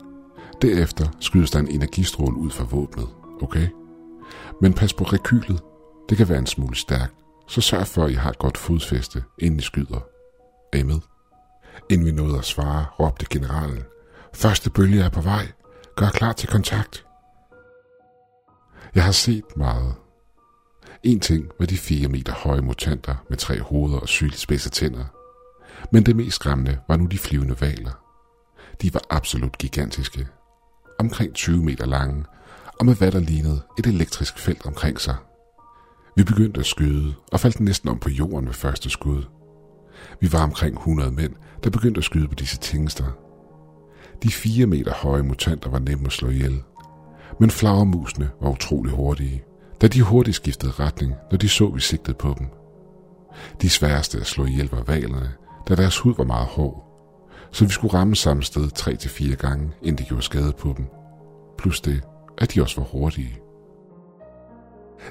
[0.62, 3.08] Derefter skydes der en energistråle ud fra våbnet,
[3.42, 3.68] okay?
[4.62, 5.62] Men pas på rekylet.
[6.10, 7.14] Det kan være en smule stærkt,
[7.48, 10.00] så sørg for, at I har et godt fodfæste, inden I skyder.
[10.74, 11.00] Er I med?
[11.90, 13.84] Inden vi nåede at svare, råbte generalen.
[14.34, 15.48] Første bølge er på vej.
[15.98, 17.06] Gør klar til kontakt.
[18.96, 19.96] Jeg har set meget.
[21.04, 25.06] En ting var de fire meter høje mutanter med tre hoveder og sylspidse tænder.
[25.92, 27.92] Men det mest skræmmende var nu de flyvende valer.
[28.82, 30.28] De var absolut gigantiske.
[31.00, 32.26] Omkring 20 meter lange,
[32.80, 35.16] og med hvad der lignede et elektrisk felt omkring sig.
[36.16, 39.24] Vi begyndte at skyde, og faldt næsten om på jorden ved første skud.
[40.22, 41.34] Vi var omkring 100 mænd,
[41.64, 43.27] der begyndte at skyde på disse tingster,
[44.24, 46.64] de fire meter høje mutanter var nemme at slå ihjel,
[47.40, 49.44] men flagermusene var utrolig hurtige,
[49.82, 52.48] da de hurtigt skiftede retning, når de så, vi sigtede på dem.
[53.62, 55.34] De sværeste at slå ihjel var valerne,
[55.70, 56.84] da deres hud var meget hård,
[57.52, 60.86] så vi skulle ramme samme sted 3-4 gange, inden de gjorde skade på dem.
[61.58, 62.02] Plus det,
[62.38, 63.40] at de også var hurtige.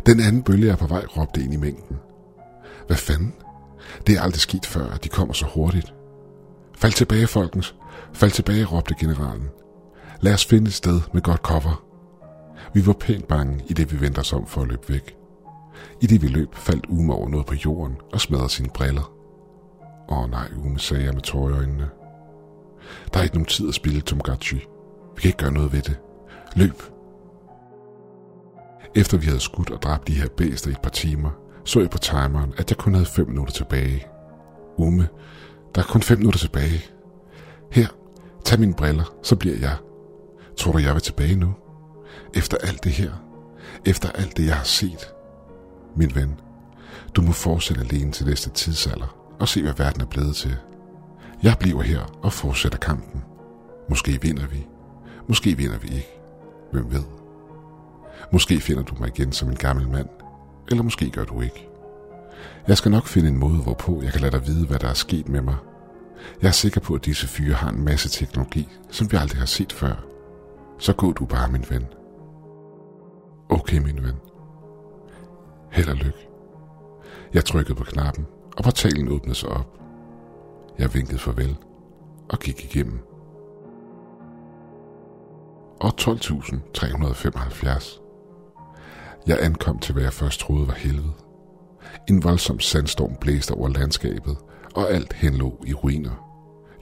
[0.07, 1.97] Den anden bølge er på vej, råbte ind i mængden.
[2.87, 3.35] Hvad fanden?
[4.07, 5.95] Det er aldrig sket før, at de kommer så hurtigt.
[6.75, 7.75] Fald tilbage, folkens.
[8.17, 9.49] Fald tilbage, råbte generalen.
[10.21, 11.85] Lad os finde et sted med godt cover.
[12.75, 15.17] Vi var pænt bange, i det vi vendte os om for at løbe væk.
[16.01, 19.13] I det vi løb, faldt Ume over noget på jorden og smadrede sine briller.
[20.09, 21.89] Åh oh, nej, Ume, sagde jeg med tårer i øjnene.
[23.13, 24.57] Der er ikke nogen tid at spille, Tomgachi.
[25.15, 25.99] Vi kan ikke gøre noget ved det.
[26.55, 26.83] Løb!
[28.95, 31.31] Efter vi havde skudt og dræbt de her bæster i et par timer,
[31.65, 34.07] så jeg på timeren, at jeg kun havde 5 minutter tilbage.
[34.77, 35.09] Ume,
[35.75, 36.85] der er kun 5 minutter tilbage.
[37.73, 37.87] Her,
[38.47, 39.77] tag mine briller, så bliver jeg.
[40.57, 41.55] Tror du, jeg vil tilbage nu?
[42.35, 43.13] Efter alt det her.
[43.87, 45.13] Efter alt det, jeg har set.
[45.97, 46.41] Min ven,
[47.15, 50.57] du må fortsætte alene til næste tidsalder og se, hvad verden er blevet til.
[51.43, 53.25] Jeg bliver her og fortsætter kampen.
[53.89, 54.67] Måske vinder vi.
[55.29, 56.21] Måske vinder vi ikke.
[56.73, 57.05] Hvem ved?
[58.33, 60.09] Måske finder du mig igen som en gammel mand.
[60.71, 61.69] Eller måske gør du ikke.
[62.69, 64.95] Jeg skal nok finde en måde, hvorpå jeg kan lade dig vide, hvad der er
[64.95, 65.57] sket med mig.
[66.43, 69.47] Jeg er sikker på, at disse fyre har en masse teknologi, som vi aldrig har
[69.47, 70.05] set før.
[70.79, 71.87] Så gå du bare, min ven.
[73.49, 74.17] Okay, min ven.
[75.71, 76.29] Held og lykke.
[77.35, 78.27] Jeg trykkede på knappen,
[78.57, 79.81] og portalen åbnede sig op.
[80.79, 81.57] Jeg vinkede farvel
[82.29, 82.99] og gik igennem.
[85.81, 88.01] Og 12.375.
[89.27, 91.13] Jeg ankom til, hvad jeg først troede var helvede.
[92.09, 94.37] En voldsom sandstorm blæste over landskabet,
[94.77, 96.27] og alt henlå i ruiner.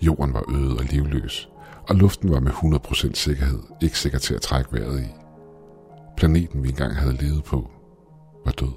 [0.03, 1.49] Jorden var øde og livløs,
[1.89, 5.09] og luften var med 100% sikkerhed ikke sikker til at trække vejret i.
[6.17, 7.71] Planeten, vi engang havde levet på,
[8.45, 8.73] var død.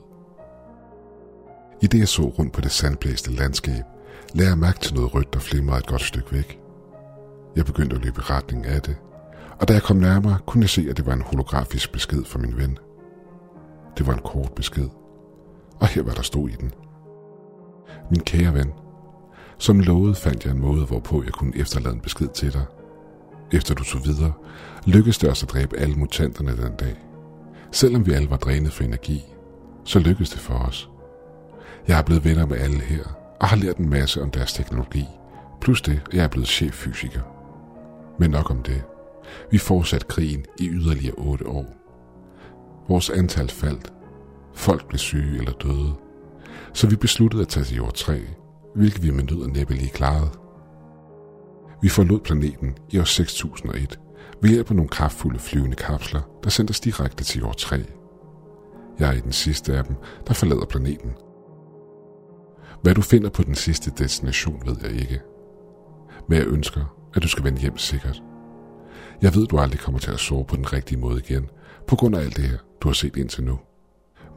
[1.81, 3.83] I det jeg så rundt på det sandblæste landskab,
[4.33, 6.59] lagde jeg mærke til noget rødt, der flimrede et godt stykke væk.
[7.55, 8.95] Jeg begyndte at løbe i retning af det,
[9.59, 12.39] Og da jeg kom nærmere, kunne jeg se, at det var en holografisk besked fra
[12.39, 12.77] min ven.
[13.97, 14.89] Det var en kort besked.
[15.79, 16.71] Og her var der stod i den.
[18.11, 18.73] Min kære ven,
[19.57, 22.65] som lovet fandt jeg en måde, hvorpå jeg kunne efterlade en besked til dig.
[23.51, 24.33] Efter du tog videre,
[24.85, 26.95] lykkedes det os at dræbe alle mutanterne den dag.
[27.71, 29.23] Selvom vi alle var drænet for energi,
[29.83, 30.89] så lykkedes det for os.
[31.87, 33.03] Jeg er blevet venner med alle her,
[33.39, 35.05] og har lært en masse om deres teknologi.
[35.61, 37.21] Plus det, at jeg er blevet cheffysiker.
[38.19, 38.83] Men nok om det.
[39.51, 41.65] Vi fortsatte krigen i yderligere otte år.
[42.87, 43.93] Vores antal faldt.
[44.53, 45.93] Folk blev syge eller døde.
[46.73, 48.21] Så vi besluttede at tage til jord 3,
[48.77, 50.29] hvilket vi med nød og næppe lige klarede.
[51.81, 53.99] Vi forlod planeten i år 6001
[54.41, 57.85] ved hjælp af nogle kraftfulde flyvende kapsler, der sendte os direkte til år 3.
[58.99, 59.95] Jeg er i den sidste af dem,
[60.27, 61.11] der forlader planeten.
[62.81, 65.21] Hvad du finder på den sidste destination, ved jeg ikke.
[66.29, 68.23] Men jeg ønsker, at du skal vende hjem sikkert.
[69.21, 71.49] Jeg ved, du aldrig kommer til at sove på den rigtige måde igen,
[71.87, 73.59] på grund af alt det her, du har set indtil nu.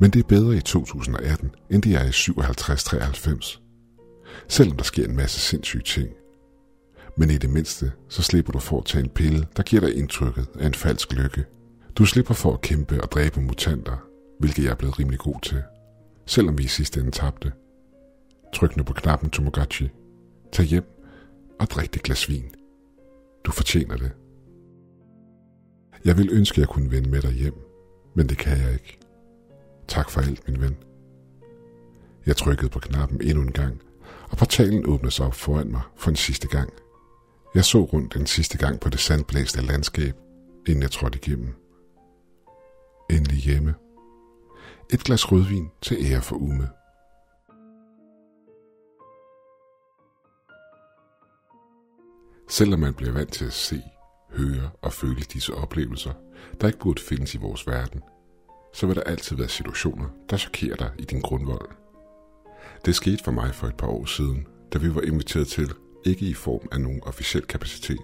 [0.00, 3.69] Men det er bedre i 2018, end det er i 5793.
[4.48, 6.08] Selvom der sker en masse sindssyge ting.
[7.16, 9.96] Men i det mindste, så slipper du for at tage en pille, der giver dig
[9.96, 11.44] indtrykket af en falsk lykke.
[11.94, 13.96] Du slipper for at kæmpe og dræbe mutanter,
[14.38, 15.62] hvilket jeg er blevet rimelig god til.
[16.26, 17.52] Selvom vi i sidste ende tabte.
[18.54, 19.88] Tryk nu på knappen Tomogachi.
[20.52, 20.84] Tag hjem
[21.60, 22.50] og drik det glas vin.
[23.44, 24.12] Du fortjener det.
[26.04, 27.54] Jeg vil ønske, at jeg kunne vende med dig hjem,
[28.14, 28.98] men det kan jeg ikke.
[29.88, 30.76] Tak for alt, min ven.
[32.26, 33.82] Jeg trykkede på knappen endnu en gang,
[34.30, 36.72] og portalen åbnede sig op foran mig for en sidste gang.
[37.54, 40.14] Jeg så rundt en sidste gang på det sandblæste landskab,
[40.66, 41.54] inden jeg trådte igennem.
[43.10, 43.74] Endelig hjemme.
[44.92, 46.68] Et glas rødvin til ære for Ume.
[52.48, 53.82] Selvom man bliver vant til at se,
[54.30, 56.12] høre og føle disse oplevelser,
[56.60, 58.02] der ikke burde findes i vores verden,
[58.74, 61.79] så vil der altid være situationer, der chokerer dig i din grundvold.
[62.84, 65.72] Det skete for mig for et par år siden, da vi var inviteret til,
[66.06, 68.00] ikke i form af nogen officiel kapacitet,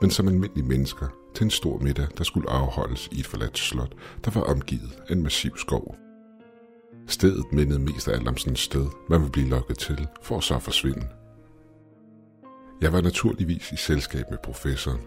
[0.00, 3.94] men som almindelige mennesker, til en stor middag, der skulle afholdes i et forladt slot,
[4.24, 5.96] der var omgivet af en massiv skov.
[7.06, 10.36] Stedet mindede mest af alt om sådan et sted, man ville blive lokket til, for
[10.36, 11.06] at så forsvinde.
[12.80, 15.00] Jeg var naturligvis i selskab med professoren,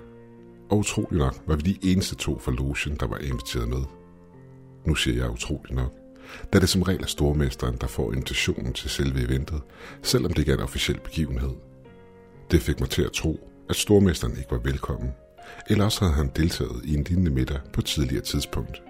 [0.69, 3.84] og utrolig nok var vi de eneste to fra logen, der var inviteret med.
[4.85, 5.93] Nu siger jeg utrolig nok,
[6.53, 9.61] da det som regel er stormesteren, der får invitationen til selve eventet,
[10.03, 11.53] selvom det ikke er en officiel begivenhed.
[12.51, 15.11] Det fik mig til at tro, at stormesteren ikke var velkommen,
[15.69, 18.81] eller også havde han deltaget i en lignende middag på et tidligere tidspunkt.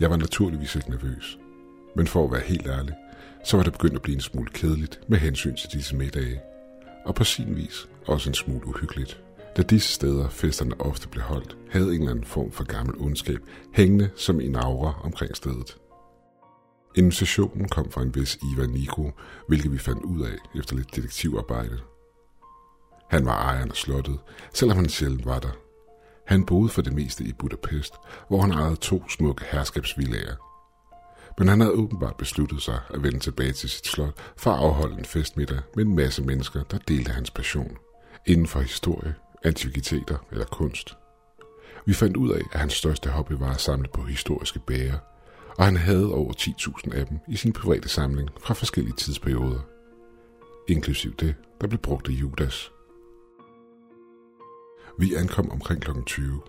[0.00, 1.38] Jeg var naturligvis ikke nervøs,
[1.96, 2.94] men for at være helt ærlig,
[3.44, 6.40] så var det begyndt at blive en smule kedeligt med hensyn til disse middage,
[7.04, 9.20] og på sin vis også en smule uhyggeligt
[9.56, 13.40] da disse steder festerne ofte blev holdt, havde en eller anden form for gammel ondskab
[13.72, 15.78] hængende som en aura omkring stedet.
[16.94, 19.10] Invitationen kom fra en vis Ivan Nico,
[19.48, 21.80] hvilket vi fandt ud af efter lidt detektivarbejde.
[23.10, 24.18] Han var ejeren af slottet,
[24.54, 25.50] selvom han sjældent var der.
[26.26, 27.94] Han boede for det meste i Budapest,
[28.28, 30.34] hvor han ejede to smukke herskabsvillager.
[31.38, 34.98] Men han havde åbenbart besluttet sig at vende tilbage til sit slot for at afholde
[34.98, 37.76] en festmiddag med en masse mennesker, der delte hans passion.
[38.26, 39.14] Inden for historie,
[39.44, 40.96] antikviteter eller kunst.
[41.86, 44.98] Vi fandt ud af, at hans største hobby var at samle på historiske bæger,
[45.58, 49.60] og han havde over 10.000 af dem i sin private samling fra forskellige tidsperioder.
[50.68, 52.72] Inklusiv det, der blev brugt af Judas.
[54.98, 55.90] Vi ankom omkring kl.
[56.06, 56.42] 20,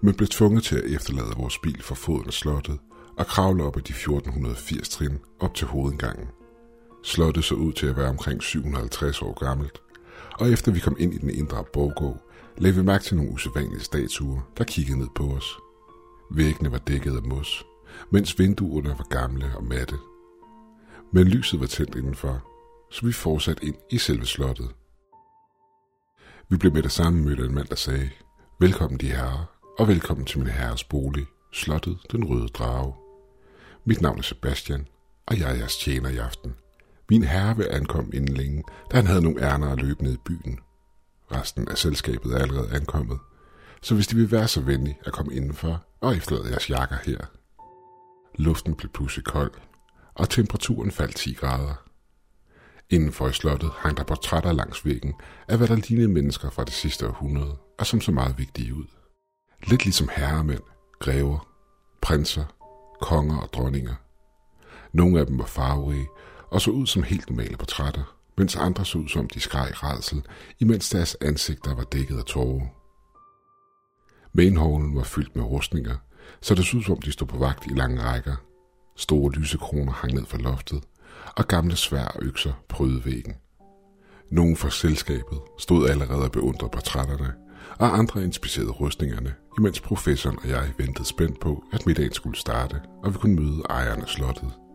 [0.00, 2.78] men blev tvunget til at efterlade vores bil for foden af slottet
[3.18, 6.28] og kravle op ad de 1480 trin op til hovedindgangen.
[7.04, 9.82] Slottet så ud til at være omkring 750 år gammelt,
[10.38, 12.22] og efter vi kom ind i den indre borggård,
[12.58, 15.58] lagde vi mærke til nogle usædvanlige statuer, der kiggede ned på os.
[16.30, 17.66] Væggene var dækket af mos,
[18.10, 19.94] mens vinduerne var gamle og matte.
[21.12, 22.42] Men lyset var tændt indenfor,
[22.90, 24.70] så vi fortsatte ind i selve slottet.
[26.48, 28.10] Vi blev med det samme mødt af en mand, der sagde,
[28.60, 29.44] Velkommen de herrer,
[29.78, 32.94] og velkommen til min herres bolig, slottet Den Røde Drage.
[33.84, 34.88] Mit navn er Sebastian,
[35.26, 36.54] og jeg er jeres tjener i aften.
[37.10, 40.20] Min herre vil ankomme inden længe, da han havde nogle ærner at løbe ned i
[40.24, 40.58] byen.
[41.32, 43.18] Resten af selskabet er allerede ankommet,
[43.82, 47.18] så hvis de vil være så venlige at komme indenfor og efterlade jeres jakker her.
[48.38, 49.52] Luften blev pludselig kold,
[50.14, 51.74] og temperaturen faldt 10 grader.
[52.90, 55.14] Indenfor i slottet hang der portrætter langs væggen
[55.48, 58.86] af hvad der lignede mennesker fra det sidste århundrede, og som så meget vigtige ud.
[59.66, 60.62] Lidt ligesom herremænd,
[60.98, 61.48] grever,
[62.02, 62.44] prinser,
[63.00, 63.94] konger og dronninger.
[64.92, 66.06] Nogle af dem var farverige
[66.50, 70.22] og så ud som helt normale portrætter, mens andre så ud som de skreg rædsel,
[70.58, 72.66] imens deres ansigter var dækket af tårer.
[74.32, 75.96] Mainhallen var fyldt med rustninger,
[76.40, 78.36] så det så ud som de stod på vagt i lange rækker.
[78.96, 80.84] Store lysekroner hang ned fra loftet,
[81.36, 83.34] og gamle svær og økser prøvede væggen.
[84.30, 87.34] Nogle fra selskabet stod allerede og beundrede portrætterne,
[87.78, 92.80] og andre inspicerede rustningerne, imens professoren og jeg ventede spændt på, at middagen skulle starte,
[93.02, 94.65] og vi kunne møde ejeren af slottet.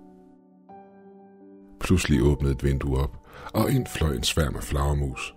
[1.83, 3.17] Pludselig åbnede et vindue op,
[3.53, 5.33] og ind fløj en sværm af flagermus.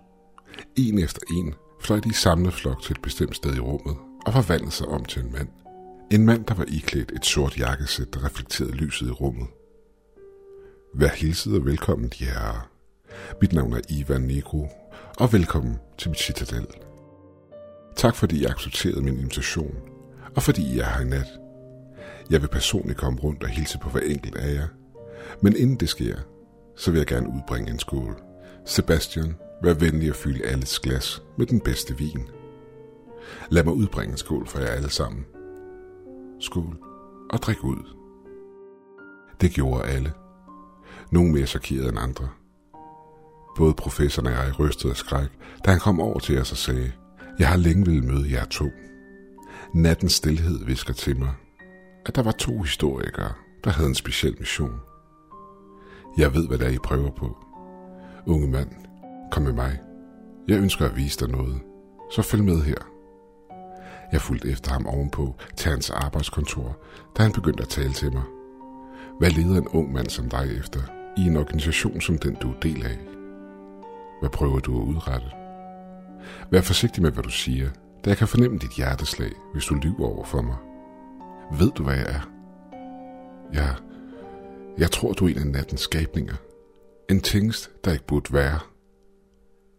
[0.75, 3.95] En efter en fløj de samlet flok til et bestemt sted i rummet,
[4.25, 5.47] og forvandlede sig om til en mand.
[6.11, 9.47] En mand, der var iklædt et sort jakkesæt, der reflekterede lyset i rummet.
[10.95, 12.69] Vær hilset og velkommen, de herrer.
[13.41, 14.67] Mit navn er Ivan Negro,
[15.19, 16.67] og velkommen til mit citadel.
[17.95, 19.75] Tak fordi I accepterede min invitation,
[20.35, 21.27] og fordi I er her i nat.
[22.29, 24.67] Jeg vil personligt komme rundt og hilse på hver enkelt af jer.
[25.41, 26.15] Men inden det sker,
[26.75, 28.21] så vil jeg gerne udbringe en skål.
[28.65, 32.27] Sebastian, vær venlig at fylde alles glas med den bedste vin.
[33.49, 35.25] Lad mig udbringe en skål for jer alle sammen.
[36.39, 36.77] Skål
[37.29, 37.95] og drik ud.
[39.41, 40.13] Det gjorde alle.
[41.11, 42.29] Nogle mere chokerede end andre.
[43.57, 45.29] Både professoren og jeg rystede af skræk,
[45.65, 46.91] da han kom over til os og sagde,
[47.39, 48.65] jeg har længe ville møde jer to.
[49.73, 51.33] Nattens stillhed visker til mig,
[52.05, 53.33] at der var to historikere,
[53.63, 54.79] der havde en speciel mission.
[56.17, 57.37] Jeg ved, hvad det er, I prøver på.
[58.25, 58.69] Unge mand,
[59.31, 59.79] kom med mig.
[60.47, 61.61] Jeg ønsker at vise dig noget,
[62.11, 62.77] så følg med her.
[64.11, 66.77] Jeg fulgte efter ham ovenpå til hans arbejdskontor,
[67.17, 68.23] da han begyndte at tale til mig.
[69.19, 70.79] Hvad leder en ung mand som dig efter
[71.17, 72.97] i en organisation som den, du er del af?
[74.19, 75.27] Hvad prøver du at udrette?
[76.51, 77.69] Vær forsigtig med, hvad du siger,
[78.05, 80.55] da jeg kan fornemme dit hjerteslag, hvis du lyver over for mig.
[81.59, 82.29] Ved du, hvad jeg er?
[83.53, 83.75] Jeg,
[84.77, 86.35] jeg tror, du er en af nattens skabninger.
[87.09, 88.59] En tingst, der ikke burde være.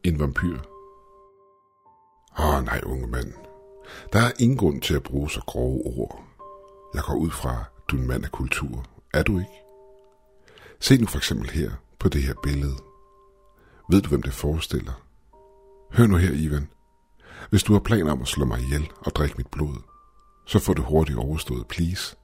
[0.03, 0.59] En vampyr.
[2.39, 3.33] Åh oh, nej, unge mand.
[4.13, 6.25] Der er ingen grund til at bruge så grove ord.
[6.95, 8.85] Jeg går ud fra, du er en mand af kultur.
[9.15, 9.63] Er du ikke?
[10.81, 12.77] Se nu for eksempel her på det her billede.
[13.91, 15.03] Ved du, hvem det forestiller?
[15.93, 16.69] Hør nu her, Ivan.
[17.51, 19.77] Hvis du har planer om at slå mig ihjel og drikke mit blod,
[20.47, 22.17] så får du hurtigt overstået, please.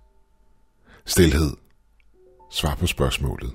[1.05, 1.62] Stilhed.
[2.53, 3.51] Svar på spørgsmålet.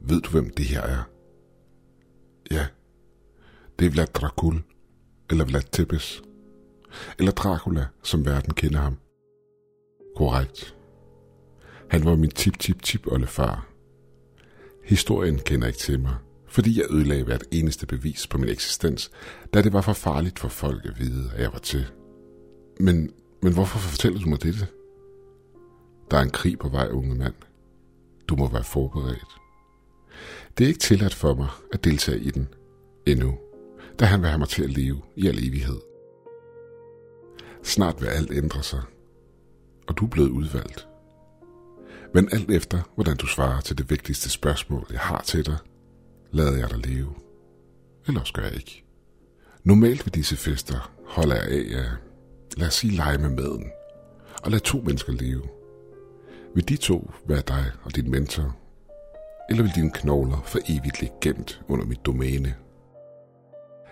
[0.00, 1.02] Ved du, hvem det her er?
[2.50, 2.66] Ja.
[3.78, 4.62] Det er Vlad Dracul,
[5.30, 6.22] eller Vlad Tepes,
[7.18, 8.96] eller Dracula, som verden kender ham.
[10.16, 10.76] Korrekt.
[11.90, 13.68] Han var min tip-tip-tip-oldefar.
[14.84, 16.16] Historien kender ikke til mig,
[16.48, 19.10] fordi jeg ødelagde hvert eneste bevis på min eksistens,
[19.54, 21.86] da det var for farligt for folk at vide, at jeg var til.
[22.80, 24.66] Men, men hvorfor fortæller du mig dette?
[26.10, 27.34] Der er en krig på vej, unge mand.
[28.28, 29.40] Du må være forberedt.
[30.58, 32.48] Det er ikke tilladt for mig at deltage i den
[33.06, 33.38] endnu,
[34.00, 35.80] da han vil have mig til at leve i al evighed.
[37.62, 38.82] Snart vil alt ændre sig,
[39.86, 40.88] og du er blevet udvalgt.
[42.14, 45.56] Men alt efter, hvordan du svarer til det vigtigste spørgsmål, jeg har til dig–
[46.34, 47.14] lader jeg dig leve.
[48.08, 48.84] Ellers gør jeg ikke.
[49.64, 51.90] Normalt ved disse fester holder jeg af at,
[52.56, 53.70] lad os sige, lege med maden,
[54.42, 55.42] og lad to mennesker leve.
[56.54, 58.56] Vil de to være dig og din mentor,
[59.50, 62.54] eller vil dine knogler for evigt ligge gemt under mit domæne?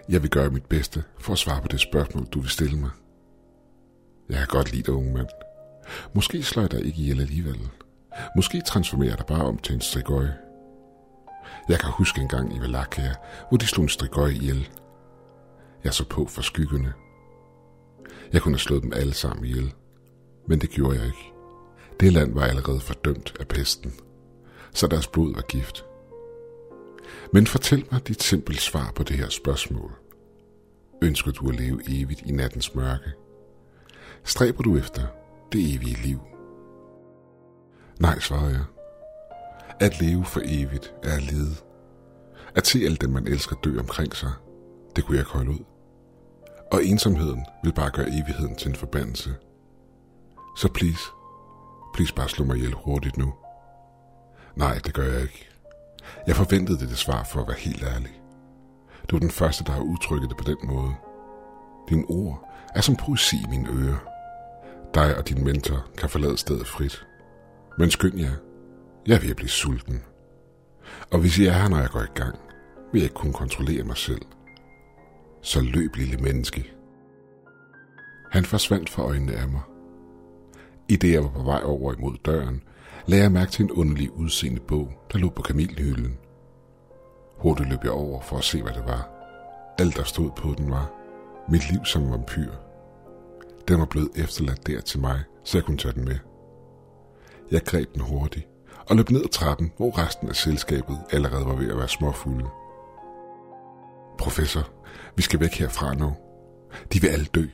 [0.08, 2.90] Jeg vil gøre mit bedste for at svare på det spørgsmål, du vil stille mig.
[4.28, 5.28] Jeg kan godt lide dig, unge mand.
[6.14, 7.70] Måske slår jeg dig ikke ihjel alligevel.
[8.36, 10.34] Måske transformerer jeg dig bare om til en strikøje.
[11.68, 13.14] Jeg kan huske en gang i Valakia,
[13.48, 14.68] hvor de slog en strigøj ihjel.
[15.84, 16.92] Jeg så på for skyggerne.
[18.32, 19.74] Jeg kunne have slået dem alle sammen ihjel,
[20.48, 21.31] men det gjorde jeg ikke.
[22.02, 23.92] Det land var allerede fordømt af pesten,
[24.74, 25.84] så deres blod var gift.
[27.32, 29.92] Men fortæl mig dit simple svar på det her spørgsmål.
[31.02, 33.12] Ønsker du at leve evigt i nattens mørke?
[34.24, 35.02] Stræber du efter
[35.52, 36.20] det evige liv?
[38.00, 38.64] Nej, svarede jeg.
[39.80, 41.54] At leve for evigt er at lide.
[42.54, 44.32] At se alt den, man elsker dø omkring sig,
[44.96, 45.64] det kunne jeg ikke holde ud.
[46.72, 49.34] Og ensomheden vil bare gøre evigheden til en forbandelse.
[50.56, 51.02] Så please,
[51.94, 53.34] please bare slå mig ihjel hurtigt nu.
[54.56, 55.48] Nej, det gør jeg ikke.
[56.26, 58.20] Jeg forventede det, det svar for at være helt ærlig.
[59.08, 60.94] Du er den første, der har udtrykket det på den måde.
[61.88, 63.98] Dine ord er som poesi i mine ører.
[64.94, 67.06] Dig og din mentor kan forlade stedet frit.
[67.78, 68.32] Men skynd jer,
[69.06, 70.02] jeg er ved at blive sulten.
[71.10, 72.38] Og hvis jeg er her, når jeg går i gang,
[72.92, 74.22] vil jeg ikke kunne kontrollere mig selv.
[75.42, 76.72] Så løb, lille menneske.
[78.30, 79.60] Han forsvandt fra øjnene af mig.
[80.92, 82.62] I det jeg var på vej over imod døren,
[83.06, 86.18] lagde jeg mærke til en underlig udseende bog, der lå på kamilhylden.
[87.38, 89.08] Hurtigt løb jeg over for at se, hvad det var.
[89.78, 90.90] Alt, der stod på den, var
[91.48, 92.52] mit liv som vampyr.
[93.68, 96.18] Den var blevet efterladt der til mig, så jeg kunne tage den med.
[97.50, 98.48] Jeg greb den hurtigt
[98.88, 102.48] og løb ned ad trappen, hvor resten af selskabet allerede var ved at være småfulde.
[104.18, 104.68] Professor,
[105.16, 106.12] vi skal væk herfra nu.
[106.92, 107.46] De vil alle dø.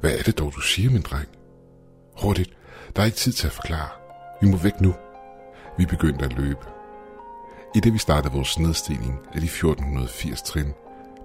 [0.00, 1.37] Hvad er det dog, du siger, min dreng?
[2.22, 2.56] Hurtigt,
[2.96, 3.88] der er ikke tid til at forklare.
[4.40, 4.94] Vi må væk nu.
[5.78, 6.66] Vi begyndte at løbe.
[7.74, 10.72] I det vi startede vores nedstigning af de 1480 trin,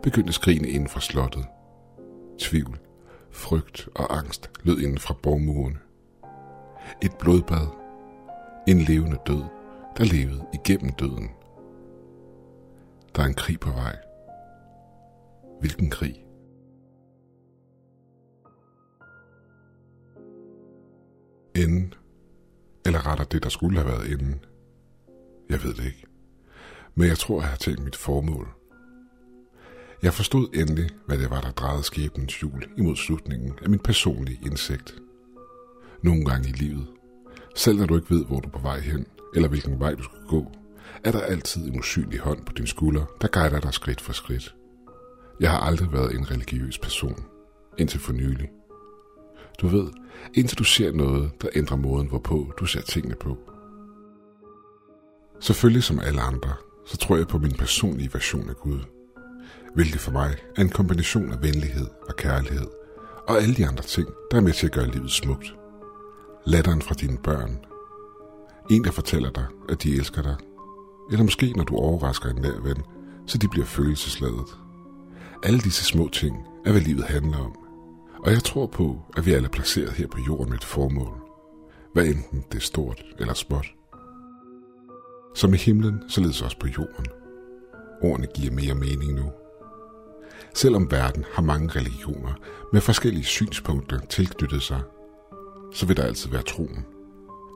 [0.03, 1.45] begyndte skrigene inden fra slottet.
[2.39, 2.79] Tvivl,
[3.31, 5.77] frygt og angst lød inden fra borgmuren.
[7.01, 7.67] Et blodbad.
[8.67, 9.43] En levende død,
[9.97, 11.29] der levede igennem døden.
[13.15, 13.95] Der er en krig på vej.
[15.59, 16.23] Hvilken krig?
[21.55, 21.93] Inden,
[22.85, 24.45] Eller retter det, der skulle have været inden.
[25.49, 26.05] Jeg ved det ikke.
[26.95, 28.47] Men jeg tror, jeg har tænkt mit formål.
[30.03, 34.39] Jeg forstod endelig, hvad det var, der drejede skæbnens hjul imod slutningen af min personlige
[34.45, 34.95] indsigt.
[36.03, 36.87] Nogle gange i livet,
[37.55, 39.05] selv når du ikke ved, hvor du er på vej hen,
[39.35, 40.51] eller hvilken vej du skal gå,
[41.03, 44.55] er der altid en usynlig hånd på din skulder, der guider dig skridt for skridt.
[45.39, 47.25] Jeg har aldrig været en religiøs person,
[47.77, 48.49] indtil for nylig.
[49.61, 49.87] Du ved,
[50.33, 53.37] indtil du ser noget, der ændrer måden, hvorpå du ser tingene på.
[55.39, 56.53] Selvfølgelig som alle andre,
[56.85, 58.79] så tror jeg på min personlige version af Gud,
[59.75, 62.67] hvilket for mig er en kombination af venlighed og kærlighed,
[63.27, 65.55] og alle de andre ting, der er med til at gøre livet smukt.
[66.45, 67.57] Latteren fra dine børn.
[68.69, 70.35] En, der fortæller dig, at de elsker dig.
[71.11, 72.83] Eller måske, når du overrasker en nær ven,
[73.27, 74.57] så de bliver følelsesladet.
[75.43, 77.62] Alle disse små ting er, hvad livet handler om.
[78.23, 81.17] Og jeg tror på, at vi alle er placeret her på jorden med et formål.
[81.93, 83.65] Hvad enten det er stort eller småt.
[85.35, 87.05] Som i himlen, således også på jorden.
[88.01, 89.31] Ordene giver mere mening nu.
[90.53, 92.33] Selvom verden har mange religioner
[92.73, 94.81] med forskellige synspunkter tilknyttet sig,
[95.73, 96.85] så vil der altid være troen.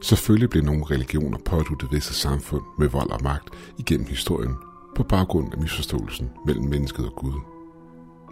[0.03, 4.56] Selvfølgelig bliver nogle religioner påduttet visse samfund med vold og magt igennem historien
[4.95, 7.57] på baggrund af misforståelsen mellem mennesket og Gud.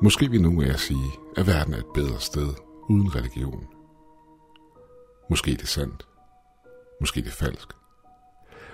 [0.01, 2.53] Måske vil nogen af jer sige, at verden er et bedre sted
[2.89, 3.67] uden religion.
[5.29, 6.07] Måske det er sandt.
[6.99, 7.67] Måske det er falsk.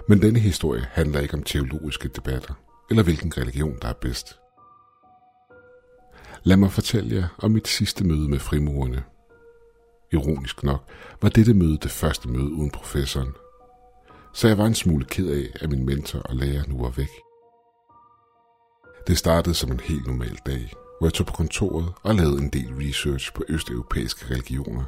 [0.08, 2.54] Men denne historie handler ikke om teologiske debatter,
[2.90, 4.40] eller hvilken religion, der er bedst.
[6.44, 9.04] Lad mig fortælle jer om mit sidste møde med frimurerne.
[10.12, 10.84] Ironisk nok
[11.22, 13.34] var dette møde det første møde uden professoren,
[14.34, 17.10] så jeg var en smule ked af, at min mentor og lærer nu var væk.
[19.08, 22.50] Det startede som en helt normal dag, hvor jeg tog på kontoret og lavede en
[22.50, 24.84] del research på østeuropæiske religioner.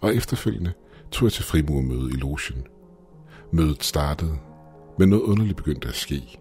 [0.00, 0.72] Og efterfølgende
[1.10, 2.66] tog jeg til frimurmøde i logen.
[3.52, 4.38] Mødet startede,
[4.98, 6.38] men noget underligt begyndte at ske.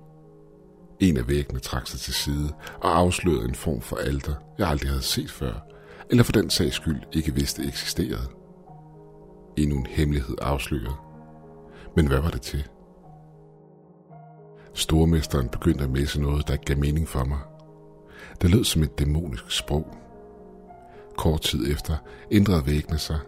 [1.00, 4.90] En af væggene trak sig til side og afslørede en form for alter, jeg aldrig
[4.90, 5.54] havde set før,
[6.10, 8.30] eller for den sags skyld ikke vidste eksisterede.
[9.58, 10.96] Endnu en hemmelighed afsløret.
[11.96, 12.64] Men hvad var det til?
[14.74, 17.40] Stormesteren begyndte at messe noget, der ikke gav mening for mig.
[18.42, 19.98] Det lød som et dæmonisk sprog.
[21.18, 21.96] Kort tid efter
[22.32, 23.20] ændrede væggene sig,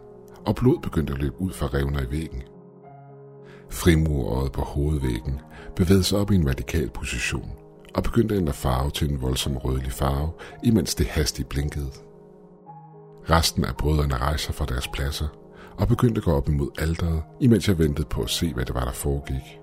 [0.46, 2.44] og blod begyndte at løbe ud fra revner i væggen.
[3.70, 5.40] Frimurøjet på hovedvæggen
[5.76, 7.52] bevægede sig op i en vertikal position
[7.96, 10.32] og begyndte at ændre farve til en voldsom rødlig farve,
[10.64, 11.92] imens det hastigt blinkede.
[13.30, 15.28] Resten af brødrene rejser fra deres pladser
[15.78, 18.76] og begyndte at gå op imod alderet, imens jeg ventede på at se, hvad det
[18.76, 19.60] var, der foregik.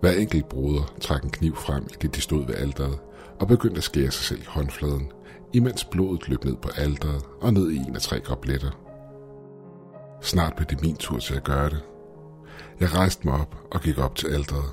[0.00, 2.98] Hver enkelt broder trak en kniv frem, i det de stod ved alderet,
[3.40, 5.12] og begyndte at skære sig selv i håndfladen,
[5.52, 8.70] imens blodet løb ned på alderet og ned i en af tre gobletter.
[10.22, 11.82] Snart blev det min tur til at gøre det.
[12.80, 14.70] Jeg rejste mig op og gik op til alderet.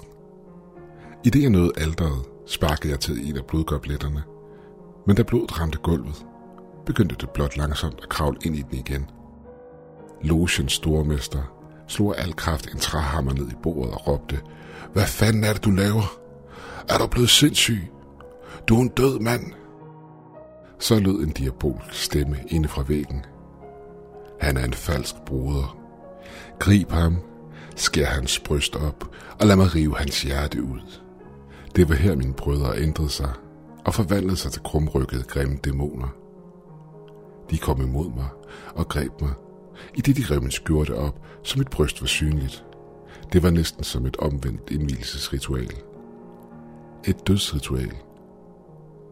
[1.26, 4.24] I det jeg nåede alderet, sparkede jeg til en af blodgobletterne,
[5.08, 6.26] men da blodet ramte gulvet,
[6.86, 9.10] begyndte det blot langsomt at kravle ind i den igen.
[10.22, 11.54] Logens stormester
[11.88, 14.40] slog al kraft en træhammer ned i bordet og råbte,
[14.94, 16.20] Hvad fanden er det, du laver?
[16.90, 17.88] Er du blevet sindssyg?
[18.68, 19.54] Du er en død mand.
[20.80, 23.26] Så lød en diabolsk stemme inde fra væggen.
[24.42, 25.78] Han er en falsk broder.
[26.60, 27.16] Grib ham,
[27.76, 31.00] skær hans bryst op, og lad mig rive hans hjerte ud.
[31.76, 33.32] Det var her mine brødre ændrede sig
[33.86, 36.08] og forvandlede sig til krumrykkede grimme dæmoner.
[37.52, 38.28] De kom imod mig
[38.76, 39.34] og greb mig,
[39.96, 42.66] i det de rev min skjorte op, så mit bryst var synligt.
[43.34, 45.72] Det var næsten som et omvendt indvielsesritual.
[47.08, 47.92] Et dødsritual.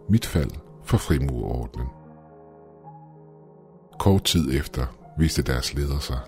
[0.09, 0.51] Mit fald
[0.83, 1.87] for frimurordenen.
[3.99, 4.85] Kort tid efter
[5.17, 6.19] viste deres leder sig.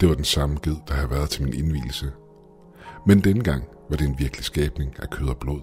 [0.00, 2.12] Det var den samme ged, der havde været til min indvielse.
[3.06, 5.60] Men denne gang var det en virkelig skabning af kød og blod.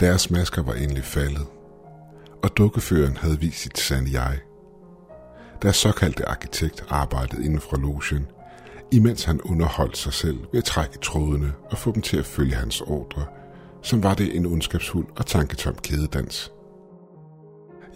[0.00, 1.46] Deres masker var endelig faldet,
[2.42, 4.38] og dukkeføren havde vist sit sande jeg.
[5.62, 8.26] deres såkaldte arkitekt arbejdede inden for logen,
[8.92, 12.54] imens han underholdt sig selv ved at trække trådene og få dem til at følge
[12.54, 13.24] hans ordre,
[13.82, 16.52] som var det en ondskabsfuld og tanketom kædedans.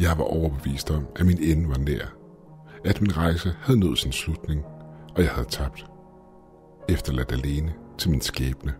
[0.00, 2.06] Jeg var overbevist om, at min ende var nær,
[2.84, 4.64] at min rejse havde nået sin slutning,
[5.16, 5.86] og jeg havde tabt.
[6.88, 8.74] Efterladt alene til min skæbne.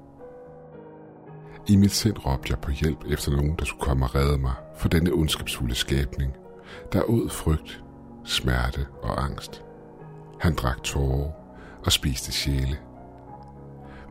[1.69, 4.55] I mit sind råbte jeg på hjælp efter nogen, der skulle komme og redde mig
[4.77, 6.33] for denne ondskabsfulde skabning,
[6.93, 7.85] der åd frygt,
[8.25, 9.65] smerte og angst.
[10.41, 11.31] Han drak tårer
[11.85, 12.79] og spiste sjæle.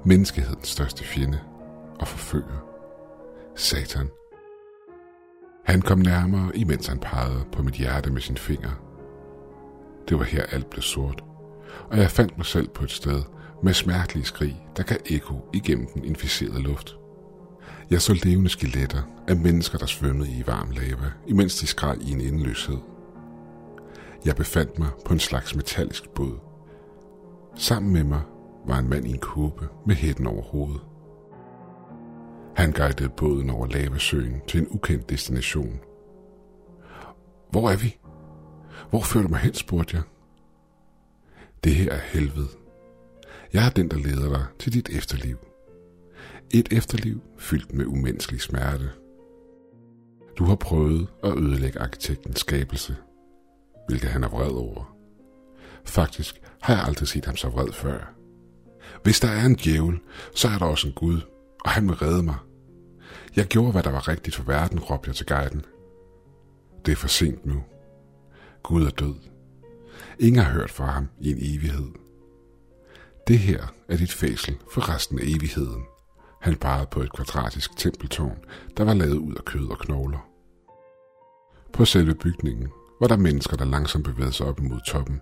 [0.05, 1.39] Menneskehedens største fjende
[1.99, 2.70] og forfører.
[3.56, 4.10] Satan.
[5.65, 8.72] Han kom nærmere, imens han pegede på mit hjerte med sin finger.
[10.10, 11.23] Det var her alt blev sort,
[11.90, 13.22] og jeg fandt mig selv på et sted
[13.64, 16.95] med smertelige skrig, der gav ekko igennem den inficerede luft.
[17.90, 22.11] Jeg så levende skeletter af mennesker, der svømmede i varm lava, imens de skreg i
[22.11, 22.78] en endeløshed.
[24.26, 26.40] Jeg befandt mig på en slags metallisk båd.
[27.56, 28.22] Sammen med mig
[28.68, 30.82] var en mand i en kåbe med hætten over hovedet.
[32.56, 35.80] Han guidede båden over lavasøen til en ukendt destination.
[37.52, 37.98] Hvor er vi?
[38.90, 40.03] Hvor fører du mig hen, spurgte jeg.
[41.64, 42.48] Det her er helvede.
[43.53, 45.38] Jeg er den, der leder dig til dit efterliv.
[46.53, 48.90] Et efterliv fyldt med umenneskelig smerte.
[50.38, 52.95] Du har prøvet at ødelægge arkitektens skabelse,
[53.88, 54.95] hvilket han er vred over.
[55.86, 58.14] Faktisk har jeg aldrig set ham så vred før.
[59.03, 59.99] Hvis der er en djævel,
[60.36, 61.22] så er der også en Gud,
[61.65, 62.35] og han vil redde mig.
[63.35, 65.65] Jeg gjorde, hvad der var rigtigt for verden, råbte jeg til guiden.
[66.85, 67.63] Det er for sent nu.
[68.63, 69.15] Gud er død.
[70.19, 71.91] Ingen har hørt fra ham i en evighed.
[73.27, 75.83] Det her er dit fæsel for resten af evigheden.
[76.41, 78.38] Han pegede på et kvadratisk tempeltårn,
[78.77, 80.27] der var lavet ud af kød og knogler.
[81.73, 82.69] På selve bygningen
[83.01, 85.21] var der mennesker, der langsomt bevægede sig op imod toppen.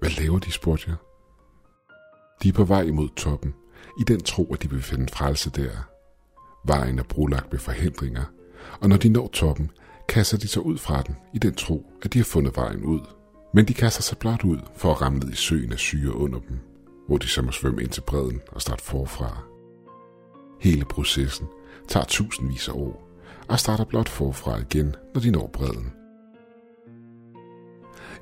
[0.00, 0.96] Hvad laver de, spurgte jeg.
[2.42, 3.54] De er på vej imod toppen,
[4.00, 5.70] i den tro, at de vil finde frelse der.
[6.64, 8.24] Vejen er brolagt med forhindringer,
[8.80, 9.70] og når de når toppen,
[10.08, 13.00] kaster de sig ud fra den, i den tro, at de har fundet vejen ud.
[13.54, 16.38] Men de kaster sig blot ud for at ramme ned i søen af syre under
[16.38, 16.58] dem,
[17.08, 19.42] hvor de så må svømme ind til bredden og starte forfra.
[20.60, 21.46] Hele processen
[21.88, 23.10] tager tusindvis af år,
[23.48, 25.92] og starter blot forfra igen, når de når bredden.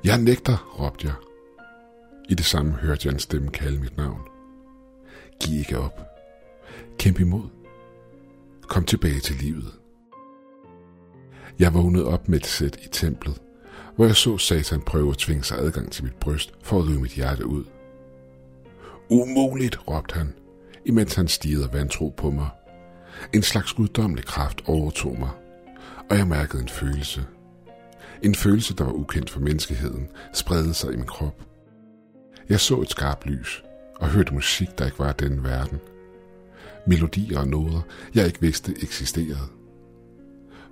[0.03, 1.15] Jeg nægter, råbte jeg.
[2.29, 4.21] I det samme hørte jeg en stemme kalde mit navn.
[5.43, 6.01] Giv ikke op.
[6.97, 7.49] Kæmp imod.
[8.61, 9.73] Kom tilbage til livet.
[11.59, 13.41] Jeg vågnede op med et sæt i templet,
[13.95, 16.99] hvor jeg så Satan prøve at tvinge sig adgang til mit bryst for at rive
[16.99, 17.63] mit hjerte ud.
[19.09, 20.33] Umuligt, råbte han,
[20.85, 22.49] imens han stirrede vantro på mig.
[23.33, 25.29] En slags guddommelig kraft overtog mig,
[26.09, 27.25] og jeg mærkede en følelse.
[28.21, 31.43] En følelse, der var ukendt for menneskeheden, spredte sig i min krop.
[32.49, 33.63] Jeg så et skarpt lys
[33.99, 35.79] og hørte musik, der ikke var af den verden.
[36.87, 37.81] Melodier og noder,
[38.15, 39.47] jeg ikke vidste eksisterede.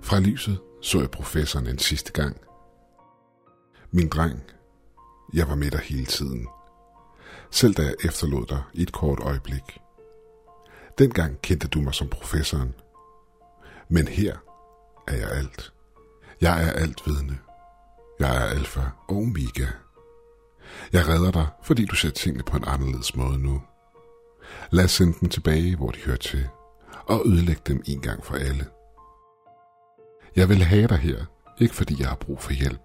[0.00, 2.36] Fra lyset så jeg professoren en sidste gang.
[3.90, 4.42] Min dreng,
[5.34, 6.48] jeg var med dig hele tiden.
[7.50, 9.80] Selv da jeg efterlod dig i et kort øjeblik.
[10.98, 12.74] Dengang kendte du mig som professoren.
[13.88, 14.36] Men her
[15.08, 15.72] er jeg alt.
[16.40, 17.38] Jeg er alt vidne.
[18.20, 19.66] Jeg er alfa og omega.
[20.92, 23.62] Jeg redder dig, fordi du ser tingene på en anderledes måde nu.
[24.70, 26.48] Lad os sende dem tilbage, hvor de hører til,
[27.06, 28.66] og ødelægge dem en gang for alle.
[30.36, 31.24] Jeg vil have dig her,
[31.58, 32.80] ikke fordi jeg har brug for hjælp,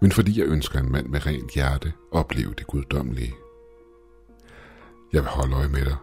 [0.00, 3.34] men fordi jeg ønsker en mand med rent hjerte opleve det guddommelige.
[5.12, 5.96] Jeg vil holde øje med dig.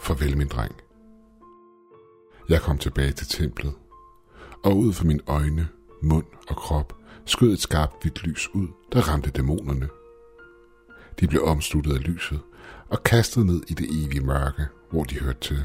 [0.00, 0.74] Farvel, min dreng.
[2.48, 3.74] Jeg kom tilbage til templet,
[4.64, 5.68] og ud for mine øjne,
[6.02, 6.96] mund og krop
[7.26, 9.88] skød et skarpt hvidt lys ud, der ramte dæmonerne.
[11.20, 12.40] De blev omsluttet af lyset
[12.88, 15.64] og kastet ned i det evige mørke, hvor de hørte til.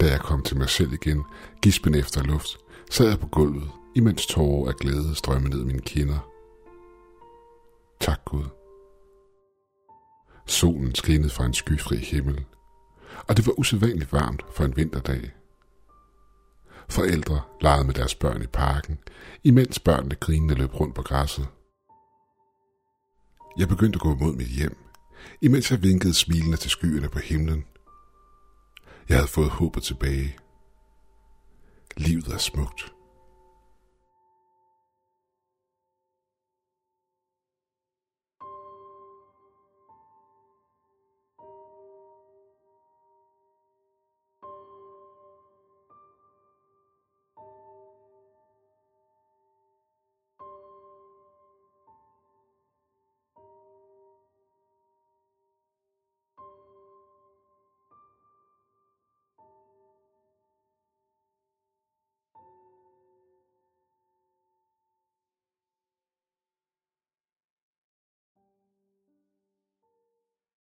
[0.00, 1.24] Da jeg kom til mig selv igen,
[1.62, 2.58] gispen efter luft,
[2.90, 6.28] sad jeg på gulvet, imens tårer af glæde strømmede ned mine kinder.
[8.00, 8.44] Tak Gud.
[10.46, 12.44] Solen skinnede fra en skyfri himmel,
[13.28, 15.30] og det var usædvanligt varmt for en vinterdag.
[16.88, 18.98] Forældre legede med deres børn i parken,
[19.44, 21.48] imens børnene grinende løb rundt på græsset.
[23.58, 24.76] Jeg begyndte at gå mod mit hjem,
[25.42, 27.64] imens jeg vinkede smilende til skyerne på himlen.
[29.08, 30.36] Jeg havde fået håbet tilbage.
[31.96, 32.91] Livet er smukt.